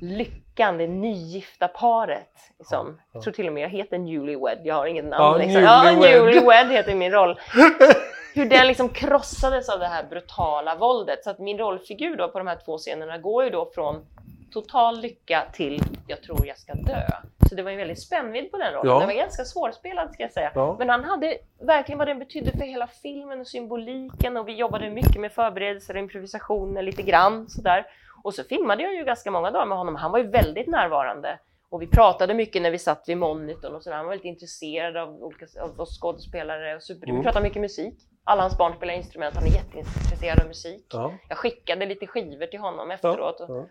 lyckan, 0.00 0.78
det 0.78 0.86
nygifta 0.86 1.68
paret. 1.68 2.36
Liksom. 2.58 2.86
Ja, 2.86 2.92
ja. 2.96 3.10
Jag 3.12 3.22
tror 3.22 3.32
till 3.32 3.46
och 3.46 3.52
med 3.52 3.62
jag 3.62 3.68
heter 3.68 3.98
Newlywed, 3.98 4.58
jag 4.64 4.74
har 4.74 4.86
ingen 4.86 5.04
namn. 5.04 5.40
Ja, 5.40 5.46
liksom. 5.46 5.62
ja, 5.62 5.82
Newlywed. 5.82 6.34
Newlywed 6.34 6.70
heter 6.70 6.94
min 6.94 7.12
roll. 7.12 7.40
Hur 8.34 8.48
den 8.48 8.66
liksom 8.66 8.88
krossades 8.88 9.68
av 9.68 9.78
det 9.78 9.86
här 9.86 10.04
brutala 10.04 10.76
våldet. 10.76 11.24
Så 11.24 11.30
att 11.30 11.38
min 11.38 11.58
rollfigur 11.58 12.16
då 12.16 12.28
på 12.28 12.38
de 12.38 12.46
här 12.46 12.58
två 12.64 12.78
scenerna 12.78 13.18
går 13.18 13.44
ju 13.44 13.50
då 13.50 13.70
från 13.74 14.06
total 14.52 15.00
lycka 15.00 15.42
till 15.52 15.82
jag 16.06 16.22
tror 16.22 16.46
jag 16.46 16.58
ska 16.58 16.74
dö. 16.74 17.06
Så 17.48 17.54
det 17.54 17.62
var 17.62 17.70
en 17.70 17.76
väldigt 17.76 18.02
spännvidd 18.02 18.50
på 18.50 18.56
den 18.56 18.72
rollen. 18.72 18.92
Ja. 18.92 18.98
Den 18.98 19.08
var 19.08 19.14
ganska 19.14 19.44
svårspelad 19.44 20.12
ska 20.12 20.22
jag 20.22 20.32
säga. 20.32 20.52
Ja. 20.54 20.76
Men 20.78 20.88
han 20.88 21.04
hade 21.04 21.38
verkligen 21.60 21.98
vad 21.98 22.08
den 22.08 22.18
betydde 22.18 22.50
för 22.50 22.64
hela 22.64 22.86
filmen 22.86 23.40
och 23.40 23.46
symboliken 23.46 24.36
och 24.36 24.48
vi 24.48 24.52
jobbade 24.52 24.90
mycket 24.90 25.20
med 25.20 25.32
förberedelser 25.32 25.94
och 25.94 26.00
improvisationer 26.00 26.82
lite 26.82 27.02
grann 27.02 27.48
sådär. 27.48 27.86
Och 28.24 28.34
så 28.34 28.44
filmade 28.44 28.82
jag 28.82 28.94
ju 28.94 29.04
ganska 29.04 29.30
många 29.30 29.50
dagar 29.50 29.66
med 29.66 29.78
honom. 29.78 29.96
Han 29.96 30.12
var 30.12 30.18
ju 30.18 30.26
väldigt 30.26 30.66
närvarande. 30.66 31.38
Och 31.70 31.82
vi 31.82 31.86
pratade 31.86 32.34
mycket 32.34 32.62
när 32.62 32.70
vi 32.70 32.78
satt 32.78 33.04
vid 33.06 33.18
monitorn 33.18 33.74
och 33.74 33.82
sådär. 33.82 33.96
Han 33.96 34.06
var 34.06 34.12
väldigt 34.12 34.26
intresserad 34.26 34.96
av, 34.96 35.22
olika, 35.22 35.46
av 35.62 35.80
oss 35.80 36.00
skådespelare. 36.00 36.76
Och 36.76 36.82
super, 36.82 37.06
Mm. 37.08 37.16
Vi 37.20 37.24
pratade 37.24 37.42
mycket 37.42 37.62
musik. 37.62 37.94
Alla 38.24 38.42
hans 38.42 38.58
barn 38.58 38.74
spelar 38.76 38.94
instrument. 38.94 39.34
Han 39.34 39.44
är 39.44 39.48
jätteintresserad 39.50 40.40
av 40.40 40.46
musik. 40.46 40.86
ja, 40.92 41.14
Jag 41.28 41.38
skickade 41.38 41.86
lite 41.86 42.06
skivor 42.06 42.46
till 42.46 42.60
honom 42.60 42.90
efteråt. 42.90 43.40
Och, 43.40 43.50
ja. 43.50 43.66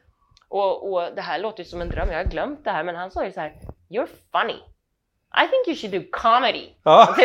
och, 0.49 0.93
och 0.93 1.15
det 1.15 1.21
här 1.21 1.39
låter 1.39 1.59
ju 1.63 1.65
som 1.69 1.81
en 1.81 1.89
dröm. 1.89 2.09
Jag 2.11 2.17
har 2.17 2.25
glömt 2.25 2.63
det 2.63 2.71
här. 2.71 2.83
Men 2.83 2.95
han 2.95 3.11
sa 3.11 3.25
ju 3.25 3.31
så 3.31 3.39
här. 3.39 3.53
You're 3.89 4.09
funny. 4.31 4.59
I 5.43 5.47
think 5.47 5.67
you 5.67 5.75
should 5.75 5.93
do 6.03 6.09
comedy. 6.11 6.69
ja. 6.83 7.15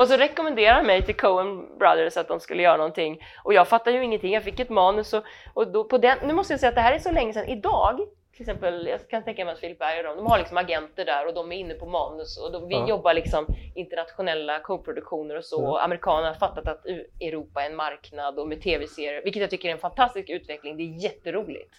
och 0.00 0.08
så 0.08 0.16
rekommenderade 0.16 0.76
han 0.76 0.86
mig 0.86 1.02
till 1.02 1.16
Coen 1.16 1.78
Brothers 1.78 2.16
att 2.16 2.28
de 2.28 2.40
skulle 2.40 2.62
göra 2.62 2.76
någonting. 2.76 3.18
Och 3.44 3.54
jag 3.54 3.68
fattade 3.68 3.96
ju 3.96 4.04
ingenting. 4.04 4.32
Jag 4.32 4.44
fick 4.44 4.60
ett 4.60 4.70
manus 4.70 5.12
och, 5.12 5.22
och 5.54 5.72
då 5.72 5.84
på 5.84 5.98
den, 5.98 6.18
nu 6.24 6.34
måste 6.34 6.52
jag 6.52 6.60
säga 6.60 6.68
att 6.68 6.74
det 6.74 6.80
här 6.80 6.92
är 6.92 6.98
så 6.98 7.12
länge 7.12 7.32
sedan. 7.32 7.46
Idag, 7.48 8.00
till 8.38 8.44
exempel, 8.48 8.86
jag 8.86 9.08
kan 9.08 9.24
tänka 9.24 9.44
mig 9.44 9.54
att 9.54 9.60
Philip 9.60 9.78
Berg 9.78 9.98
och 9.98 10.04
de, 10.04 10.16
de 10.16 10.26
har 10.26 10.38
liksom 10.38 10.56
agenter 10.56 11.04
där 11.04 11.26
och 11.26 11.34
de 11.34 11.52
är 11.52 11.56
inne 11.56 11.74
på 11.74 11.86
manus 11.86 12.38
och 12.38 12.52
de, 12.52 12.68
vi 12.68 12.74
Ja. 12.74 12.88
jobbar 12.88 13.14
liksom 13.14 13.46
internationella 13.74 14.60
co-produktioner 14.60 15.36
och 15.36 15.44
så. 15.44 15.62
Ja. 15.62 15.80
Amerikanerna 15.84 16.28
har 16.28 16.34
fattat 16.34 16.68
att 16.68 16.86
Europa 17.20 17.62
är 17.62 17.66
en 17.70 17.76
marknad 17.76 18.38
och 18.38 18.48
med 18.48 18.62
tv-serier, 18.62 19.22
vilket 19.24 19.40
jag 19.40 19.50
tycker 19.50 19.68
är 19.68 19.72
en 19.72 19.78
fantastisk 19.78 20.30
utveckling. 20.30 20.76
Det 20.76 20.82
är 20.82 21.02
jätteroligt. 21.04 21.74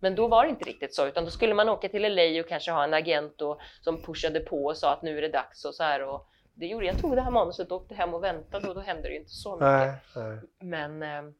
Men 0.00 0.14
då 0.14 0.28
var 0.28 0.44
det 0.44 0.50
inte 0.50 0.64
riktigt 0.64 0.94
så, 0.94 1.06
utan 1.06 1.24
då 1.24 1.30
skulle 1.30 1.54
man 1.54 1.68
åka 1.68 1.88
till 1.88 2.02
LA 2.14 2.40
och 2.40 2.48
kanske 2.48 2.70
ha 2.70 2.84
en 2.84 2.94
agent 2.94 3.42
och, 3.42 3.60
som 3.80 4.02
pushade 4.02 4.40
på 4.40 4.64
och 4.64 4.76
sa 4.76 4.92
att 4.92 5.02
nu 5.02 5.18
är 5.18 5.22
det 5.22 5.28
dags 5.28 5.64
och 5.64 5.74
så 5.74 5.82
här. 5.82 6.02
Och 6.08 6.26
det 6.54 6.66
gjorde 6.66 6.86
jag. 6.86 6.98
tog 7.00 7.16
det 7.16 7.22
här 7.22 7.30
manuset 7.30 7.70
och 7.72 7.76
åkte 7.82 7.94
hem 7.94 8.14
och 8.14 8.24
väntade 8.24 8.68
och 8.68 8.74
då 8.74 8.80
hände 8.80 9.02
det 9.02 9.08
ju 9.12 9.16
inte 9.18 9.30
så 9.30 9.56
mycket. 9.56 9.66
Nej, 9.68 9.92
nej. 10.16 10.38
Men, 10.60 11.02
eh, 11.02 11.32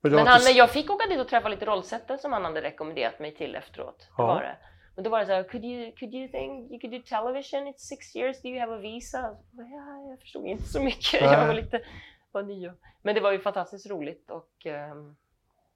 Men, 0.00 0.26
han, 0.26 0.40
inte... 0.40 0.50
jag 0.50 0.70
fick 0.70 0.90
åka 0.90 1.06
dit 1.08 1.20
och 1.20 1.28
träffa 1.28 1.48
lite 1.48 1.64
rollsättare 1.66 2.18
som 2.18 2.32
han 2.32 2.44
hade 2.44 2.62
rekommenderat 2.62 3.18
mig 3.18 3.34
till 3.34 3.54
efteråt. 3.54 3.98
Det 3.98 4.04
Ja. 4.18 4.26
var 4.26 4.40
det. 4.42 4.56
Men 4.94 5.04
då 5.04 5.10
var 5.10 5.18
det 5.20 5.26
så 5.26 5.32
här, 5.32 5.42
could 5.42 5.64
you, 5.64 5.92
could 5.96 6.14
you 6.14 6.28
think 6.28 6.70
you 6.70 6.80
could 6.80 6.92
do 6.92 6.98
television? 7.08 7.66
It's 7.68 7.78
six 7.78 8.16
years, 8.16 8.42
do 8.42 8.48
you 8.48 8.60
have 8.60 8.74
a 8.74 8.78
visa? 8.78 9.18
Ja, 9.52 10.10
jag 10.10 10.20
förstod 10.20 10.46
inte 10.46 10.64
så 10.64 10.80
mycket. 10.80 11.20
Nej. 11.22 11.32
Jag 11.32 11.46
var 11.46 11.54
lite 11.54 11.80
var 12.32 12.42
ny. 12.42 12.68
och- 12.68 12.74
Men 13.02 13.14
det 13.14 13.20
var 13.20 13.32
ju 13.32 13.38
fantastiskt 13.38 13.90
roligt 13.90 14.30
och, 14.30 14.66
ehm, 14.66 15.16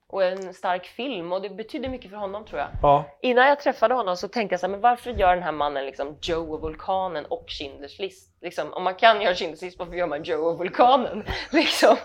och 0.07 0.23
en 0.23 0.53
stark 0.53 0.85
film 0.85 1.33
och 1.33 1.41
det 1.41 1.49
betydde 1.49 1.89
mycket 1.89 2.11
för 2.11 2.17
honom 2.17 2.45
tror 2.45 2.59
jag. 2.59 2.69
Ja, 2.81 3.05
Innan 3.21 3.47
jag 3.47 3.59
träffade 3.59 3.93
honom 3.93 4.17
så 4.17 4.27
tänkte 4.27 4.53
jag 4.53 4.59
så 4.59 4.65
här, 4.65 4.71
men 4.71 4.81
varför 4.81 5.11
gör 5.11 5.33
den 5.35 5.43
här 5.43 5.51
mannen 5.51 5.85
liksom 5.85 6.17
Joe 6.21 6.53
och 6.53 6.61
Vulkanen 6.61 7.25
och 7.25 7.45
Schindler's 7.47 8.01
list? 8.01 8.37
Liksom, 8.41 8.73
om 8.73 8.83
man 8.83 8.95
kan 8.95 9.21
göra 9.21 9.33
Schindler's 9.33 9.63
list, 9.63 9.79
varför 9.79 9.93
gör 9.93 10.07
man 10.07 10.23
Joe 10.23 10.37
och 10.51 10.57
Vulkanen? 10.57 11.23
Liksom. 11.51 11.95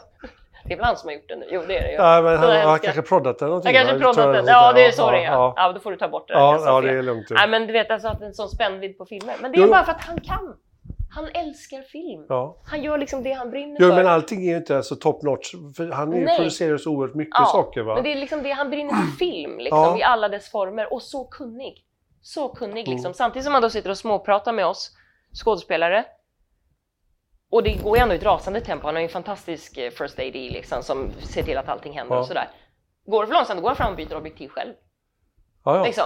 Det 0.69 0.75
är 0.75 0.77
väl 0.77 0.85
han 0.87 0.97
som 0.97 1.09
har 1.09 1.15
gjort 1.15 1.29
den 1.29 1.39
nu? 1.39 1.47
Jo, 1.51 1.63
det 1.69 1.79
är 1.79 1.83
det 1.83 1.89
ju. 1.91 1.95
ja 1.95 2.23
men 2.23 2.37
han 2.39 2.51
älskar- 2.51 2.79
kanske 2.79 3.03
proddat 3.03 3.39
den 3.39 3.49
någonting. 3.49 3.75
Jag 3.75 3.87
kanske 3.87 4.05
proddat 4.05 4.35
den. 4.35 4.47
Ja, 4.47 4.73
det 4.73 4.87
är 4.87 4.91
så 4.93 5.07
där. 5.07 5.13
det 5.13 5.25
är. 5.25 5.33
Ja, 5.33 5.53
Ja, 5.57 5.73
då 5.73 5.81
får 5.81 5.91
du 5.91 5.97
ta 5.97 6.09
bort 6.09 6.29
det. 6.29 6.35
ja, 6.35 6.61
ja, 6.65 6.81
det 6.81 6.91
är 6.91 7.03
lugnt. 7.03 7.27
Nej, 7.31 7.49
men 7.49 7.67
du 7.67 7.73
vet 7.73 7.91
alltså 7.91 8.09
att 8.09 8.23
en 8.23 8.35
sån 8.35 8.49
spännvidd 8.49 8.99
på 8.99 9.07
filmer. 9.07 9.35
Men 9.43 9.53
det 9.53 9.59
är 9.59 9.63
Jo. 9.63 9.71
bara 9.71 9.85
för 9.85 9.93
att 9.93 10.01
han 10.05 10.21
kan. 10.21 10.57
Han 11.15 11.25
älskar 11.35 11.83
film. 11.83 12.27
Ja. 12.29 12.57
Han 12.65 12.83
gör 12.83 12.99
liksom 12.99 13.23
det 13.23 13.33
han 13.33 13.51
brinner 13.51 13.77
Jo, 13.81 13.89
för. 13.89 13.97
men 13.97 14.07
allting 14.07 14.43
är 14.47 14.51
ju 14.51 14.57
inte 14.57 14.83
så 14.83 14.97
top 14.97 15.23
notch. 15.23 15.55
För 15.77 15.91
han 15.93 16.13
är 16.13 16.19
ju 16.19 16.27
producerar 16.37 16.77
så 16.79 16.91
oerhört 16.91 17.15
mycket 17.15 17.35
Ja, 17.39 17.45
saker. 17.45 17.83
Va? 17.83 17.95
Men 17.95 18.05
det 18.05 18.13
är 18.13 18.17
liksom 18.17 18.43
det 18.43 18.51
han 18.51 18.71
brinner 18.71 18.91
för 18.95 19.17
film 19.19 19.59
liksom, 19.59 19.79
Ja. 19.79 19.99
i 19.99 20.03
alla 20.03 20.29
dess 20.29 20.51
former 20.51 20.93
och 20.93 21.03
så 21.03 21.25
kunnig. 21.25 21.85
Så 22.23 22.49
kunnig 22.49 22.83
Mm. 22.87 22.97
liksom. 22.97 23.15
Samtidigt 23.15 23.45
som 23.45 23.53
han 23.55 23.63
då 23.63 23.71
sitter 23.71 23.91
och 23.91 23.99
småpratar 23.99 24.53
med 24.53 24.67
oss 24.67 24.91
skådespelare. 25.45 26.05
Och 27.51 27.63
det 27.63 27.75
går 27.75 27.97
ju 27.97 28.03
ändå 28.03 28.15
i 28.15 28.19
ett 28.19 28.25
rasande 28.25 28.61
tempo. 28.61 28.87
Han 28.87 28.95
har 28.95 29.01
ju 29.01 29.05
en 29.07 29.11
fantastisk 29.13 29.77
eh, 29.79 29.91
first 29.91 30.19
AD 30.19 30.33
liksom 30.51 30.83
som 30.83 31.13
ser 31.13 31.43
till 31.43 31.59
att 31.59 31.69
allting 31.69 31.93
händer 31.93 32.15
Ja. 32.15 32.21
och 32.21 32.27
sådär. 32.27 32.49
Går 33.07 33.21
det 33.23 33.27
för 33.27 33.35
långsamt 33.35 33.57
då 33.59 33.63
går 33.63 33.69
han 33.69 33.77
fram 33.77 33.91
och 33.91 33.97
byter 33.97 34.17
objektiv 34.17 34.49
själv. 34.49 34.73
ja, 35.65 35.77
ja. 35.77 35.85
Liksom. 35.85 36.05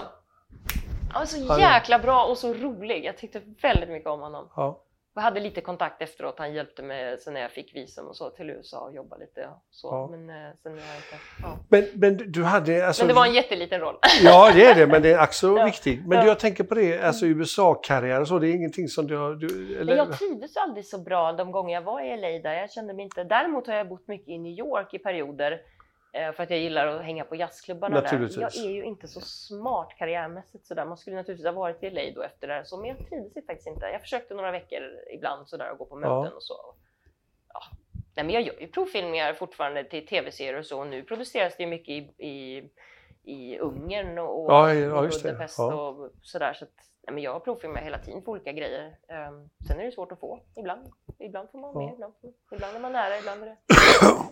Han 1.12 1.20
var 1.20 1.26
så 1.26 1.60
jäkla 1.60 1.98
bra 1.98 2.24
och 2.24 2.38
så 2.38 2.54
rolig. 2.54 3.04
Jag 3.04 3.18
tyckte 3.18 3.40
väldigt 3.62 3.88
mycket 3.88 4.08
om 4.08 4.20
honom. 4.20 4.48
Ja. 4.56 4.82
Jag 5.14 5.22
hade 5.22 5.40
lite 5.40 5.60
kontakt 5.60 6.02
efteråt. 6.02 6.34
Han 6.38 6.54
hjälpte 6.54 6.82
mig 6.82 7.18
sen 7.18 7.34
när 7.34 7.40
jag 7.40 7.50
fick 7.50 7.76
visum 7.76 8.06
och 8.06 8.16
så 8.16 8.30
till 8.30 8.50
USA 8.50 8.78
och 8.80 8.94
jobba 8.94 9.16
lite. 9.16 9.48
Så. 9.70 9.88
Ja. 9.88 10.08
Men 10.10 10.30
eh, 10.30 10.52
sen 10.62 10.72
jag 10.72 10.96
inte... 10.96 11.16
Ja. 11.42 11.58
Men, 11.68 11.84
men 11.94 12.32
du 12.32 12.44
hade... 12.44 12.86
Alltså, 12.86 13.02
Men 13.02 13.08
det 13.08 13.14
var 13.14 13.26
en 13.26 13.34
jätteliten 13.34 13.80
roll. 13.80 13.96
Ja, 14.22 14.50
det 14.54 14.64
är 14.64 14.74
det, 14.74 14.86
men 14.86 15.02
det 15.02 15.12
är 15.12 15.22
också 15.22 15.46
Ja. 15.58 15.64
viktigt. 15.64 16.06
Men 16.06 16.18
Ja. 16.18 16.22
du, 16.24 16.28
jag 16.28 16.38
tänker 16.38 16.64
på 16.64 16.74
det, 16.74 17.00
alltså 17.02 17.26
USA-karriär 17.26 18.20
och 18.20 18.28
så, 18.28 18.38
det 18.38 18.48
är 18.48 18.54
ingenting 18.54 18.88
som 18.88 19.06
du 19.06 19.16
har... 19.16 19.34
Du, 19.34 19.76
eller, 19.80 19.96
jag 19.96 20.18
trivdes 20.18 20.56
aldrig 20.56 20.86
så 20.86 20.98
bra 20.98 21.32
de 21.32 21.52
gånger 21.52 21.74
jag 21.74 21.82
var 21.82 22.00
i 22.00 22.16
LA 22.16 22.28
där. 22.50 22.54
Jag 22.54 22.70
kände 22.70 22.94
mig 22.94 23.04
inte... 23.04 23.24
Däremot 23.24 23.66
har 23.66 23.74
jag 23.74 23.88
bott 23.88 24.08
mycket 24.08 24.28
i 24.28 24.38
New 24.38 24.52
York 24.58 24.94
i 24.94 24.98
perioder. 24.98 25.60
Eh, 26.12 26.32
för 26.32 26.42
att 26.42 26.50
jag 26.50 26.58
gillar 26.58 26.86
att 26.86 27.02
hänga 27.02 27.24
på 27.24 27.36
jazzklubbarna 27.36 28.00
där. 28.00 28.28
Jag 28.40 28.56
är 28.56 28.70
ju 28.70 28.84
inte 28.84 29.08
så 29.08 29.20
smart 29.20 29.88
karriärmässigt 29.98 30.66
sådär. 30.66 30.84
Man 30.84 30.96
skulle 30.96 31.16
naturligtvis 31.16 31.46
ha 31.46 31.52
varit 31.52 31.82
i 31.82 31.90
LA 31.90 32.02
då 32.14 32.22
efter 32.22 32.48
det 32.48 32.54
här, 32.54 32.64
så, 32.64 32.76
men 32.76 32.88
jag 32.88 32.98
trivdes 33.08 33.46
faktiskt 33.46 33.66
inte. 33.68 33.86
Jag 33.86 34.00
försökte 34.00 34.34
några 34.34 34.50
veckor 34.50 34.80
ibland 35.14 35.48
sådär 35.48 35.70
och 35.72 35.78
gå 35.78 35.84
på 35.84 36.00
Ja. 36.02 36.20
möten 36.22 36.36
och 36.36 36.42
så. 36.42 36.74
Ja. 37.54 37.60
Nej, 38.16 38.24
men 38.24 38.30
jag 38.30 38.42
gör 38.42 38.60
ju 38.60 38.66
provfilmningar 38.68 39.34
fortfarande 39.34 39.84
till 39.84 40.06
tv-serier 40.06 40.58
och 40.58 40.66
så. 40.66 40.80
Och 40.80 40.86
nu 40.86 41.02
produceras 41.02 41.56
det 41.56 41.62
ju 41.62 41.68
mycket 41.68 41.88
i, 41.88 41.98
i, 42.28 42.62
i 43.22 43.58
Ungern 43.58 44.18
och, 44.18 44.52
Ja, 44.52 44.74
ja, 44.74 44.98
och. 45.00 45.10
Budapest 45.22 45.58
Ja. 45.58 45.88
och 45.88 46.10
sådär. 46.22 46.52
Så 46.54 46.64
att, 46.64 46.70
nej, 47.06 47.14
men 47.14 47.22
jag 47.22 47.44
provfilmar 47.44 47.80
hela 47.80 47.98
tiden 47.98 48.22
för 48.22 48.32
olika 48.32 48.52
grejer. 48.52 48.96
Ehm, 49.08 49.48
sen 49.68 49.80
är 49.80 49.84
det 49.84 49.92
svårt 49.92 50.12
att 50.12 50.20
få 50.20 50.42
ibland. 50.56 50.88
Ibland 51.18 51.50
får 51.50 51.58
man 51.58 51.70
Ja. 51.74 51.80
med, 51.86 51.94
ibland, 51.94 52.14
får- 52.20 52.32
ibland 52.56 52.76
är 52.76 52.80
man 52.80 52.92
nära, 52.92 53.18
ibland 53.18 53.42
är 53.42 53.46
det... 53.46 53.56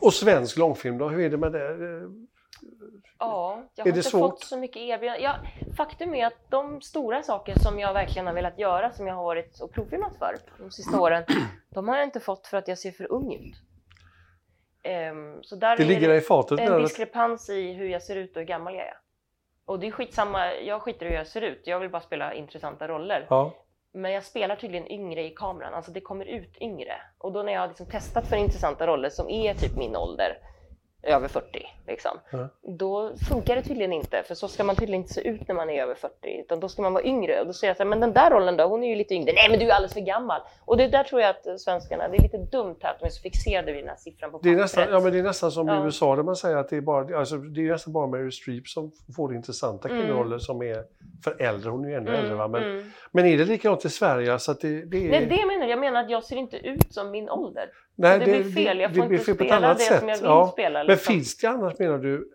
Och 0.07 0.14
svensk 0.14 0.57
långfilm 0.57 0.99
då, 0.99 1.09
hur 1.09 1.21
är 1.25 1.31
det 1.31 1.37
med 1.37 1.53
det? 1.53 1.66
Eh, 1.68 2.09
Ja, 3.18 3.62
jag 3.75 3.87
Är 3.87 3.91
har 3.91 3.97
inte 3.99 4.11
svårt? 4.11 4.31
fått 4.31 4.45
så 4.45 4.57
mycket 4.57 4.77
erbjudanden. 4.83 5.23
Ja, 5.23 5.35
faktum 5.77 6.14
är 6.14 6.27
att 6.27 6.51
de 6.51 6.81
stora 6.83 7.23
saker 7.23 7.55
som 7.59 7.79
jag 7.79 7.93
verkligen 7.93 8.27
har 8.27 8.35
velat 8.35 8.59
göra, 8.59 8.93
som 8.93 9.07
jag 9.07 9.14
har 9.14 9.25
varit 9.25 9.61
och 9.61 9.73
provfilmat 9.73 10.16
för 10.18 10.37
de 10.59 10.71
sista 10.71 11.01
åren, 11.01 11.25
de 11.71 11.89
har 11.89 11.97
jag 11.97 12.05
inte 12.05 12.21
fått 12.21 12.47
för 12.47 12.57
att 12.57 12.68
jag 12.68 12.79
ser 12.79 12.91
för 12.93 13.12
ung 13.12 13.35
ut. 13.35 13.55
Ehm, 14.83 15.43
så 15.43 15.57
där 15.57 15.77
Det 15.77 15.83
är 15.83 15.87
ligger 15.87 16.09
det 16.09 16.16
i 16.16 16.21
fatet 16.21 16.61
en 16.61 16.66
där. 16.73 16.81
diskrepans 16.81 17.51
i 17.51 17.73
hur 17.73 17.89
jag 17.89 18.03
ser 18.03 18.16
ut 18.16 18.31
och 18.37 18.41
hur 18.41 18.47
gammal 18.47 18.75
jag 18.75 18.87
är. 18.87 18.99
Och 19.71 19.81
det 19.81 19.87
är 19.87 19.91
skitsamma, 19.91 20.55
jag 20.55 20.83
skiter 20.83 21.07
i 21.07 21.09
hur 21.09 21.16
jag 21.16 21.27
ser 21.27 21.41
ut, 21.41 21.62
jag 21.64 21.81
vill 21.81 21.91
bara 21.91 22.03
spela 22.03 22.35
intressanta 22.35 22.89
roller. 22.89 23.27
Ja. 23.31 23.53
Men 23.93 24.12
jag 24.12 24.25
spelar 24.25 24.57
tydligen 24.57 24.93
yngre 24.93 25.25
i 25.25 25.31
kameran, 25.31 25.75
alltså 25.75 25.93
det 25.93 26.01
kommer 26.01 26.25
ut 26.25 26.57
yngre. 26.61 26.93
Och 27.18 27.33
då 27.33 27.43
när 27.43 27.53
jag 27.53 27.61
har 27.61 27.68
liksom 27.68 27.87
testat 27.87 28.27
för 28.27 28.37
intressanta 28.37 28.87
roller 28.87 29.11
som 29.11 29.31
är 29.31 29.55
typ 29.55 29.77
min 29.77 29.97
ålder, 29.97 30.39
över 31.03 31.28
40, 31.28 31.66
liksom, 31.86 32.18
Ja. 32.32 32.48
då 32.78 33.12
funkar 33.28 33.57
det 33.57 33.62
tydligen 33.62 33.92
inte. 33.92 34.22
För 34.22 34.34
så 34.34 34.48
ska 34.48 34.64
man 34.64 34.76
tydligen 34.76 35.01
inte 35.03 35.14
se 35.14 35.28
ut 35.28 35.48
när 35.48 35.55
man 35.55 35.70
är 35.70 35.82
över 35.82 35.94
40, 35.94 36.14
utan 36.40 36.61
då 36.61 36.68
ska 36.68 36.82
man 36.82 36.92
vara 36.92 37.05
yngre. 37.05 37.40
Och 37.40 37.46
då 37.46 37.53
säger 37.53 37.70
jag 37.70 37.76
så 37.76 37.82
här, 37.82 37.88
men 37.90 38.01
den 38.01 38.12
där 38.12 38.30
rollen 38.30 38.57
då, 38.57 38.64
hon 38.64 38.84
är 38.84 38.88
ju 38.88 38.94
lite 38.94 39.14
yngre. 39.14 39.32
Nej, 39.32 39.51
men 39.51 39.59
du 39.59 39.66
är 39.70 39.74
alldeles 39.74 39.92
för 39.94 40.01
gammal. 40.01 40.40
Och 40.64 40.76
det 40.76 40.88
där 40.88 41.05
tror 41.05 41.20
jag 41.20 41.30
att 41.30 41.61
svenskarna, 41.61 42.09
det 42.09 42.16
är 42.16 42.22
lite 42.22 42.38
dumt 42.38 42.76
här 42.80 42.90
att 42.90 43.01
de 43.01 43.07
är 43.07 43.11
så 43.11 43.22
fixerade 43.22 43.72
vid 43.72 43.82
den 43.82 43.88
här 43.88 43.96
siffran 43.96 44.30
på 44.30 44.38
Det 44.42 44.48
är, 44.48 44.53
pappret. 44.53 44.62
nästan, 44.64 44.84
ja, 44.94 45.01
men 45.01 45.12
det 45.12 45.18
är 45.18 45.22
nästan 45.22 45.51
som 45.53 45.68
i 45.68 45.72
Ja. 45.72 45.84
USA 45.84 46.16
där 46.16 46.22
man 46.22 46.36
säger 46.36 46.57
att 46.57 46.68
det 46.68 46.76
är, 46.76 46.80
bara, 46.80 47.18
alltså, 47.18 47.36
det 47.36 47.61
är 47.61 47.72
nästan 47.72 47.92
bara 47.92 48.07
Meryl 48.07 48.32
Streep 48.32 48.68
som 48.68 48.92
får 49.16 49.34
intressanta 49.34 49.88
Mm. 49.88 50.01
kvinnoroller 50.03 50.38
som 50.38 50.62
är 50.62 50.84
för 51.24 51.42
äldre. 51.42 51.70
Hon 51.70 51.84
är 51.84 51.88
ju 51.88 51.94
ännu 51.94 52.09
Mm, 52.11 52.20
äldre. 52.20 52.34
Va? 52.36 52.48
Men, 52.48 52.62
mm. 52.62 52.90
men 53.12 53.26
är 53.26 53.38
det 53.38 53.44
likadant 53.44 53.84
i 53.84 53.88
Sverige? 53.90 54.32
Alltså 54.32 54.51
att 54.53 54.61
det, 54.61 54.84
det 54.84 54.96
är... 55.07 55.11
Nej, 55.11 55.26
det 55.26 55.46
menar 55.46 55.61
jag. 55.61 55.70
Jag 55.70 55.78
menar 55.78 56.01
att 56.05 56.11
jag 56.11 56.24
ser 56.24 56.36
inte 56.36 56.57
ut 56.57 56.92
som 56.94 57.11
min 57.11 57.28
ålder. 57.30 57.70
Nej, 58.01 58.18
det 58.18 58.24
blir 58.24 58.44
fel. 58.53 58.80
Jag 58.80 58.90
det 58.90 58.94
får 59.03 59.12
inte 59.12 59.34
spela 59.34 59.57
annat 59.57 59.78
det 59.78 59.84
sätt. 59.84 59.98
som 59.98 60.09
jag 60.09 60.16
vill 60.16 60.24
Ja. 60.24 60.51
spela. 60.53 60.78
Men 60.78 60.86
liksom. 60.86 61.12
finns 61.14 61.36
det 61.36 61.46
annars 61.46 61.78
menar 61.78 61.98
du? 61.98 62.30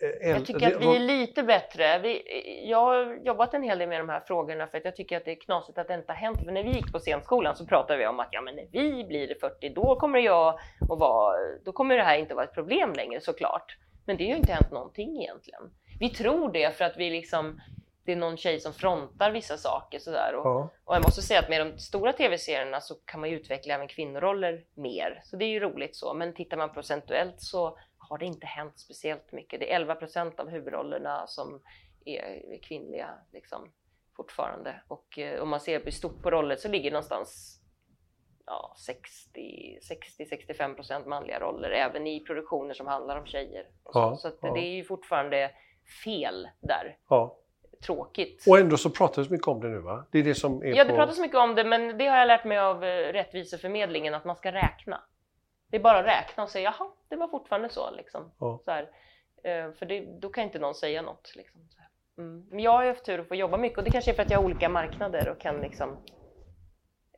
äldre- 0.00 0.28
Jag 0.30 0.46
tycker 0.46 0.66
att 0.76 0.82
vi 0.82 0.96
är 0.96 1.00
lite 1.00 1.42
bättre. 1.42 1.98
Vi, 1.98 2.22
jag 2.70 2.78
har 2.84 3.18
jobbat 3.26 3.54
en 3.54 3.62
hel 3.62 3.78
del 3.78 3.88
med 3.88 4.00
de 4.00 4.08
här 4.08 4.20
frågorna 4.26 4.66
för 4.66 4.78
att 4.78 4.84
jag 4.84 4.96
tycker 4.96 5.16
att 5.16 5.24
det 5.24 5.30
är 5.30 5.40
knasigt 5.40 5.78
att 5.78 5.88
det 5.88 5.94
inte 5.94 6.12
har 6.12 6.16
hänt. 6.16 6.38
För 6.44 6.52
när 6.52 6.62
vi 6.64 6.70
gick 6.70 6.92
på 6.92 6.98
scenskolan 6.98 7.56
så 7.56 7.66
pratade 7.66 7.98
vi 7.98 8.06
om 8.06 8.20
att 8.20 8.28
ja, 8.30 8.40
men 8.40 8.54
när 8.56 8.66
vi 8.72 9.04
blir 9.04 9.34
40 9.40 9.68
då 9.68 9.96
kommer 9.96 10.18
jag 10.18 10.48
att 10.80 10.98
vara, 10.98 11.36
då 11.64 11.72
kommer 11.72 11.96
det 11.96 12.02
här 12.02 12.18
inte 12.18 12.34
vara 12.34 12.44
ett 12.44 12.54
problem 12.54 12.92
längre 12.96 13.20
såklart. 13.20 13.76
Men 14.06 14.16
det 14.16 14.24
har 14.24 14.30
ju 14.30 14.36
inte 14.36 14.52
hänt 14.52 14.72
någonting 14.72 15.22
egentligen. 15.22 15.62
Vi 16.00 16.10
tror 16.10 16.52
det 16.52 16.76
för 16.76 16.84
att 16.84 16.96
vi 16.96 17.10
liksom, 17.10 17.60
det 18.06 18.12
är 18.12 18.16
någon 18.16 18.36
tjej 18.36 18.60
som 18.60 18.72
frontar 18.72 19.30
vissa 19.30 19.56
saker 19.56 19.98
sådär. 19.98 20.34
Och, 20.34 20.46
Ja. 20.46 20.68
och 20.84 20.94
jag 20.94 21.02
måste 21.02 21.22
säga 21.22 21.40
att 21.40 21.48
med 21.48 21.66
de 21.66 21.78
stora 21.78 22.12
tv-serierna 22.12 22.80
så 22.80 22.94
kan 22.94 23.20
man 23.20 23.30
ju 23.30 23.36
utveckla 23.36 23.74
även 23.74 23.88
kvinnoroller 23.88 24.64
mer. 24.74 25.20
Så 25.24 25.36
det 25.36 25.44
är 25.44 25.48
ju 25.48 25.60
roligt 25.60 25.96
så. 25.96 26.14
Men 26.14 26.34
tittar 26.34 26.56
man 26.56 26.72
procentuellt 26.72 27.40
så 27.40 27.78
har 27.98 28.18
det 28.18 28.24
inte 28.26 28.46
hänt 28.46 28.78
speciellt 28.78 29.32
mycket. 29.32 29.60
Det 29.60 29.72
är 29.72 29.76
11 29.76 29.94
procent 29.94 30.40
av 30.40 30.48
huvudrollerna 30.48 31.26
som 31.26 31.62
är 32.04 32.58
kvinnliga 32.62 33.10
liksom, 33.32 33.72
fortfarande. 34.16 34.82
Och 34.88 35.18
eh, 35.18 35.42
om 35.42 35.48
man 35.48 35.60
ser 35.60 35.78
på 35.80 35.90
stort 35.90 36.22
på 36.22 36.30
roller 36.30 36.56
så 36.56 36.68
ligger 36.68 36.90
någonstans 36.90 37.60
ja, 38.46 38.74
60-65 39.34 40.74
procent 40.74 41.06
manliga 41.06 41.40
roller, 41.40 41.70
även 41.70 42.06
i 42.06 42.20
produktioner 42.24 42.74
som 42.74 42.86
handlar 42.86 43.20
om 43.20 43.26
tjejer. 43.26 43.66
Så 43.84 43.90
Ja, 43.94 44.16
så 44.16 44.30
ja. 44.40 44.52
det 44.54 44.60
är 44.60 44.74
ju 44.74 44.84
fortfarande 44.84 45.50
fel 46.04 46.48
där. 46.60 46.98
Ja. 47.08 47.36
Tråkigt. 47.82 48.44
Och 48.48 48.58
ändå 48.58 48.76
så 48.76 48.90
pratar 48.90 49.22
vi 49.22 49.28
så 49.28 49.32
mycket 49.32 49.48
om 49.48 49.60
det 49.60 49.68
nu 49.68 49.78
va? 49.78 50.06
Det 50.10 50.18
är 50.18 50.22
det 50.22 50.34
som 50.34 50.62
är 50.62 50.66
Ja, 50.66 50.84
på... 50.84 50.90
det 50.90 50.96
pratas 50.96 51.18
mycket 51.18 51.38
om 51.38 51.54
det, 51.54 51.64
men 51.64 51.98
det 51.98 52.06
har 52.06 52.18
jag 52.18 52.26
lärt 52.26 52.44
mig 52.44 52.58
av 52.58 52.84
eh, 52.84 53.12
rättviseförmedlingen, 53.12 54.14
att 54.14 54.24
man 54.24 54.36
ska 54.36 54.52
räkna. 54.52 55.00
Det 55.70 55.76
är 55.76 55.80
bara 55.80 55.98
att 55.98 56.06
räkna 56.06 56.42
och 56.42 56.48
säga 56.48 56.74
jaha, 56.78 56.90
det 57.08 57.16
var 57.16 57.28
fortfarande 57.28 57.68
så. 57.68 57.90
Liksom. 57.90 58.32
Ja. 58.38 58.60
så 58.64 58.70
här. 58.70 58.90
Eh, 59.44 59.72
För 59.72 59.86
det, 59.86 60.20
då 60.20 60.28
kan 60.28 60.44
inte 60.44 60.58
någon 60.58 60.74
säga 60.74 61.02
något. 61.02 61.32
Liksom. 61.36 61.60
Mm. 62.18 62.46
Men 62.50 62.60
jag 62.60 62.70
har 62.70 62.82
ju 62.82 62.88
haft 62.88 63.04
tur 63.04 63.20
att 63.20 63.28
få 63.28 63.34
jobba 63.34 63.56
mycket 63.56 63.78
och 63.78 63.84
det 63.84 63.90
kanske 63.90 64.10
är 64.10 64.14
för 64.14 64.22
att 64.22 64.30
jag 64.30 64.38
har 64.38 64.44
olika 64.44 64.68
marknader 64.68 65.28
och 65.28 65.40
kan 65.40 65.60
liksom... 65.60 65.96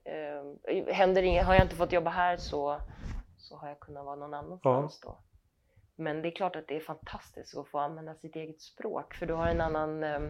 Eh, 0.05 0.95
händer 0.95 1.23
inget, 1.23 1.47
har 1.47 1.55
jag 1.55 1.65
inte 1.65 1.77
fått 1.77 1.93
jobba 1.93 2.11
här 2.11 2.37
så, 2.37 2.81
så 3.39 3.57
har 3.57 3.69
jag 3.69 3.81
kunnat 3.81 4.05
vara 4.05 4.17
någon 4.17 4.35
annanstans 4.35 5.01
då. 5.01 5.19
Men 5.99 6.23
det 6.23 6.29
är 6.29 6.31
klart 6.33 6.57
att 6.57 6.69
det 6.69 6.77
är 6.77 6.81
fantastiskt 6.81 7.57
att 7.57 7.69
få 7.69 7.79
använda 7.79 8.15
sitt 8.15 8.37
eget 8.37 8.61
språk 8.61 9.15
för 9.15 9.27
du 9.27 9.35
har 9.35 9.47
en 9.47 9.61
annan, 9.61 10.03
eh, 10.05 10.23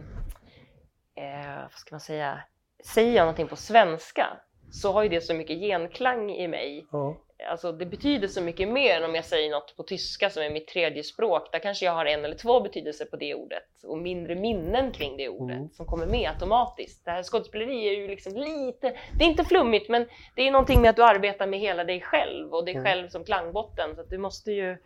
eh, 1.15 1.61
vad 1.61 1.71
ska 1.71 1.95
man 1.95 1.99
säga, 1.99 2.39
säger 2.85 3.15
jag 3.15 3.21
någonting 3.23 3.47
på 3.47 3.55
svenska 3.55 4.27
så 4.71 4.91
har 4.91 5.03
ju 5.03 5.09
det 5.09 5.21
så 5.21 5.33
mycket 5.33 5.57
genklang 5.59 6.31
i 6.31 6.47
mig. 6.47 6.85
Ja. 6.91 7.17
Alltså 7.49 7.71
det 7.71 7.85
betyder 7.85 8.27
så 8.27 8.41
mycket 8.41 8.67
mer 8.69 8.97
än 8.97 9.03
om 9.03 9.15
jag 9.15 9.25
säger 9.25 9.51
något 9.51 9.75
på 9.77 9.83
tyska 9.83 10.29
som 10.29 10.43
är 10.43 10.49
mitt 10.49 10.67
tredje 10.67 11.03
språk. 11.03 11.51
Där 11.51 11.59
kanske 11.59 11.85
jag 11.85 11.91
har 11.93 12.05
en 12.05 12.25
eller 12.25 12.35
två 12.35 12.61
betydelser 12.61 13.05
på 13.05 13.15
det 13.15 13.35
ordet 13.35 13.83
och 13.83 13.97
mindre 13.97 14.35
minnen 14.35 14.91
kring 14.91 15.17
det 15.17 15.29
ordet 15.29 15.57
Mm. 15.57 15.69
som 15.69 15.85
kommer 15.85 16.05
med 16.05 16.29
automatiskt. 16.29 17.05
Det 17.05 17.11
här 17.11 17.23
skådespeleri 17.23 17.87
är 17.87 17.93
ju 17.93 18.07
liksom 18.07 18.33
lite, 18.35 18.97
det 19.19 19.23
är 19.23 19.27
inte 19.29 19.43
flummigt 19.43 19.89
men 19.89 20.05
det 20.35 20.47
är 20.47 20.51
någonting 20.51 20.81
med 20.81 20.89
att 20.89 20.95
du 20.95 21.03
arbetar 21.03 21.47
med 21.47 21.59
hela 21.59 21.83
dig 21.83 22.01
själv 22.01 22.53
och 22.53 22.65
dig 22.65 22.73
Mm. 22.73 22.85
själv 22.85 23.09
som 23.09 23.23
klangbotten. 23.23 23.95
Så 23.95 24.01
att 24.01 24.09
du 24.09 24.17
måste 24.17 24.51
ju, 24.51 24.77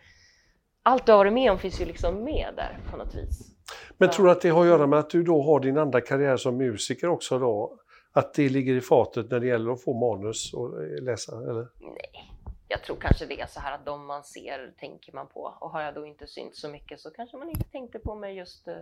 allt 0.84 1.06
du 1.06 1.12
har 1.12 1.18
varit 1.18 1.34
med 1.34 1.52
om 1.52 1.60
finns 1.60 1.82
ju 1.82 1.86
liksom 1.86 2.24
med 2.24 2.54
där 2.56 2.80
på 2.92 2.98
något 2.98 3.16
vis. 3.16 3.54
Men 3.98 4.10
tror 4.10 4.26
du 4.26 4.32
att 4.32 4.42
det 4.42 4.50
har 4.50 4.62
att 4.62 4.68
göra 4.68 4.88
med 4.88 5.00
att 5.00 5.10
du 5.10 5.24
då 5.24 5.42
har 5.44 5.60
din 5.60 5.78
andra 5.78 6.02
karriär 6.02 6.38
som 6.38 6.58
musiker 6.58 7.08
också 7.08 7.40
då? 7.40 7.80
Att 8.12 8.34
det 8.34 8.50
ligger 8.50 8.74
i 8.74 8.82
fatet 8.82 9.32
när 9.32 9.40
det 9.40 9.48
gäller 9.48 9.72
att 9.72 9.84
få 9.84 9.94
manus 9.94 10.54
och 10.54 10.82
läsa? 11.02 11.38
Eller? 11.38 11.68
Nej, 11.82 12.34
jag 12.68 12.84
tror 12.84 12.96
kanske 12.96 13.26
det 13.26 13.42
är 13.42 13.46
så 13.46 13.60
här 13.60 13.76
att 13.76 13.86
de 13.86 14.06
man 14.06 14.24
ser 14.24 14.74
tänker 14.80 15.14
man 15.14 15.28
på. 15.28 15.54
Och 15.60 15.70
har 15.70 15.82
jag 15.82 15.94
då 15.94 16.06
inte 16.06 16.28
synts 16.28 16.62
så 16.62 16.70
mycket 16.70 17.00
så 17.00 17.12
kanske 17.12 17.38
man 17.38 17.50
inte 17.50 17.70
tänkte 17.72 18.00
på 18.00 18.16
mig 18.16 18.36
just, 18.36 18.68
eh, 18.68 18.76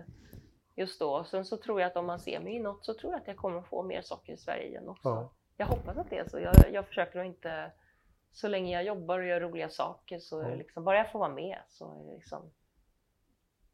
just 0.75 0.99
då. 0.99 1.23
Sen 1.23 1.45
så 1.45 1.57
tror 1.57 1.81
jag 1.81 1.87
att 1.87 1.97
om 1.97 2.05
man 2.05 2.19
ser 2.19 2.39
mig 2.39 2.55
i 2.55 2.59
något 2.59 2.85
så 2.85 2.93
tror 2.93 3.13
jag 3.13 3.21
att 3.21 3.27
jag 3.27 3.37
kommer 3.37 3.59
att 3.59 3.67
få 3.67 3.83
mer 3.83 4.01
saker 4.01 4.33
i 4.33 4.37
Sverige 4.37 4.67
igen 4.67 4.89
också. 4.89 5.09
Ja. 5.09 5.31
Jag 5.57 5.65
hoppas 5.65 5.97
att 5.97 6.09
det 6.09 6.17
är 6.17 6.27
så. 6.27 6.39
Jag, 6.39 6.55
jag 6.71 6.87
försöker 6.87 7.19
att 7.19 7.25
inte, 7.25 7.71
så 8.33 8.47
länge 8.47 8.73
jag 8.73 8.83
jobbar 8.83 9.19
och 9.19 9.25
gör 9.25 9.39
roliga 9.39 9.69
saker 9.69 10.19
så 10.19 10.39
är 10.39 10.43
det 10.43 10.49
Ja. 10.49 10.55
liksom, 10.55 10.83
bara 10.83 10.97
jag 10.97 11.11
får 11.11 11.19
vara 11.19 11.29
med 11.29 11.57
så 11.67 11.85
är 12.01 12.05
det 12.07 12.13
liksom 12.13 12.51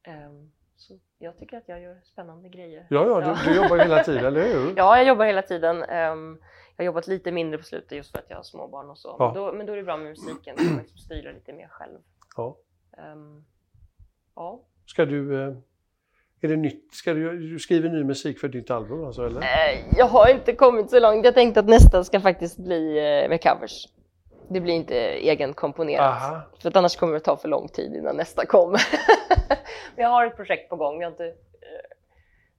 ehm, 0.03 0.51
så 0.75 0.99
jag 1.19 1.37
tycker 1.37 1.57
att 1.57 1.67
jag 1.67 1.81
gör 1.81 1.99
spännande 2.03 2.49
grejer. 2.49 2.87
Ja, 2.89 3.21
ja, 3.21 3.35
du, 3.45 3.49
du 3.51 3.55
jobbar 3.63 3.77
hela 3.77 4.03
tiden, 4.03 4.25
eller 4.25 4.41
hur? 4.53 4.73
Ja, 4.77 4.97
jag 4.97 5.07
jobbar 5.07 5.25
hela 5.25 5.41
tiden. 5.41 5.83
Ehm, 5.83 6.37
jag 6.75 6.83
har 6.83 6.85
jobbat 6.85 7.07
lite 7.07 7.31
mindre 7.31 7.57
på 7.57 7.63
slutet 7.63 7.91
just 7.91 8.11
för 8.11 8.19
att 8.19 8.29
jag 8.29 8.37
har 8.37 8.43
småbarn 8.43 8.89
och 8.89 8.97
så. 8.97 9.15
Ja. 9.19 9.25
Men, 9.33 9.43
då, 9.43 9.51
men 9.53 9.65
då 9.65 9.73
är 9.73 9.77
det 9.77 9.83
bra 9.83 9.97
med 9.97 10.07
musiken, 10.09 10.55
kan 10.57 10.65
man 10.65 10.77
liksom 10.77 10.97
styra 10.97 11.31
lite 11.31 11.53
mer 11.53 11.67
själv. 11.67 11.99
Ja. 12.37 12.57
Ehm, 12.97 13.45
ja. 14.35 14.61
Ska 14.85 15.05
du... 15.05 15.41
eh, 15.43 15.55
Är 16.41 16.47
det 16.47 16.55
nytt? 16.55 16.93
Ska 16.93 17.13
du, 17.13 17.49
du 17.51 17.59
skriver 17.59 17.89
ny 17.89 18.03
musik 18.03 18.39
för 18.39 18.47
ditt 18.47 18.71
album 18.71 19.05
alltså, 19.05 19.25
eller? 19.25 19.43
Jag 19.97 20.05
har 20.05 20.29
inte 20.31 20.53
kommit 20.53 20.89
så 20.89 20.99
långt. 20.99 21.25
Jag 21.25 21.33
tänkte 21.33 21.59
att 21.59 21.65
nästa 21.69 22.03
ska 22.03 22.19
faktiskt 22.19 22.57
bli 22.57 22.97
eh, 22.97 23.29
med 23.29 23.43
covers. 23.43 23.87
Det 24.49 24.59
blir 24.61 24.73
inte 24.73 24.95
egenkomponerat. 24.99 26.23
Aha. 26.23 26.41
För 26.61 26.69
att 26.69 26.75
annars 26.75 26.95
kommer 26.95 27.13
det 27.13 27.19
ta 27.19 27.37
för 27.37 27.47
lång 27.47 27.67
tid 27.67 27.95
innan 27.95 28.17
nästa 28.17 28.45
kommer. 28.45 28.81
Men 29.95 30.03
jag 30.03 30.09
har 30.09 30.25
ett 30.25 30.35
projekt 30.35 30.69
på 30.69 30.75
gång. 30.75 30.97
Vi 30.97 31.03
har 31.03 31.11
inte, 31.11 31.25
eh, 31.27 31.33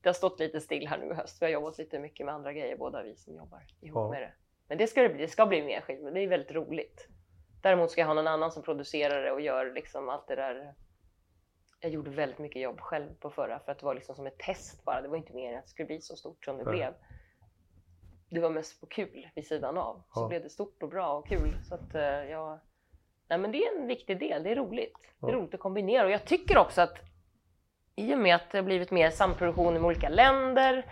det 0.03 0.09
har 0.09 0.15
stått 0.15 0.41
lite 0.41 0.61
still 0.61 0.89
här 0.89 0.99
nu 0.99 1.07
i 1.11 1.15
höst. 1.15 1.43
Vi 1.43 1.47
har 1.47 1.51
jobbat 1.53 1.79
lite 1.79 1.99
mycket 1.99 2.27
med 2.27 2.35
andra 2.35 2.53
grejer, 2.53 2.77
båda 2.77 3.03
vi 3.03 3.17
som 3.17 3.35
jobbar 3.37 3.61
ihop 3.81 3.97
Ja. 3.97 4.11
med 4.11 4.23
det. 4.23 4.33
Men 4.69 4.79
det 4.79 4.87
ska 4.87 5.03
det 5.03 5.09
bli. 5.09 5.23
Det 5.23 5.29
ska 5.29 5.47
bli 5.47 5.63
mer 5.63 5.81
skivor. 5.81 6.11
Det 6.11 6.21
är 6.21 6.29
väldigt 6.29 6.53
roligt. 6.53 7.09
Däremot 7.63 7.91
ska 7.91 8.01
jag 8.01 8.07
ha 8.09 8.15
någon 8.15 8.27
annan 8.27 8.53
som 8.53 8.63
producerar 8.63 9.23
det 9.25 9.33
och 9.33 9.41
gör 9.41 9.73
liksom 9.75 10.09
allt 10.09 10.29
det 10.29 10.37
där. 10.37 10.75
Jag 11.81 11.91
gjorde 11.91 12.11
väldigt 12.11 12.39
mycket 12.39 12.63
jobb 12.63 12.81
själv 12.81 13.15
på 13.21 13.31
förra 13.31 13.59
för 13.59 13.73
att 13.73 13.79
det 13.79 13.87
var 13.87 13.95
liksom 13.95 14.15
som 14.15 14.27
ett 14.27 14.39
test 14.39 14.85
bara. 14.85 15.03
Det 15.03 15.09
var 15.09 15.17
inte 15.17 15.33
mer 15.33 15.53
än 15.53 15.59
att 15.59 15.65
det 15.65 15.71
skulle 15.71 15.87
bli 15.87 16.01
så 16.01 16.17
stort 16.17 16.45
som 16.45 16.59
det 16.59 16.65
Nej. 16.65 16.73
blev. 16.75 16.95
Det 18.31 18.41
var 18.41 18.51
mest 18.51 18.81
på 18.81 18.87
kul 18.87 19.29
vid 19.35 19.47
sidan 19.47 19.79
av. 19.79 20.03
Så 20.15 20.21
Ja. 20.21 20.29
blev 20.29 20.43
det 20.43 20.51
stort 20.51 20.83
och 20.83 20.89
bra 20.89 21.13
och 21.19 21.29
kul. 21.29 21.57
Så 21.69 21.75
att 21.75 21.95
eh, 21.95 22.03
jag... 22.31 22.59
Nej 23.29 23.39
men 23.39 23.53
det 23.53 23.65
är 23.65 23.79
en 23.79 23.87
viktig 23.87 24.19
del. 24.19 24.43
Det 24.43 24.51
är 24.51 24.57
roligt. 24.57 24.95
Det 25.21 25.27
är 25.27 25.31
Ja. 25.31 25.37
roligt 25.39 25.55
att 25.55 25.61
kombinera 25.61 26.05
och 26.05 26.11
jag 26.11 26.25
tycker 26.25 26.59
också 26.59 26.81
att 26.81 26.99
i 27.97 28.15
och 28.15 28.19
med 28.19 28.35
att 28.35 28.51
det 28.51 28.59
har 28.59 28.63
blivit 28.63 28.91
mer 28.91 29.11
samproduktion 29.11 29.75
med 29.75 29.85
olika 29.85 30.09
länder 30.09 30.85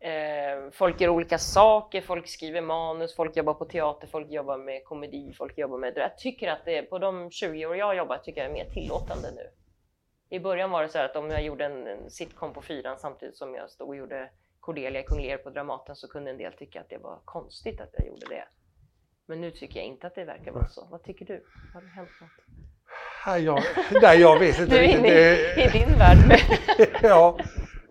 Eh, 0.00 0.70
folk 0.70 1.00
gör 1.00 1.08
olika 1.08 1.38
saker, 1.38 2.00
folk 2.00 2.28
skriver 2.28 2.60
manus, 2.60 3.16
folk 3.16 3.36
jobbar 3.36 3.54
på 3.54 3.64
teater, 3.64 4.06
folk 4.06 4.30
jobbar 4.30 4.58
med 4.58 4.84
komedi, 4.84 5.32
folk 5.38 5.58
jobbar 5.58 5.78
med... 5.78 5.92
Jag 5.96 6.18
tycker 6.18 6.48
att 6.48 6.64
det, 6.64 6.82
på 6.82 6.98
de 6.98 7.30
20 7.30 7.66
år 7.66 7.76
jag 7.76 7.86
har 7.86 7.94
jobbat 7.94 8.24
tycker 8.24 8.40
jag 8.40 8.50
är 8.50 8.52
mer 8.54 8.64
tillåtande 8.64 9.28
nu. 9.36 9.50
I 10.36 10.40
början 10.40 10.70
var 10.70 10.82
det 10.82 10.88
så 10.88 10.98
här 10.98 11.04
att 11.04 11.16
om 11.16 11.30
jag 11.30 11.42
gjorde 11.42 11.64
en, 11.64 11.86
en 11.86 12.10
sitcom 12.10 12.52
på 12.52 12.62
fyran 12.62 12.98
samtidigt 12.98 13.36
som 13.36 13.54
jag 13.54 13.70
stod 13.70 13.88
och 13.88 13.96
gjorde 13.96 14.30
Cordelia 14.68 15.00
i 15.00 15.04
Kung 15.04 15.22
Lear 15.22 15.38
på 15.38 15.50
Dramaten 15.50 15.96
så 15.96 16.08
kunde 16.08 16.30
en 16.30 16.38
del 16.38 16.52
tycka 16.52 16.80
att 16.80 16.88
det 16.88 16.98
var 16.98 17.18
konstigt 17.24 17.80
att 17.80 17.90
jag 17.92 18.06
gjorde 18.06 18.26
det. 18.28 18.44
Men 19.26 19.40
nu 19.40 19.50
tycker 19.50 19.80
jag 19.80 19.86
inte 19.86 20.06
att 20.06 20.14
det 20.14 20.24
verkar 20.24 20.52
vara 20.52 20.68
så. 20.68 20.88
Vad 20.90 21.02
tycker 21.02 21.24
du? 21.24 21.44
Har 21.74 21.80
det 21.80 21.88
hänt 21.88 22.08
något? 22.20 22.30
Nej, 23.26 23.44
jag, 23.44 23.62
nej, 24.02 24.20
jag 24.20 24.38
vet 24.38 24.58
inte. 24.58 24.74
Du 24.74 24.84
är 24.84 24.98
inne 24.98 25.08
i, 25.08 25.64
i 25.64 25.68
din 25.78 25.98
värld 25.98 26.18
ja, 27.02 27.38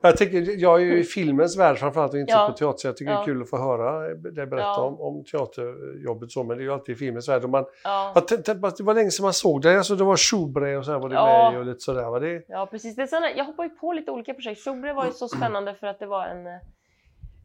jag, 0.07 0.17
tycker, 0.17 0.59
jag 0.61 0.81
är 0.81 0.85
ju 0.85 0.99
i 0.99 1.03
filmens 1.03 1.57
värld 1.57 1.77
framförallt 1.77 2.13
och 2.13 2.19
inte 2.19 2.33
Ja. 2.33 2.47
på 2.51 2.57
teater. 2.57 2.77
Så 2.77 2.87
jag 2.87 2.97
tycker 2.97 3.11
det 3.11 3.15
Ja. 3.17 3.21
är 3.21 3.25
kul 3.25 3.41
att 3.41 3.49
få 3.49 3.57
höra 3.57 3.99
dig 4.09 4.45
berätta 4.47 4.57
Ja. 4.67 4.81
om, 4.81 5.01
om 5.01 5.23
teaterjobbet. 5.23 6.31
Så, 6.31 6.43
men 6.43 6.57
det 6.57 6.61
är 6.63 6.65
ju 6.65 6.73
alltid 6.73 6.95
i 6.95 6.97
filmens 6.97 7.29
värld. 7.29 7.43
Och 7.43 7.49
man, 7.49 7.65
Ja. 7.83 8.11
jag 8.15 8.27
tänkte 8.27 8.53
det 8.53 8.83
var 8.83 8.93
länge 8.93 9.11
sedan 9.11 9.23
man 9.23 9.33
såg 9.33 9.61
det. 9.61 9.77
Alltså, 9.77 9.95
det 9.95 10.03
var 10.03 10.17
Schubre 10.17 10.77
och 10.77 10.85
så 10.85 10.91
här 10.91 10.99
var 10.99 11.09
det 11.09 11.15
Ja. 11.15 11.49
med 11.51 11.59
och 11.59 11.65
lite 11.65 11.79
sådär. 11.79 12.03
Var 12.09 12.19
det, 12.19 12.43
Ja, 12.47 12.65
precis. 12.65 12.95
Det 12.95 13.07
såna, 13.07 13.31
jag 13.31 13.45
hoppar 13.45 13.63
ju 13.63 13.69
på 13.69 13.93
lite 13.93 14.11
olika 14.11 14.33
projekt. 14.33 14.61
Sobre 14.61 14.93
var 14.93 15.05
ju 15.05 15.11
så 15.11 15.27
spännande 15.27 15.75
för 15.75 15.87
att 15.87 15.99
det 15.99 16.05
var 16.07 16.25
en, 16.25 16.45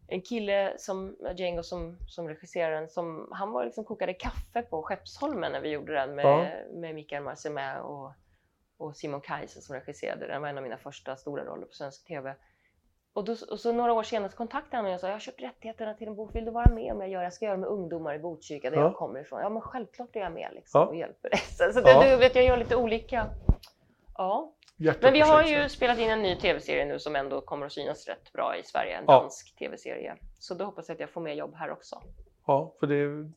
en 0.09 0.21
kille 0.21 0.73
som 0.77 1.17
Django 1.37 1.63
som, 1.63 1.97
som 2.09 2.27
den, 2.55 2.89
som, 2.89 3.29
han 3.33 3.51
var 3.53 3.65
liksom 3.65 3.85
kokade 3.85 4.15
kaffe 4.15 4.63
på 4.63 4.83
Skeppsholmen 4.83 5.53
när 5.53 5.61
vi 5.61 5.69
gjorde 5.71 5.93
den 5.93 6.15
med, 6.15 6.25
Ja. 6.25 6.47
med 6.81 6.95
Mikael 6.95 7.23
Marcemä 7.23 7.81
och, 7.81 8.13
och 8.79 8.97
Simon 8.97 9.21
Kaiser 9.21 9.61
som 9.61 9.75
regisserade 9.77 10.21
den. 10.21 10.29
Det 10.35 10.39
var 10.39 10.49
en 10.49 10.57
av 10.59 10.63
mina 10.63 10.77
första 10.77 11.17
stora 11.17 11.45
roller 11.45 11.67
på 11.67 11.73
svensk 11.73 12.07
TV. 12.07 12.35
Och, 13.15 13.25
då, 13.25 13.37
och 13.51 13.61
så 13.61 13.73
några 13.73 13.93
år 13.93 14.03
senare 14.03 14.31
så 14.31 14.37
kontaktade 14.37 14.77
han 14.77 14.85
mig 14.85 14.95
och 14.95 15.01
sa 15.01 15.07
jag 15.07 15.15
har 15.15 15.21
köpt 15.21 15.43
rättigheterna 15.43 15.95
till 15.95 16.09
en 16.09 16.15
bok, 16.15 16.35
vill 16.35 16.45
du 16.45 16.51
vara 16.51 16.71
med 16.75 16.93
om 16.93 17.01
jag 17.01 17.11
gör? 17.11 17.23
Jag 17.23 17.33
ska 17.33 17.45
göra 17.45 17.57
med 17.57 17.69
ungdomar 17.69 18.15
i 18.15 18.19
Botkyrka 18.19 18.71
där 18.71 18.77
Ja. 18.77 18.83
jag 18.83 18.95
kommer 18.95 19.21
ifrån. 19.21 19.41
Ja 19.41 19.49
men 19.49 19.63
självklart 19.63 20.17
är 20.17 20.21
jag 20.21 20.33
med 20.33 20.49
liksom, 20.55 20.81
Ja. 20.81 20.87
och 20.87 20.97
hjälper 20.97 21.31
dig. 21.31 21.39
Så, 21.59 21.73
så 21.73 21.81
det, 21.81 21.91
Ja. 21.91 22.11
du 22.11 22.17
vet, 22.17 22.35
jag 22.35 22.45
gör 22.45 22.57
lite 22.57 22.77
olika. 22.77 23.27
Ja. 24.17 24.53
Men 25.01 25.13
vi 25.13 25.21
har 25.21 25.43
ju 25.45 25.69
spelat 25.69 25.99
in 25.99 26.11
en 26.11 26.23
ny 26.23 26.37
tv-serie 26.37 26.85
nu 26.85 26.99
som 26.99 27.17
ändå 27.17 27.41
kommer 27.41 27.67
att 27.67 27.73
synas 27.73 28.09
rätt 28.09 28.33
bra 28.33 28.57
i 28.57 28.63
Sverige, 28.63 28.97
en 28.97 29.07
dansk 29.07 29.57
tv-serie. 29.59 30.15
Så 30.39 30.55
då 30.55 30.65
hoppas 30.65 30.89
jag 30.89 30.95
att 30.95 31.01
jag 31.01 31.11
får 31.11 31.21
mer 31.21 31.35
jobb 31.35 31.55
här 31.55 31.71
också. 31.71 32.03
Ja, 32.47 32.75
för 32.81 32.87
det, 32.87 33.31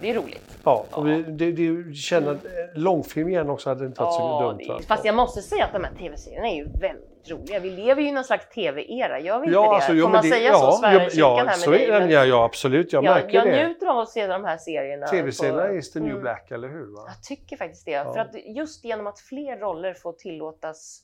Det 0.00 0.10
är 0.10 0.14
roligt. 0.14 0.58
ja, 0.64 0.84
och 0.92 1.08
vi, 1.08 1.22
det, 1.22 1.52
det 1.52 1.94
känner 1.94 2.30
att 2.32 2.44
långfilm 2.74 3.28
igen 3.28 3.50
också 3.50 3.68
hade 3.68 3.86
inte 3.86 4.02
varit 4.02 4.14
så 4.14 4.20
Ja, 4.20 4.48
dumt. 4.48 4.58
det 4.58 4.68
va? 4.68 4.78
är, 4.78 4.82
fast 4.82 5.04
jag 5.04 5.14
måste 5.14 5.42
säga 5.42 5.64
att 5.64 5.72
de 5.72 5.84
här 5.84 5.94
tv-serierna 5.94 6.48
är 6.48 6.54
ju 6.56 6.64
väldigt 6.80 7.07
roliga. 7.30 7.58
Vi 7.60 7.70
lever 7.70 8.02
ju 8.02 8.08
i 8.08 8.12
någon 8.12 8.24
slags 8.24 8.48
tv-era, 8.48 9.20
gör 9.20 9.38
vi 9.38 9.44
inte 9.46 9.54
Ja, 9.54 9.62
det? 9.62 9.68
alltså, 9.68 9.92
jo, 9.92 10.04
Får 10.04 10.12
man 10.12 10.22
det, 10.22 10.28
säga 10.28 10.48
ja, 10.50 10.58
så? 10.72 10.80
Ja, 10.86 11.08
ja, 11.12 11.44
här 11.46 11.54
så 11.54 11.72
är 11.72 11.92
det. 11.92 11.98
men 12.00 12.10
Ja, 12.10 12.24
ja, 12.24 12.44
absolut. 12.44 12.92
Jag 12.92 13.04
jag, 13.04 13.14
märker 13.14 13.34
jag 13.34 13.46
det. 13.46 13.66
njuter 13.66 13.86
av 13.86 13.98
att 13.98 14.08
se 14.08 14.26
de 14.26 14.44
här 14.44 14.56
serierna. 14.58 15.06
Tv-serierna 15.06 15.72
is 15.72 15.92
the 15.92 16.00
new 16.00 16.08
Mm. 16.10 16.20
black, 16.22 16.50
eller 16.50 16.68
hur? 16.68 16.94
Va? 16.94 17.02
Jag 17.06 17.22
tycker 17.22 17.56
faktiskt 17.56 17.86
det. 17.86 18.04
För 18.04 18.18
att 18.18 18.34
just 18.56 18.84
genom 18.84 19.06
att 19.06 19.20
fler 19.20 19.56
roller 19.58 19.94
får 19.94 20.12
tillåtas 20.12 21.00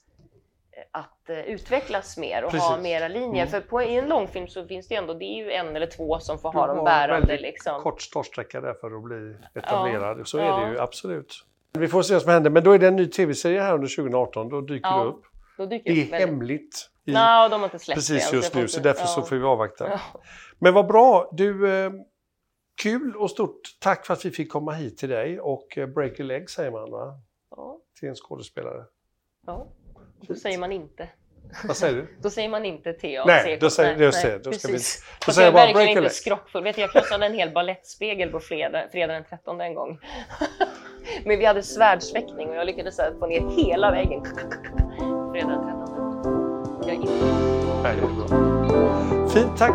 eh, 0.72 1.00
att 1.00 1.30
eh, 1.30 1.38
utvecklas 1.40 2.16
mer 2.18 2.44
och 2.44 2.52
ha 2.52 2.58
Precis. 2.70 2.82
mera 2.82 3.08
linjer. 3.08 3.46
Mm. 3.46 3.48
För 3.48 3.60
på, 3.60 3.82
i 3.82 3.96
en 3.96 4.08
långfilm 4.08 4.48
så 4.48 4.66
finns 4.66 4.88
det 4.88 4.94
ju 4.94 4.98
ändå, 4.98 5.14
det 5.14 5.24
är 5.24 5.44
ju 5.44 5.52
en 5.52 5.76
eller 5.76 5.86
två 5.86 6.18
som 6.18 6.38
får 6.38 6.52
ha 6.52 6.66
de 6.66 6.84
bärande 6.84 7.36
liksom. 7.38 7.80
kort 7.82 8.02
startsträcka 8.02 8.60
där 8.60 8.74
för 8.74 8.96
att 8.96 9.02
bli 9.02 9.36
etablerad. 9.54 10.28
Så 10.28 10.38
är 10.38 10.44
Ja. 10.44 10.56
det 10.56 10.72
ju 10.72 10.80
absolut. 10.80 11.44
Vi 11.78 11.88
får 11.88 12.02
se 12.02 12.12
vad 12.14 12.22
som 12.22 12.30
händer. 12.32 12.50
Men 12.50 12.64
då 12.64 12.72
är 12.72 12.78
det 12.78 12.86
en 12.88 12.96
ny 12.96 13.06
tv-serie 13.06 13.60
här 13.60 13.74
under 13.74 13.88
2018. 13.96 14.48
Då 14.48 14.60
dyker 14.60 14.88
Ja, 14.88 14.98
det 14.98 15.04
upp. 15.08 15.22
Då 15.58 15.66
dyker 15.66 15.92
Det 15.94 16.00
är 16.02 16.10
väldigt- 16.10 16.28
hemligt. 16.28 16.90
i- 17.06 17.12
Nej, 17.12 17.50
de 17.50 17.60
har 17.60 17.66
inte 17.66 17.78
släppt 17.78 17.96
precis 17.96 18.32
än, 18.32 18.36
just 18.38 18.54
nu, 18.54 18.68
så 18.68 18.80
därför 18.80 19.06
så 19.06 19.22
får 19.22 19.36
vi 19.36 19.44
avvakta. 19.44 19.88
Ja. 19.88 20.00
Men 20.58 20.74
vad 20.74 20.86
bra. 20.86 21.30
Du, 21.32 21.70
eh, 21.84 21.90
kul 22.82 23.16
och 23.16 23.30
stort 23.30 23.60
tack 23.80 24.06
för 24.06 24.14
att 24.14 24.24
vi 24.24 24.30
fick 24.30 24.52
komma 24.52 24.72
hit 24.72 24.98
till 24.98 25.08
dig. 25.08 25.40
Och 25.40 25.78
eh, 25.78 25.86
break 25.86 26.20
a 26.20 26.22
leg 26.22 26.50
säger 26.50 26.70
man 26.70 26.90
va? 26.90 27.20
Ja, 27.50 27.78
Till 28.00 28.08
en 28.08 28.14
skådespelare. 28.14 28.84
ja. 29.46 29.66
Då 30.28 30.34
säger 30.34 30.58
man 30.58 30.72
inte. 30.72 31.08
Vad 31.64 31.76
säger 31.76 31.94
du? 31.94 32.06
Då 32.22 32.30
säger 32.30 32.48
man 32.48 32.64
inte 32.64 32.92
TA. 32.92 33.24
Nej, 33.26 33.58
då 33.60 33.70
säger- 33.70 33.96
nej, 33.98 34.10
nej, 34.12 34.24
det, 34.24 34.38
då 34.38 34.52
ska 34.52 34.68
vi- 34.68 34.74
då 35.26 35.32
säger 35.32 35.52
jag 35.52 35.60
är 35.60 35.74
verkligen 35.74 35.98
inte 35.98 36.10
skrockfull. 36.14 36.62
Vet 36.64 36.76
du, 36.76 36.82
jag 36.82 36.92
krossade 36.92 37.26
en 37.26 37.34
hel 37.34 37.50
balettspegel 37.52 38.30
på 38.30 38.40
fredag, 38.40 38.88
fredag 38.92 39.12
den 39.12 39.24
13 39.24 39.60
en 39.60 39.74
gång. 39.74 39.98
Men 41.24 41.38
vi 41.38 41.44
hade 41.44 41.62
svärdsfäktning 41.62 42.48
och 42.48 42.56
jag 42.56 42.66
lyckades 42.66 42.96
få 43.18 43.26
ner 43.26 43.64
hela 43.64 43.90
väggen. 43.90 44.22
Fredag 45.34 45.48
den 45.48 45.86
13. 45.86 46.78
Jag 46.80 46.90
är 46.90 46.94
inte... 46.94 47.12
Nej, 47.82 47.96
det 47.96 48.02
är 48.02 48.68
bra. 48.68 49.28
Fint, 49.28 49.56
tack. 49.56 49.74